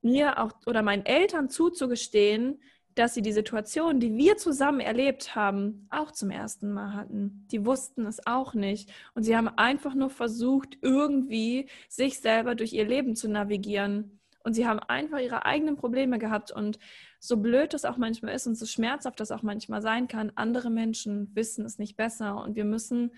mir 0.01 0.39
auch 0.39 0.51
oder 0.65 0.81
meinen 0.81 1.05
Eltern 1.05 1.49
zuzugestehen, 1.49 2.61
dass 2.95 3.13
sie 3.13 3.21
die 3.21 3.31
Situation, 3.31 3.99
die 3.99 4.15
wir 4.15 4.37
zusammen 4.37 4.79
erlebt 4.79 5.35
haben, 5.35 5.87
auch 5.89 6.11
zum 6.11 6.29
ersten 6.29 6.71
Mal 6.73 6.93
hatten. 6.93 7.47
Die 7.51 7.65
wussten 7.65 8.05
es 8.05 8.25
auch 8.25 8.53
nicht. 8.53 8.91
Und 9.13 9.23
sie 9.23 9.35
haben 9.35 9.47
einfach 9.47 9.95
nur 9.95 10.09
versucht, 10.09 10.77
irgendwie 10.81 11.67
sich 11.87 12.19
selber 12.19 12.55
durch 12.55 12.73
ihr 12.73 12.85
Leben 12.85 13.15
zu 13.15 13.29
navigieren. 13.29 14.19
Und 14.43 14.55
sie 14.55 14.67
haben 14.67 14.79
einfach 14.79 15.19
ihre 15.19 15.45
eigenen 15.45 15.77
Probleme 15.77 16.19
gehabt. 16.19 16.51
Und 16.51 16.79
so 17.19 17.37
blöd 17.37 17.73
das 17.73 17.85
auch 17.85 17.97
manchmal 17.97 18.33
ist 18.33 18.47
und 18.47 18.55
so 18.55 18.65
schmerzhaft 18.65 19.19
das 19.19 19.31
auch 19.31 19.43
manchmal 19.43 19.81
sein 19.81 20.07
kann, 20.07 20.31
andere 20.35 20.71
Menschen 20.71 21.29
wissen 21.35 21.63
es 21.65 21.77
nicht 21.77 21.95
besser. 21.95 22.43
Und 22.43 22.55
wir 22.55 22.65
müssen, 22.65 23.11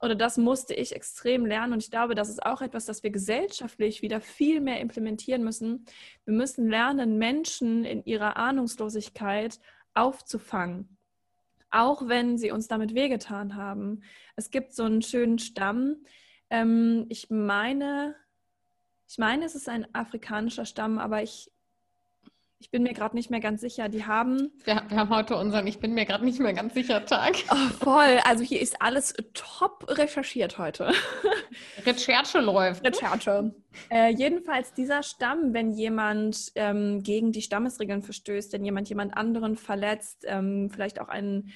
oder 0.00 0.14
das 0.14 0.36
musste 0.36 0.74
ich 0.74 0.94
extrem 0.94 1.44
lernen. 1.44 1.72
Und 1.72 1.82
ich 1.82 1.90
glaube, 1.90 2.14
das 2.14 2.28
ist 2.28 2.44
auch 2.44 2.62
etwas, 2.62 2.86
das 2.86 3.02
wir 3.02 3.10
gesellschaftlich 3.10 4.00
wieder 4.02 4.20
viel 4.20 4.60
mehr 4.60 4.80
implementieren 4.80 5.42
müssen. 5.42 5.84
Wir 6.24 6.34
müssen 6.34 6.68
lernen, 6.68 7.18
Menschen 7.18 7.84
in 7.84 8.04
ihrer 8.04 8.36
Ahnungslosigkeit 8.36 9.58
aufzufangen. 9.94 10.96
Auch 11.70 12.08
wenn 12.08 12.38
sie 12.38 12.52
uns 12.52 12.68
damit 12.68 12.94
wehgetan 12.94 13.56
haben. 13.56 14.02
Es 14.36 14.50
gibt 14.50 14.72
so 14.72 14.84
einen 14.84 15.02
schönen 15.02 15.38
Stamm. 15.38 15.96
Ähm, 16.48 17.06
ich 17.08 17.28
meine, 17.28 18.14
ich 19.08 19.18
meine, 19.18 19.44
es 19.44 19.54
ist 19.54 19.68
ein 19.68 19.92
afrikanischer 19.94 20.64
Stamm, 20.64 20.98
aber 20.98 21.22
ich, 21.22 21.50
ich 22.60 22.70
bin 22.70 22.82
mir 22.82 22.92
gerade 22.92 23.14
nicht 23.14 23.30
mehr 23.30 23.40
ganz 23.40 23.60
sicher. 23.60 23.88
Die 23.88 24.04
haben. 24.04 24.50
Wir, 24.64 24.82
wir 24.88 24.96
haben 24.96 25.10
heute 25.10 25.36
unseren 25.36 25.66
Ich 25.66 25.78
bin 25.78 25.94
mir 25.94 26.04
gerade 26.06 26.24
nicht 26.24 26.40
mehr 26.40 26.52
ganz 26.52 26.74
sicher 26.74 27.04
Tag. 27.06 27.36
Oh, 27.50 27.84
voll. 27.84 28.18
Also 28.24 28.42
hier 28.42 28.60
ist 28.60 28.82
alles 28.82 29.14
top 29.32 29.86
recherchiert 29.88 30.58
heute. 30.58 30.92
Recherche 31.86 32.40
läuft. 32.40 32.84
Recherche. 32.84 33.54
Äh, 33.90 34.12
jedenfalls 34.12 34.74
dieser 34.74 35.04
Stamm, 35.04 35.54
wenn 35.54 35.70
jemand 35.70 36.50
ähm, 36.56 37.02
gegen 37.04 37.30
die 37.30 37.42
Stammesregeln 37.42 38.02
verstößt, 38.02 38.52
wenn 38.52 38.64
jemand 38.64 38.88
jemand 38.88 39.16
anderen 39.16 39.56
verletzt, 39.56 40.24
ähm, 40.26 40.68
vielleicht 40.70 41.00
auch 41.00 41.08
einen 41.08 41.52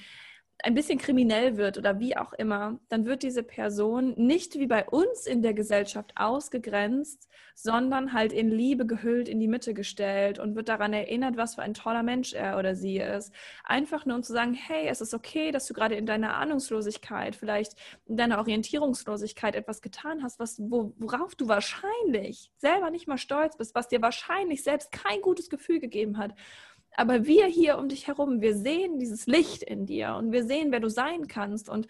ein 0.63 0.75
bisschen 0.75 0.99
kriminell 0.99 1.57
wird 1.57 1.77
oder 1.77 1.99
wie 1.99 2.17
auch 2.17 2.33
immer, 2.33 2.79
dann 2.89 3.05
wird 3.05 3.23
diese 3.23 3.43
Person 3.43 4.15
nicht 4.17 4.55
wie 4.59 4.67
bei 4.67 4.89
uns 4.89 5.27
in 5.27 5.43
der 5.43 5.55
Gesellschaft 5.55 6.13
ausgegrenzt, 6.15 7.29
sondern 7.55 8.13
halt 8.13 8.33
in 8.33 8.49
Liebe 8.49 8.87
gehüllt 8.87 9.29
in 9.29 9.41
die 9.41 9.49
Mitte 9.49 9.75
gestellt 9.75 10.39
und 10.39 10.55
wird 10.55 10.69
daran 10.69 10.93
erinnert, 10.93 11.37
was 11.37 11.57
für 11.57 11.63
ein 11.63 11.75
toller 11.75 12.03
Mensch 12.03 12.33
er 12.33 12.59
oder 12.59 12.75
sie 12.75 12.99
ist. 12.99 13.33
Einfach 13.65 14.07
nur 14.07 14.17
um 14.17 14.23
zu 14.23 14.33
sagen, 14.33 14.55
hey, 14.55 14.87
es 14.87 15.01
ist 15.01 15.15
okay, 15.15 15.51
dass 15.51 15.67
du 15.67 15.75
gerade 15.75 15.97
in 15.97 16.07
deiner 16.07 16.35
Ahnungslosigkeit, 16.35 17.35
vielleicht 17.35 17.75
in 18.07 18.17
deiner 18.17 18.39
Orientierungslosigkeit 18.39 19.57
etwas 19.57 19.83
getan 19.83 20.23
hast, 20.23 20.39
was, 20.39 20.61
wo, 20.61 20.95
worauf 20.97 21.35
du 21.35 21.49
wahrscheinlich 21.49 22.51
selber 22.57 22.91
nicht 22.91 23.09
mal 23.09 23.19
stolz 23.19 23.57
bist, 23.57 23.75
was 23.75 23.89
dir 23.89 24.01
wahrscheinlich 24.01 24.63
selbst 24.63 24.93
kein 24.93 25.21
gutes 25.21 25.51
Gefühl 25.51 25.81
gegeben 25.81 26.19
hat. 26.19 26.35
Aber 26.97 27.27
wir 27.27 27.47
hier 27.47 27.79
um 27.79 27.89
dich 27.89 28.07
herum, 28.07 28.41
wir 28.41 28.57
sehen 28.57 28.99
dieses 28.99 29.27
Licht 29.27 29.63
in 29.63 29.87
dir 29.87 30.15
und 30.17 30.33
wir 30.33 30.45
sehen, 30.45 30.73
wer 30.73 30.81
du 30.81 30.91
sein 30.91 31.27
kannst. 31.27 31.69
Und 31.69 31.87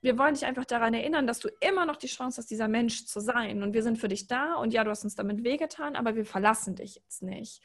wir 0.00 0.18
wollen 0.18 0.34
dich 0.34 0.46
einfach 0.46 0.64
daran 0.64 0.94
erinnern, 0.94 1.26
dass 1.26 1.38
du 1.38 1.48
immer 1.60 1.86
noch 1.86 1.96
die 1.96 2.08
Chance 2.08 2.38
hast, 2.38 2.50
dieser 2.50 2.68
Mensch 2.68 3.04
zu 3.06 3.20
sein. 3.20 3.62
Und 3.62 3.74
wir 3.74 3.82
sind 3.82 3.98
für 3.98 4.08
dich 4.08 4.26
da. 4.26 4.54
Und 4.54 4.72
ja, 4.72 4.84
du 4.84 4.90
hast 4.90 5.04
uns 5.04 5.14
damit 5.14 5.44
wehgetan, 5.44 5.96
aber 5.96 6.16
wir 6.16 6.24
verlassen 6.24 6.74
dich 6.74 6.96
jetzt 6.96 7.22
nicht. 7.22 7.62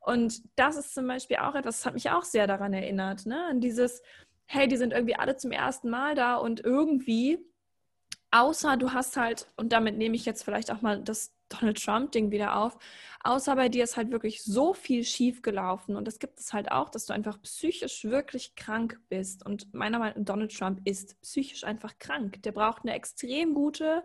Und 0.00 0.42
das 0.56 0.76
ist 0.76 0.94
zum 0.94 1.06
Beispiel 1.06 1.36
auch 1.38 1.54
etwas, 1.54 1.78
das 1.78 1.86
hat 1.86 1.94
mich 1.94 2.10
auch 2.10 2.24
sehr 2.24 2.46
daran 2.46 2.72
erinnert, 2.72 3.26
ne? 3.26 3.44
An 3.46 3.60
dieses, 3.60 4.02
hey, 4.46 4.66
die 4.66 4.76
sind 4.76 4.92
irgendwie 4.92 5.16
alle 5.16 5.36
zum 5.36 5.52
ersten 5.52 5.90
Mal 5.90 6.14
da 6.14 6.36
und 6.36 6.64
irgendwie, 6.64 7.38
außer 8.30 8.76
du 8.76 8.92
hast 8.92 9.16
halt, 9.16 9.46
und 9.56 9.72
damit 9.72 9.96
nehme 9.96 10.16
ich 10.16 10.24
jetzt 10.24 10.44
vielleicht 10.44 10.70
auch 10.70 10.82
mal 10.82 11.02
das 11.02 11.34
Donald 11.48 11.82
Trump-Ding 11.82 12.30
wieder 12.30 12.56
auf. 12.56 12.78
Außer 13.22 13.56
bei 13.56 13.68
dir 13.68 13.84
ist 13.84 13.96
halt 13.96 14.10
wirklich 14.10 14.42
so 14.42 14.72
viel 14.72 15.04
schief 15.04 15.42
gelaufen. 15.42 15.96
Und 15.96 16.06
das 16.06 16.18
gibt 16.18 16.38
es 16.38 16.52
halt 16.52 16.70
auch, 16.70 16.90
dass 16.90 17.06
du 17.06 17.12
einfach 17.12 17.40
psychisch 17.42 18.04
wirklich 18.04 18.54
krank 18.54 19.00
bist. 19.08 19.44
Und 19.44 19.74
meiner 19.74 19.98
Meinung 19.98 20.18
nach, 20.18 20.24
Donald 20.24 20.56
Trump 20.56 20.80
ist 20.84 21.20
psychisch 21.22 21.64
einfach 21.64 21.98
krank. 21.98 22.42
Der 22.44 22.52
braucht 22.52 22.82
eine 22.82 22.94
extrem 22.94 23.52
gute, 23.54 24.04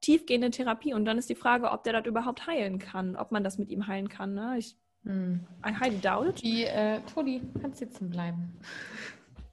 tiefgehende 0.00 0.50
Therapie. 0.50 0.94
Und 0.94 1.04
dann 1.04 1.18
ist 1.18 1.28
die 1.28 1.34
Frage, 1.34 1.70
ob 1.70 1.84
der 1.84 1.92
das 1.92 2.06
überhaupt 2.06 2.46
heilen 2.46 2.78
kann, 2.78 3.14
ob 3.14 3.30
man 3.30 3.44
das 3.44 3.58
mit 3.58 3.70
ihm 3.70 3.86
heilen 3.86 4.08
kann. 4.08 4.34
Ne? 4.34 4.56
Ich, 4.58 4.76
Hm. 5.06 5.46
I 5.64 5.72
highly 5.72 6.00
doubt. 6.00 6.42
Die, 6.42 6.64
äh, 6.64 7.00
Toni, 7.14 7.40
kannst 7.60 7.78
sitzen 7.78 8.10
bleiben. 8.10 8.58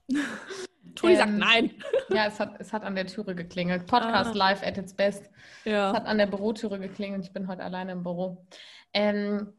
Toni 0.94 1.16
sagt 1.16 1.28
Ähm, 1.30 1.38
nein. 1.38 1.70
Ja, 2.10 2.26
es 2.26 2.38
hat, 2.40 2.54
es 2.60 2.72
hat 2.72 2.84
an 2.84 2.94
der 2.94 3.06
Türe 3.06 3.34
geklingelt. 3.34 3.86
Podcast 3.86 4.30
Ah. 4.34 4.38
live 4.50 4.62
at 4.62 4.78
its 4.78 4.94
best. 4.94 5.30
Es 5.64 5.72
Ja. 5.72 5.92
hat 5.92 6.06
an 6.06 6.18
der 6.18 6.26
Bürotüre 6.26 6.78
geklingelt. 6.78 7.24
Ich 7.24 7.32
bin 7.32 7.48
heute 7.48 7.62
alleine 7.62 7.92
im 7.92 8.02
Büro. 8.02 8.44
Ähm, 8.92 9.52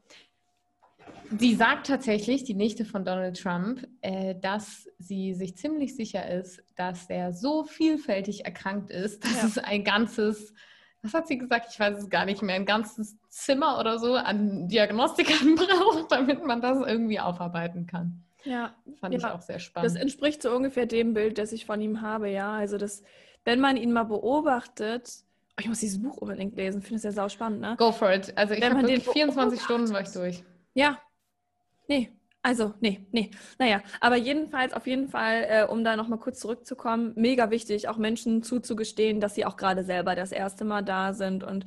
sie 1.38 1.56
sagt 1.56 1.88
tatsächlich, 1.88 2.44
die 2.44 2.54
Nichte 2.54 2.86
von 2.86 3.04
Donald 3.06 3.40
Trump, 3.42 3.88
äh, 4.02 4.36
dass 4.40 4.88
sie 5.00 5.34
sich 5.34 5.58
ziemlich 5.58 5.96
sicher 5.96 6.28
ist, 6.30 6.62
dass 6.76 7.10
er 7.10 7.34
so 7.34 7.64
vielfältig 7.64 8.46
erkrankt 8.46 8.90
ist, 8.92 9.24
dass 9.24 9.42
Ja. 9.42 9.48
es 9.48 9.58
ein 9.58 9.84
ganzes, 9.84 10.54
was 11.02 11.14
hat 11.14 11.28
sie 11.28 11.38
gesagt? 11.38 11.68
Ich 11.72 11.80
weiß 11.80 11.98
es 11.98 12.10
gar 12.10 12.26
nicht 12.26 12.42
mehr, 12.42 12.56
ein 12.56 12.66
ganzes 12.66 13.18
Zimmer 13.30 13.80
oder 13.80 14.00
so 14.00 14.16
an 14.16 14.68
Diagnostikern 14.68 15.56
braucht, 15.56 16.12
damit 16.12 16.44
man 16.46 16.62
das 16.62 16.80
irgendwie 16.86 17.20
aufarbeiten 17.20 17.86
kann. 17.88 18.24
Ja. 18.46 18.76
Fand 19.00 19.16
ich 19.16 19.22
Ja, 19.22 19.34
auch 19.34 19.42
sehr 19.42 19.56
Das 19.58 19.64
spannend. 19.64 19.98
entspricht 19.98 20.42
so 20.42 20.52
ungefähr 20.56 20.86
dem 20.86 21.14
Bild, 21.14 21.38
das 21.38 21.52
ich 21.52 21.66
von 21.66 21.82
ihm 21.82 22.02
habe, 22.02 22.30
ja. 22.30 22.54
Also 22.54 22.78
das, 22.78 23.04
wenn 23.44 23.60
man 23.60 23.78
ihn 23.78 23.92
mal 23.94 24.04
beobachtet, 24.06 25.10
oh, 25.58 25.62
ich 25.62 25.68
muss 25.68 25.80
dieses 25.80 26.02
Buch 26.02 26.18
unbedingt 26.18 26.56
lesen, 26.56 26.82
finde 26.82 26.98
es 26.98 27.04
ja 27.04 27.12
sau 27.12 27.30
spannend, 27.30 27.62
ne? 27.62 27.76
Go 27.78 27.92
for 27.92 28.12
it. 28.14 28.38
Also 28.38 28.54
ich 28.54 28.70
habe 28.70 28.76
man 28.76 28.86
den 28.86 29.06
wirklich 29.06 29.10
24 29.14 29.60
beobachtet. 29.60 29.62
Stunden 29.62 29.94
war 29.94 30.02
ich 30.02 30.10
durch. 30.12 30.44
Ja. 30.74 31.02
Nee. 31.88 32.12
Also, 32.42 32.76
nee, 32.80 33.08
nee. 33.12 33.32
Naja, 33.58 33.82
aber 34.02 34.18
jedenfalls, 34.18 34.74
auf 34.74 34.86
jeden 34.88 35.10
Fall, 35.10 35.46
äh, 35.50 35.66
um 35.68 35.84
da 35.84 35.96
nochmal 35.96 36.20
kurz 36.20 36.40
zurückzukommen, 36.40 37.14
mega 37.16 37.50
wichtig, 37.50 37.88
auch 37.90 37.98
Menschen 37.98 38.44
zuzugestehen, 38.44 39.20
dass 39.20 39.36
sie 39.36 39.46
auch 39.46 39.58
gerade 39.58 39.84
selber 39.84 40.16
das 40.16 40.32
erste 40.32 40.64
Mal 40.66 40.84
da 40.84 41.14
sind. 41.14 41.44
Und 41.44 41.66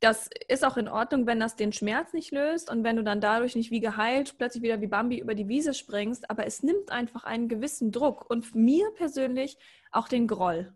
das 0.00 0.30
ist 0.48 0.64
auch 0.64 0.76
in 0.76 0.88
Ordnung, 0.88 1.26
wenn 1.26 1.40
das 1.40 1.56
den 1.56 1.72
Schmerz 1.72 2.12
nicht 2.12 2.30
löst 2.30 2.70
und 2.70 2.84
wenn 2.84 2.96
du 2.96 3.02
dann 3.02 3.20
dadurch 3.20 3.56
nicht 3.56 3.70
wie 3.72 3.80
geheilt 3.80 4.36
plötzlich 4.38 4.62
wieder 4.62 4.80
wie 4.80 4.86
Bambi 4.86 5.18
über 5.18 5.34
die 5.34 5.48
Wiese 5.48 5.74
springst. 5.74 6.30
Aber 6.30 6.46
es 6.46 6.62
nimmt 6.62 6.92
einfach 6.92 7.24
einen 7.24 7.48
gewissen 7.48 7.90
Druck 7.90 8.28
und 8.30 8.54
mir 8.54 8.90
persönlich 8.96 9.58
auch 9.90 10.06
den 10.08 10.28
Groll. 10.28 10.72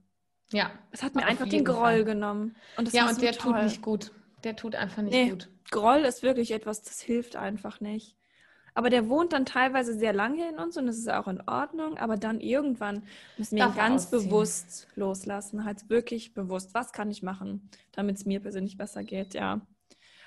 Ja. 0.53 0.71
Es 0.91 1.03
hat 1.03 1.15
mir 1.15 1.25
einfach 1.25 1.49
den 1.49 1.65
Groll 1.65 1.77
Fall. 1.79 2.05
genommen. 2.05 2.57
Und 2.77 2.89
das 2.89 2.95
Ja, 2.95 3.09
und 3.09 3.15
so 3.15 3.21
der 3.21 3.33
toll. 3.33 3.53
tut 3.55 3.63
nicht 3.63 3.83
gut. 3.83 4.13
Der 4.45 4.57
tut 4.57 4.75
einfach 4.75 5.03
nicht 5.03 5.15
Nee. 5.15 5.31
gut. 5.31 5.49
Groll 5.71 6.01
ist 6.01 6.23
wirklich 6.25 6.51
etwas, 6.51 6.83
das 6.83 7.01
hilft 7.01 7.37
einfach 7.37 7.81
nicht. 7.81 8.17
Aber 8.75 8.89
der 8.91 9.09
wohnt 9.09 9.33
dann 9.33 9.45
teilweise 9.45 9.95
sehr 9.95 10.13
lange 10.13 10.49
in 10.49 10.59
uns 10.59 10.77
und 10.77 10.87
das 10.87 10.97
ist 10.97 11.11
auch 11.11 11.29
in 11.29 11.41
Ordnung. 11.47 11.99
Aber 11.99 12.17
dann 12.17 12.41
irgendwann 12.41 13.03
müssen 13.37 13.57
wir 13.57 13.67
ihn 13.67 13.75
ganz 13.75 14.07
ausziehen. 14.07 14.31
bewusst 14.31 14.89
loslassen. 14.95 15.65
Halt 15.65 15.89
wirklich 15.91 16.33
bewusst. 16.35 16.73
Was 16.75 16.93
kann 16.93 17.11
ich 17.11 17.23
machen, 17.23 17.69
damit 17.93 18.17
es 18.17 18.25
mir 18.25 18.41
persönlich 18.41 18.77
besser 18.79 19.05
geht? 19.05 19.35
Ja. 19.35 19.61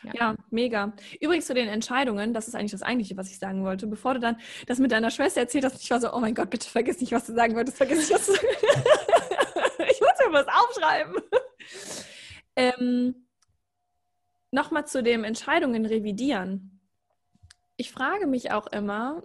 Ja. 0.04 0.14
Ja. 0.14 0.36
mega. 0.52 0.94
Übrigens 1.20 1.48
zu 1.48 1.56
den 1.56 1.68
Entscheidungen, 1.68 2.34
das 2.34 2.48
ist 2.48 2.56
eigentlich 2.56 2.72
das 2.72 2.84
Eigentliche, 2.84 3.18
was 3.18 3.32
ich 3.32 3.40
sagen 3.40 3.64
wollte. 3.64 3.88
Bevor 3.88 4.14
du 4.14 4.20
dann 4.20 4.38
das 4.68 4.78
mit 4.78 4.92
deiner 4.92 5.10
Schwester 5.10 5.42
erzählt 5.42 5.66
hast, 5.66 5.82
ich 5.82 5.90
war 5.90 6.00
so, 6.00 6.14
oh 6.14 6.20
mein 6.20 6.36
Gott, 6.36 6.52
bitte 6.52 6.70
vergiss 6.70 7.00
nicht, 7.00 7.12
was 7.12 7.26
du 7.26 7.34
sagen 7.34 7.56
wolltest, 7.56 7.78
vergiss 7.78 7.98
nicht, 7.98 8.12
was 8.12 8.28
du 8.28 8.34
sagen 8.34 8.48
Ich 9.92 10.02
muss 10.02 10.28
mir 10.28 10.34
was 10.34 10.48
aufschreiben. 10.48 11.16
ähm, 12.56 13.26
Nochmal 14.52 14.88
zu 14.88 15.04
dem 15.04 15.24
Entscheidungen 15.24 15.86
revidieren. 15.86 16.75
Ich 17.78 17.92
frage 17.92 18.28
mich 18.28 18.52
auch 18.52 18.68
immer, 18.68 19.24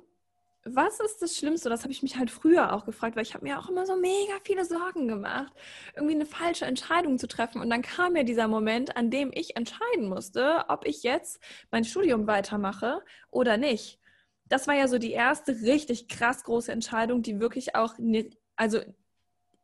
was 0.64 1.00
ist 1.00 1.22
das 1.22 1.36
Schlimmste? 1.36 1.70
Das 1.70 1.82
habe 1.82 1.92
ich 1.92 2.02
mich 2.02 2.16
halt 2.16 2.30
früher 2.30 2.74
auch 2.74 2.84
gefragt, 2.84 3.16
weil 3.16 3.22
ich 3.22 3.32
habe 3.34 3.44
mir 3.44 3.58
auch 3.58 3.68
immer 3.70 3.86
so 3.86 3.96
mega 3.96 4.34
viele 4.44 4.64
Sorgen 4.64 5.08
gemacht, 5.08 5.52
irgendwie 5.94 6.14
eine 6.14 6.26
falsche 6.26 6.66
Entscheidung 6.66 7.18
zu 7.18 7.28
treffen. 7.28 7.60
Und 7.62 7.70
dann 7.70 7.80
kam 7.82 8.12
mir 8.12 8.24
dieser 8.24 8.46
Moment, 8.48 8.96
an 8.96 9.10
dem 9.10 9.30
ich 9.32 9.56
entscheiden 9.56 10.08
musste, 10.08 10.64
ob 10.68 10.86
ich 10.86 11.02
jetzt 11.02 11.40
mein 11.70 11.84
Studium 11.84 12.26
weitermache 12.26 13.02
oder 13.30 13.56
nicht. 13.56 13.98
Das 14.46 14.66
war 14.66 14.74
ja 14.74 14.88
so 14.88 14.98
die 14.98 15.12
erste 15.12 15.52
richtig 15.62 16.08
krass 16.08 16.42
große 16.44 16.72
Entscheidung, 16.72 17.22
die 17.22 17.40
wirklich 17.40 17.74
auch, 17.74 17.96
ne, 17.98 18.28
also 18.56 18.80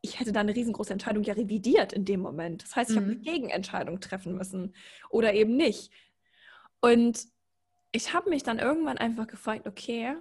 ich 0.01 0.19
hätte 0.19 0.31
da 0.31 0.39
eine 0.39 0.55
riesengroße 0.55 0.93
Entscheidung 0.93 1.23
ja 1.23 1.33
revidiert 1.33 1.93
in 1.93 2.05
dem 2.05 2.21
Moment. 2.21 2.63
Das 2.63 2.75
heißt, 2.75 2.91
ich 2.91 2.95
habe 2.95 3.07
Mhm. 3.07 3.11
eine 3.13 3.21
Gegenentscheidung 3.21 3.99
treffen 3.99 4.35
müssen 4.35 4.73
oder 5.09 5.33
eben 5.33 5.55
nicht. 5.57 5.91
Und 6.79 7.27
ich 7.91 8.13
habe 8.13 8.29
mich 8.29 8.43
dann 8.43 8.59
irgendwann 8.59 8.97
einfach 8.97 9.27
gefragt, 9.27 9.67
okay, 9.67 10.15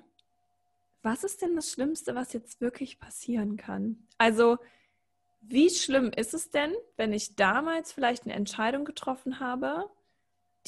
was 1.02 1.24
ist 1.24 1.42
denn 1.42 1.54
das 1.54 1.70
Schlimmste, 1.70 2.14
was 2.14 2.32
jetzt 2.32 2.60
wirklich 2.60 2.98
passieren 2.98 3.56
kann? 3.56 4.06
Also, 4.18 4.58
wie 5.40 5.70
schlimm 5.70 6.10
ist 6.10 6.34
es 6.34 6.50
denn, 6.50 6.72
wenn 6.96 7.12
ich 7.12 7.36
damals 7.36 7.92
vielleicht 7.92 8.24
eine 8.24 8.34
Entscheidung 8.34 8.84
getroffen 8.84 9.38
habe, 9.38 9.88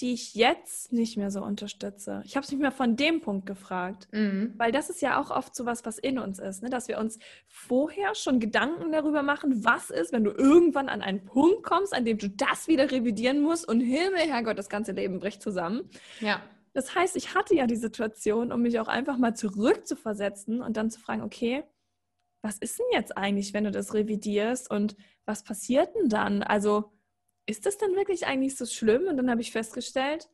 die 0.00 0.12
ich 0.12 0.34
jetzt 0.34 0.92
nicht 0.92 1.16
mehr 1.16 1.30
so 1.30 1.42
unterstütze. 1.42 2.22
Ich 2.24 2.36
habe 2.36 2.44
es 2.44 2.52
mich 2.52 2.60
mehr 2.60 2.70
von 2.70 2.94
dem 2.94 3.20
Punkt 3.20 3.46
gefragt, 3.46 4.08
mhm. 4.12 4.54
weil 4.56 4.70
das 4.70 4.90
ist 4.90 5.02
ja 5.02 5.20
auch 5.20 5.30
oft 5.30 5.54
so 5.56 5.66
was, 5.66 5.84
was 5.84 5.98
in 5.98 6.18
uns 6.18 6.38
ist, 6.38 6.62
ne? 6.62 6.70
dass 6.70 6.88
wir 6.88 6.98
uns 6.98 7.18
vorher 7.46 8.14
schon 8.14 8.38
Gedanken 8.38 8.92
darüber 8.92 9.22
machen, 9.22 9.64
was 9.64 9.90
ist, 9.90 10.12
wenn 10.12 10.24
du 10.24 10.30
irgendwann 10.30 10.88
an 10.88 11.02
einen 11.02 11.24
Punkt 11.24 11.64
kommst, 11.64 11.92
an 11.92 12.04
dem 12.04 12.18
du 12.18 12.30
das 12.30 12.68
wieder 12.68 12.90
revidieren 12.90 13.40
musst 13.40 13.66
und 13.68 13.80
Himmel, 13.80 14.20
Herrgott, 14.20 14.58
das 14.58 14.68
ganze 14.68 14.92
Leben 14.92 15.18
bricht 15.18 15.42
zusammen. 15.42 15.90
Ja. 16.20 16.40
Das 16.78 16.94
heißt, 16.94 17.16
ich 17.16 17.34
hatte 17.34 17.56
ja 17.56 17.66
die 17.66 17.74
Situation, 17.74 18.52
um 18.52 18.62
mich 18.62 18.78
auch 18.78 18.86
einfach 18.86 19.18
mal 19.18 19.34
zurückzuversetzen 19.34 20.62
und 20.62 20.76
dann 20.76 20.92
zu 20.92 21.00
fragen, 21.00 21.22
okay, 21.22 21.64
was 22.40 22.58
ist 22.58 22.78
denn 22.78 22.86
jetzt 22.92 23.16
eigentlich, 23.16 23.52
wenn 23.52 23.64
du 23.64 23.72
das 23.72 23.94
revidierst 23.94 24.70
und 24.70 24.94
was 25.24 25.42
passiert 25.42 25.92
denn 25.96 26.08
dann? 26.08 26.44
Also 26.44 26.92
ist 27.46 27.66
das 27.66 27.78
dann 27.78 27.96
wirklich 27.96 28.28
eigentlich 28.28 28.56
so 28.56 28.64
schlimm? 28.64 29.08
Und 29.08 29.16
dann 29.16 29.28
habe 29.28 29.40
ich 29.40 29.50
festgestellt, 29.50 30.28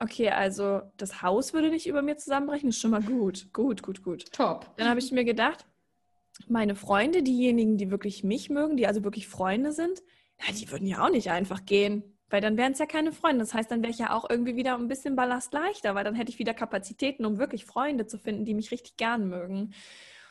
okay, 0.00 0.30
also 0.30 0.80
das 0.96 1.22
Haus 1.22 1.52
würde 1.52 1.70
nicht 1.70 1.86
über 1.86 2.02
mir 2.02 2.16
zusammenbrechen, 2.16 2.70
ist 2.70 2.80
schon 2.80 2.90
mal 2.90 3.04
gut. 3.04 3.52
Gut, 3.52 3.80
gut, 3.84 4.02
gut. 4.02 4.32
Top. 4.32 4.74
Dann 4.76 4.88
habe 4.88 4.98
ich 4.98 5.12
mir 5.12 5.24
gedacht, 5.24 5.68
meine 6.48 6.74
Freunde, 6.74 7.22
diejenigen, 7.22 7.78
die 7.78 7.92
wirklich 7.92 8.24
mich 8.24 8.50
mögen, 8.50 8.76
die 8.76 8.88
also 8.88 9.04
wirklich 9.04 9.28
Freunde 9.28 9.70
sind, 9.70 10.02
ja, 10.44 10.52
die 10.52 10.68
würden 10.72 10.88
ja 10.88 11.04
auch 11.04 11.10
nicht 11.10 11.30
einfach 11.30 11.64
gehen. 11.64 12.18
Weil 12.30 12.40
dann 12.40 12.56
wären 12.56 12.72
es 12.72 12.78
ja 12.78 12.86
keine 12.86 13.12
Freunde. 13.12 13.40
Das 13.40 13.52
heißt, 13.52 13.70
dann 13.70 13.82
wäre 13.82 13.90
ich 13.90 13.98
ja 13.98 14.12
auch 14.14 14.30
irgendwie 14.30 14.56
wieder 14.56 14.76
ein 14.76 14.88
bisschen 14.88 15.16
Ballast 15.16 15.52
leichter, 15.52 15.94
weil 15.94 16.04
dann 16.04 16.14
hätte 16.14 16.30
ich 16.30 16.38
wieder 16.38 16.54
Kapazitäten, 16.54 17.24
um 17.24 17.38
wirklich 17.38 17.64
Freunde 17.66 18.06
zu 18.06 18.18
finden, 18.18 18.44
die 18.44 18.54
mich 18.54 18.70
richtig 18.70 18.96
gern 18.96 19.28
mögen. 19.28 19.74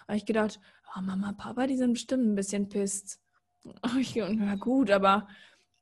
Habe 0.07 0.17
ich 0.17 0.25
gedacht, 0.25 0.59
oh, 0.95 1.01
Mama, 1.01 1.33
Papa, 1.37 1.67
die 1.67 1.77
sind 1.77 1.93
bestimmt 1.93 2.25
ein 2.25 2.35
bisschen 2.35 2.69
pisst. 2.69 3.19
Ja 4.13 4.55
gut, 4.55 4.89
aber 4.89 5.27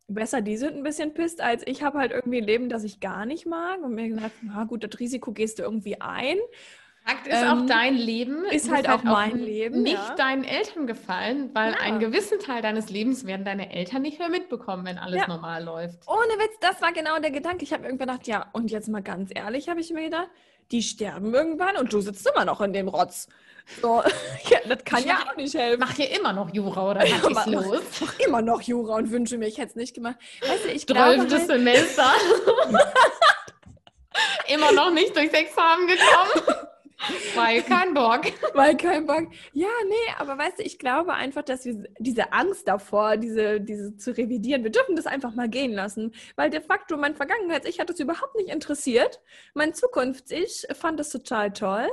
besser, 0.08 0.42
die 0.42 0.58
sind 0.58 0.76
ein 0.76 0.84
bisschen 0.84 1.14
pisst, 1.14 1.42
als 1.42 1.66
ich 1.68 1.84
habe 1.84 2.00
halt 2.00 2.12
irgendwie 2.12 2.40
ein 2.40 2.44
Leben, 2.44 2.70
das 2.70 2.84
ich 2.84 3.00
gar 3.00 3.26
nicht 3.26 3.46
mag. 3.46 3.82
Und 3.84 3.94
mir 3.94 4.10
gedacht, 4.10 4.32
na 4.42 4.64
gut, 4.64 4.84
das 4.84 5.00
Risiko 5.00 5.32
gehst 5.32 5.60
du 5.60 5.64
irgendwie 5.64 6.02
ein. 6.02 6.38
Fakt 7.08 7.26
ist 7.26 7.42
ähm, 7.42 7.48
auch 7.48 7.66
dein 7.66 7.96
Leben. 7.96 8.44
Ist 8.52 8.70
halt, 8.70 8.86
halt 8.86 9.00
auch 9.00 9.04
mein 9.04 9.38
Leben. 9.38 9.82
Nicht 9.82 9.94
ja. 9.94 10.16
deinen 10.16 10.44
Eltern 10.44 10.88
gefallen, 10.88 11.52
weil 11.54 11.72
ja. 11.72 11.80
einen 11.80 12.00
gewissen 12.00 12.40
Teil 12.40 12.62
deines 12.62 12.90
Lebens 12.90 13.26
werden 13.26 13.46
deine 13.46 13.74
Eltern 13.74 14.02
nicht 14.02 14.20
mehr 14.20 14.28
mitbekommen, 14.28 14.86
wenn 14.86 14.98
alles 14.98 15.22
ja. 15.22 15.28
normal 15.28 15.64
läuft. 15.64 16.00
Ohne 16.06 16.34
Witz, 16.44 16.58
das 16.60 16.82
war 16.82 16.92
genau 16.92 17.18
der 17.20 17.32
Gedanke. 17.32 17.64
Ich 17.64 17.72
habe 17.72 17.86
irgendwann 17.86 18.10
gedacht, 18.10 18.28
ja, 18.28 18.48
und 18.52 18.72
jetzt 18.72 18.90
mal 18.90 19.02
ganz 19.02 19.32
ehrlich, 19.34 19.70
habe 19.70 19.80
ich 19.80 19.90
mir 19.92 20.04
gedacht, 20.04 20.28
die 20.72 20.84
sterben 20.84 21.34
irgendwann 21.34 21.78
und 21.78 21.94
du 21.94 22.02
sitzt 22.02 22.30
immer 22.30 22.44
noch 22.44 22.60
in 22.60 22.74
dem 22.74 22.90
Rotz. 22.90 23.30
So, 23.82 24.04
ja, 24.50 24.60
das 24.68 24.84
kann 24.84 25.00
ich 25.00 25.06
ja 25.06 25.14
mach, 25.14 25.32
auch 25.32 25.38
nicht 25.38 25.56
helfen. 25.56 25.80
Mach 25.80 25.94
hier 25.94 26.12
immer 26.12 26.34
noch 26.34 26.54
Jura 26.54 26.92
oder 26.92 27.00
was 27.32 27.48
ist 27.48 27.54
los? 27.54 27.82
Mach 28.02 28.20
immer 28.28 28.42
noch 28.42 28.62
Jura 28.62 28.96
und 28.96 29.12
wünsche 29.12 29.38
mir, 29.38 29.48
ich 29.48 29.58
hätte 29.58 29.70
es 29.70 29.76
nicht 29.76 29.94
gemacht. 29.94 30.18
Weißt 30.42 30.66
du, 30.66 30.70
ich 30.72 30.86
Zwölftes 30.86 31.40
halt, 31.40 31.48
Semester. 31.48 32.12
immer 34.50 34.74
noch 34.74 34.92
nicht 34.92 35.16
durchs 35.16 35.34
Examen 35.34 35.88
gekommen. 35.88 36.68
Weil 37.36 37.62
kein 37.64 37.94
Bock. 37.94 38.22
Weil 38.54 38.76
kein 38.76 39.06
Bock. 39.06 39.28
Ja, 39.54 39.68
nee, 39.88 40.14
aber 40.18 40.38
weißt 40.38 40.60
du, 40.60 40.64
ich 40.64 40.80
glaube 40.80 41.14
einfach, 41.14 41.44
dass 41.44 41.66
wir 41.66 41.88
diese 42.00 42.34
Angst 42.34 42.68
davor, 42.68 43.18
diese, 43.18 43.62
diese 43.62 43.96
zu 43.98 44.16
revidieren, 44.16 44.64
wir 44.64 44.72
dürfen 44.72 44.96
das 44.96 45.06
einfach 45.06 45.34
mal 45.36 45.50
gehen 45.50 45.74
lassen. 45.74 46.14
Weil 46.36 46.50
de 46.50 46.62
facto 46.62 46.98
mein 46.98 47.16
Vergangenheits-Ich 47.16 47.80
hat 47.80 47.90
das 47.90 48.00
überhaupt 48.00 48.36
nicht 48.36 48.50
interessiert. 48.50 49.22
Mein 49.54 49.74
Zukunfts-Ich 49.74 50.68
fand 50.74 51.00
das 51.00 51.10
total 51.10 51.52
toll. 51.54 51.88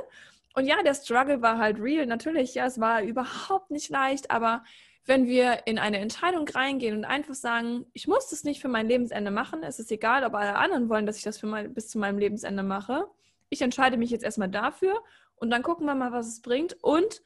Und 0.55 0.65
ja, 0.65 0.81
der 0.83 0.95
Struggle 0.95 1.41
war 1.41 1.57
halt 1.57 1.79
real. 1.79 2.05
Natürlich, 2.05 2.55
ja, 2.55 2.65
es 2.65 2.79
war 2.79 3.03
überhaupt 3.03 3.71
nicht 3.71 3.89
leicht, 3.89 4.31
aber 4.31 4.63
wenn 5.05 5.27
wir 5.27 5.67
in 5.67 5.77
eine 5.77 5.99
Entscheidung 5.99 6.47
reingehen 6.47 6.97
und 6.97 7.05
einfach 7.05 7.35
sagen, 7.35 7.85
ich 7.93 8.07
muss 8.07 8.29
das 8.29 8.43
nicht 8.43 8.61
für 8.61 8.69
mein 8.69 8.87
Lebensende 8.87 9.29
machen, 9.29 9.61
es 9.63 9.79
ist 9.79 9.91
egal, 9.91 10.23
ob 10.23 10.33
alle 10.33 10.55
anderen 10.55 10.89
wollen, 10.89 11.05
dass 11.05 11.17
ich 11.17 11.23
das 11.23 11.37
für 11.37 11.45
mein, 11.45 11.73
bis 11.73 11.89
zu 11.89 11.99
meinem 11.99 12.17
Lebensende 12.17 12.63
mache. 12.63 13.05
Ich 13.55 13.61
entscheide 13.61 13.95
mich 13.95 14.09
jetzt 14.09 14.25
erstmal 14.25 14.49
dafür 14.49 15.01
und 15.37 15.49
dann 15.49 15.63
gucken 15.63 15.85
wir 15.85 15.95
mal, 15.95 16.11
was 16.11 16.27
es 16.27 16.41
bringt. 16.41 16.75
Und 16.83 17.21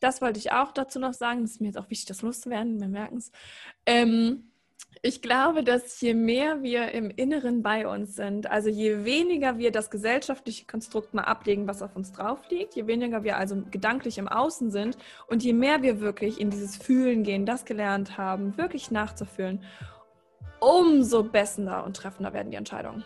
das 0.00 0.22
wollte 0.22 0.38
ich 0.38 0.52
auch 0.52 0.72
dazu 0.72 0.98
noch 0.98 1.12
sagen, 1.12 1.42
das 1.42 1.50
ist 1.50 1.60
mir 1.60 1.66
jetzt 1.66 1.76
auch 1.76 1.90
wichtig, 1.90 2.06
das 2.06 2.22
loszuwerden, 2.22 2.80
wir 2.80 2.88
merken 2.88 3.18
es. 3.18 3.30
Ähm, 3.84 4.50
ich 5.02 5.20
glaube, 5.20 5.62
dass 5.62 6.00
je 6.00 6.14
mehr 6.14 6.62
wir 6.62 6.92
im 6.92 7.10
Inneren 7.10 7.62
bei 7.62 7.86
uns 7.86 8.16
sind, 8.16 8.50
also 8.50 8.70
je 8.70 9.04
weniger 9.04 9.58
wir 9.58 9.70
das 9.70 9.90
gesellschaftliche 9.90 10.64
Konstrukt 10.64 11.12
mal 11.12 11.24
ablegen, 11.24 11.68
was 11.68 11.82
auf 11.82 11.94
uns 11.94 12.10
drauf 12.12 12.40
liegt, 12.48 12.74
je 12.74 12.86
weniger 12.86 13.22
wir 13.22 13.36
also 13.36 13.62
gedanklich 13.70 14.16
im 14.16 14.28
Außen 14.28 14.70
sind 14.70 14.96
und 15.26 15.44
je 15.44 15.52
mehr 15.52 15.82
wir 15.82 16.00
wirklich 16.00 16.40
in 16.40 16.48
dieses 16.48 16.78
Fühlen 16.78 17.22
gehen, 17.22 17.44
das 17.44 17.66
gelernt 17.66 18.16
haben, 18.16 18.56
wirklich 18.56 18.90
nachzufühlen, 18.90 19.62
umso 20.58 21.22
besser 21.22 21.84
und 21.84 21.98
treffender 21.98 22.32
werden 22.32 22.50
die 22.50 22.56
Entscheidungen. 22.56 23.04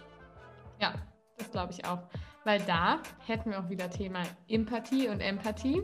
Ja, 0.80 0.94
das 1.36 1.50
glaube 1.50 1.72
ich 1.72 1.84
auch. 1.84 1.98
Weil 2.45 2.61
da 2.61 3.01
hätten 3.26 3.51
wir 3.51 3.59
auch 3.59 3.70
wieder 3.70 3.90
Thema 3.90 4.22
Empathie 4.49 5.09
und 5.09 5.20
Empathie 5.20 5.82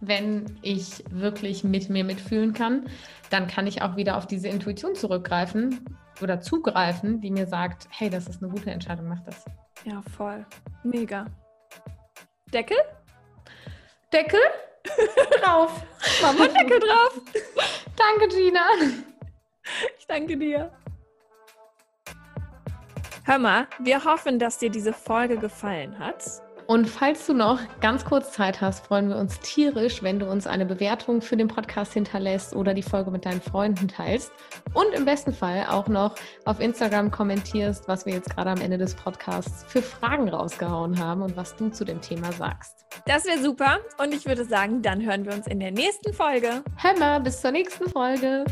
wenn 0.00 0.58
ich 0.62 1.04
wirklich 1.10 1.64
mit 1.64 1.88
mir 1.88 2.04
mitfühlen 2.04 2.52
kann, 2.52 2.88
dann 3.30 3.46
kann 3.46 3.66
ich 3.66 3.82
auch 3.82 3.96
wieder 3.96 4.16
auf 4.16 4.26
diese 4.26 4.48
Intuition 4.48 4.94
zurückgreifen 4.94 5.84
oder 6.22 6.40
zugreifen, 6.40 7.20
die 7.20 7.30
mir 7.30 7.46
sagt, 7.46 7.88
hey, 7.90 8.10
das 8.10 8.26
ist 8.26 8.42
eine 8.42 8.52
gute 8.52 8.70
Entscheidung, 8.70 9.08
mach 9.08 9.20
das. 9.20 9.44
Ja, 9.84 10.02
voll. 10.16 10.44
Mega. 10.82 11.26
Deckel? 12.52 12.78
Deckel? 14.12 14.40
drauf. 15.42 15.82
Mama, 16.22 16.46
Deckel 16.46 16.80
drauf. 16.80 17.20
danke, 17.96 18.34
Gina. 18.34 18.66
Ich 19.98 20.06
danke 20.06 20.36
dir. 20.36 20.70
Hör 23.26 23.40
mal, 23.40 23.66
wir 23.80 24.04
hoffen, 24.04 24.38
dass 24.38 24.58
dir 24.58 24.70
diese 24.70 24.92
Folge 24.92 25.36
gefallen 25.36 25.98
hat. 25.98 26.22
Und 26.68 26.88
falls 26.88 27.26
du 27.26 27.34
noch 27.34 27.58
ganz 27.80 28.04
kurz 28.04 28.30
Zeit 28.30 28.60
hast, 28.60 28.86
freuen 28.86 29.08
wir 29.08 29.16
uns 29.16 29.40
tierisch, 29.40 30.00
wenn 30.00 30.20
du 30.20 30.30
uns 30.30 30.46
eine 30.46 30.64
Bewertung 30.64 31.20
für 31.20 31.36
den 31.36 31.48
Podcast 31.48 31.92
hinterlässt 31.92 32.54
oder 32.54 32.72
die 32.72 32.84
Folge 32.84 33.10
mit 33.10 33.24
deinen 33.24 33.40
Freunden 33.40 33.88
teilst. 33.88 34.30
Und 34.74 34.94
im 34.94 35.04
besten 35.04 35.32
Fall 35.32 35.66
auch 35.68 35.88
noch 35.88 36.14
auf 36.44 36.60
Instagram 36.60 37.10
kommentierst, 37.10 37.88
was 37.88 38.06
wir 38.06 38.14
jetzt 38.14 38.30
gerade 38.30 38.50
am 38.50 38.60
Ende 38.60 38.78
des 38.78 38.94
Podcasts 38.94 39.64
für 39.66 39.82
Fragen 39.82 40.28
rausgehauen 40.28 40.96
haben 40.96 41.22
und 41.22 41.36
was 41.36 41.56
du 41.56 41.68
zu 41.68 41.84
dem 41.84 42.00
Thema 42.00 42.30
sagst. 42.30 42.86
Das 43.06 43.24
wäre 43.24 43.40
super. 43.40 43.80
Und 43.98 44.14
ich 44.14 44.24
würde 44.26 44.44
sagen, 44.44 44.82
dann 44.82 45.04
hören 45.04 45.24
wir 45.24 45.32
uns 45.32 45.48
in 45.48 45.58
der 45.58 45.72
nächsten 45.72 46.12
Folge. 46.12 46.62
Hör 46.76 46.96
mal, 46.96 47.18
bis 47.18 47.40
zur 47.40 47.50
nächsten 47.50 47.90
Folge. 47.90 48.44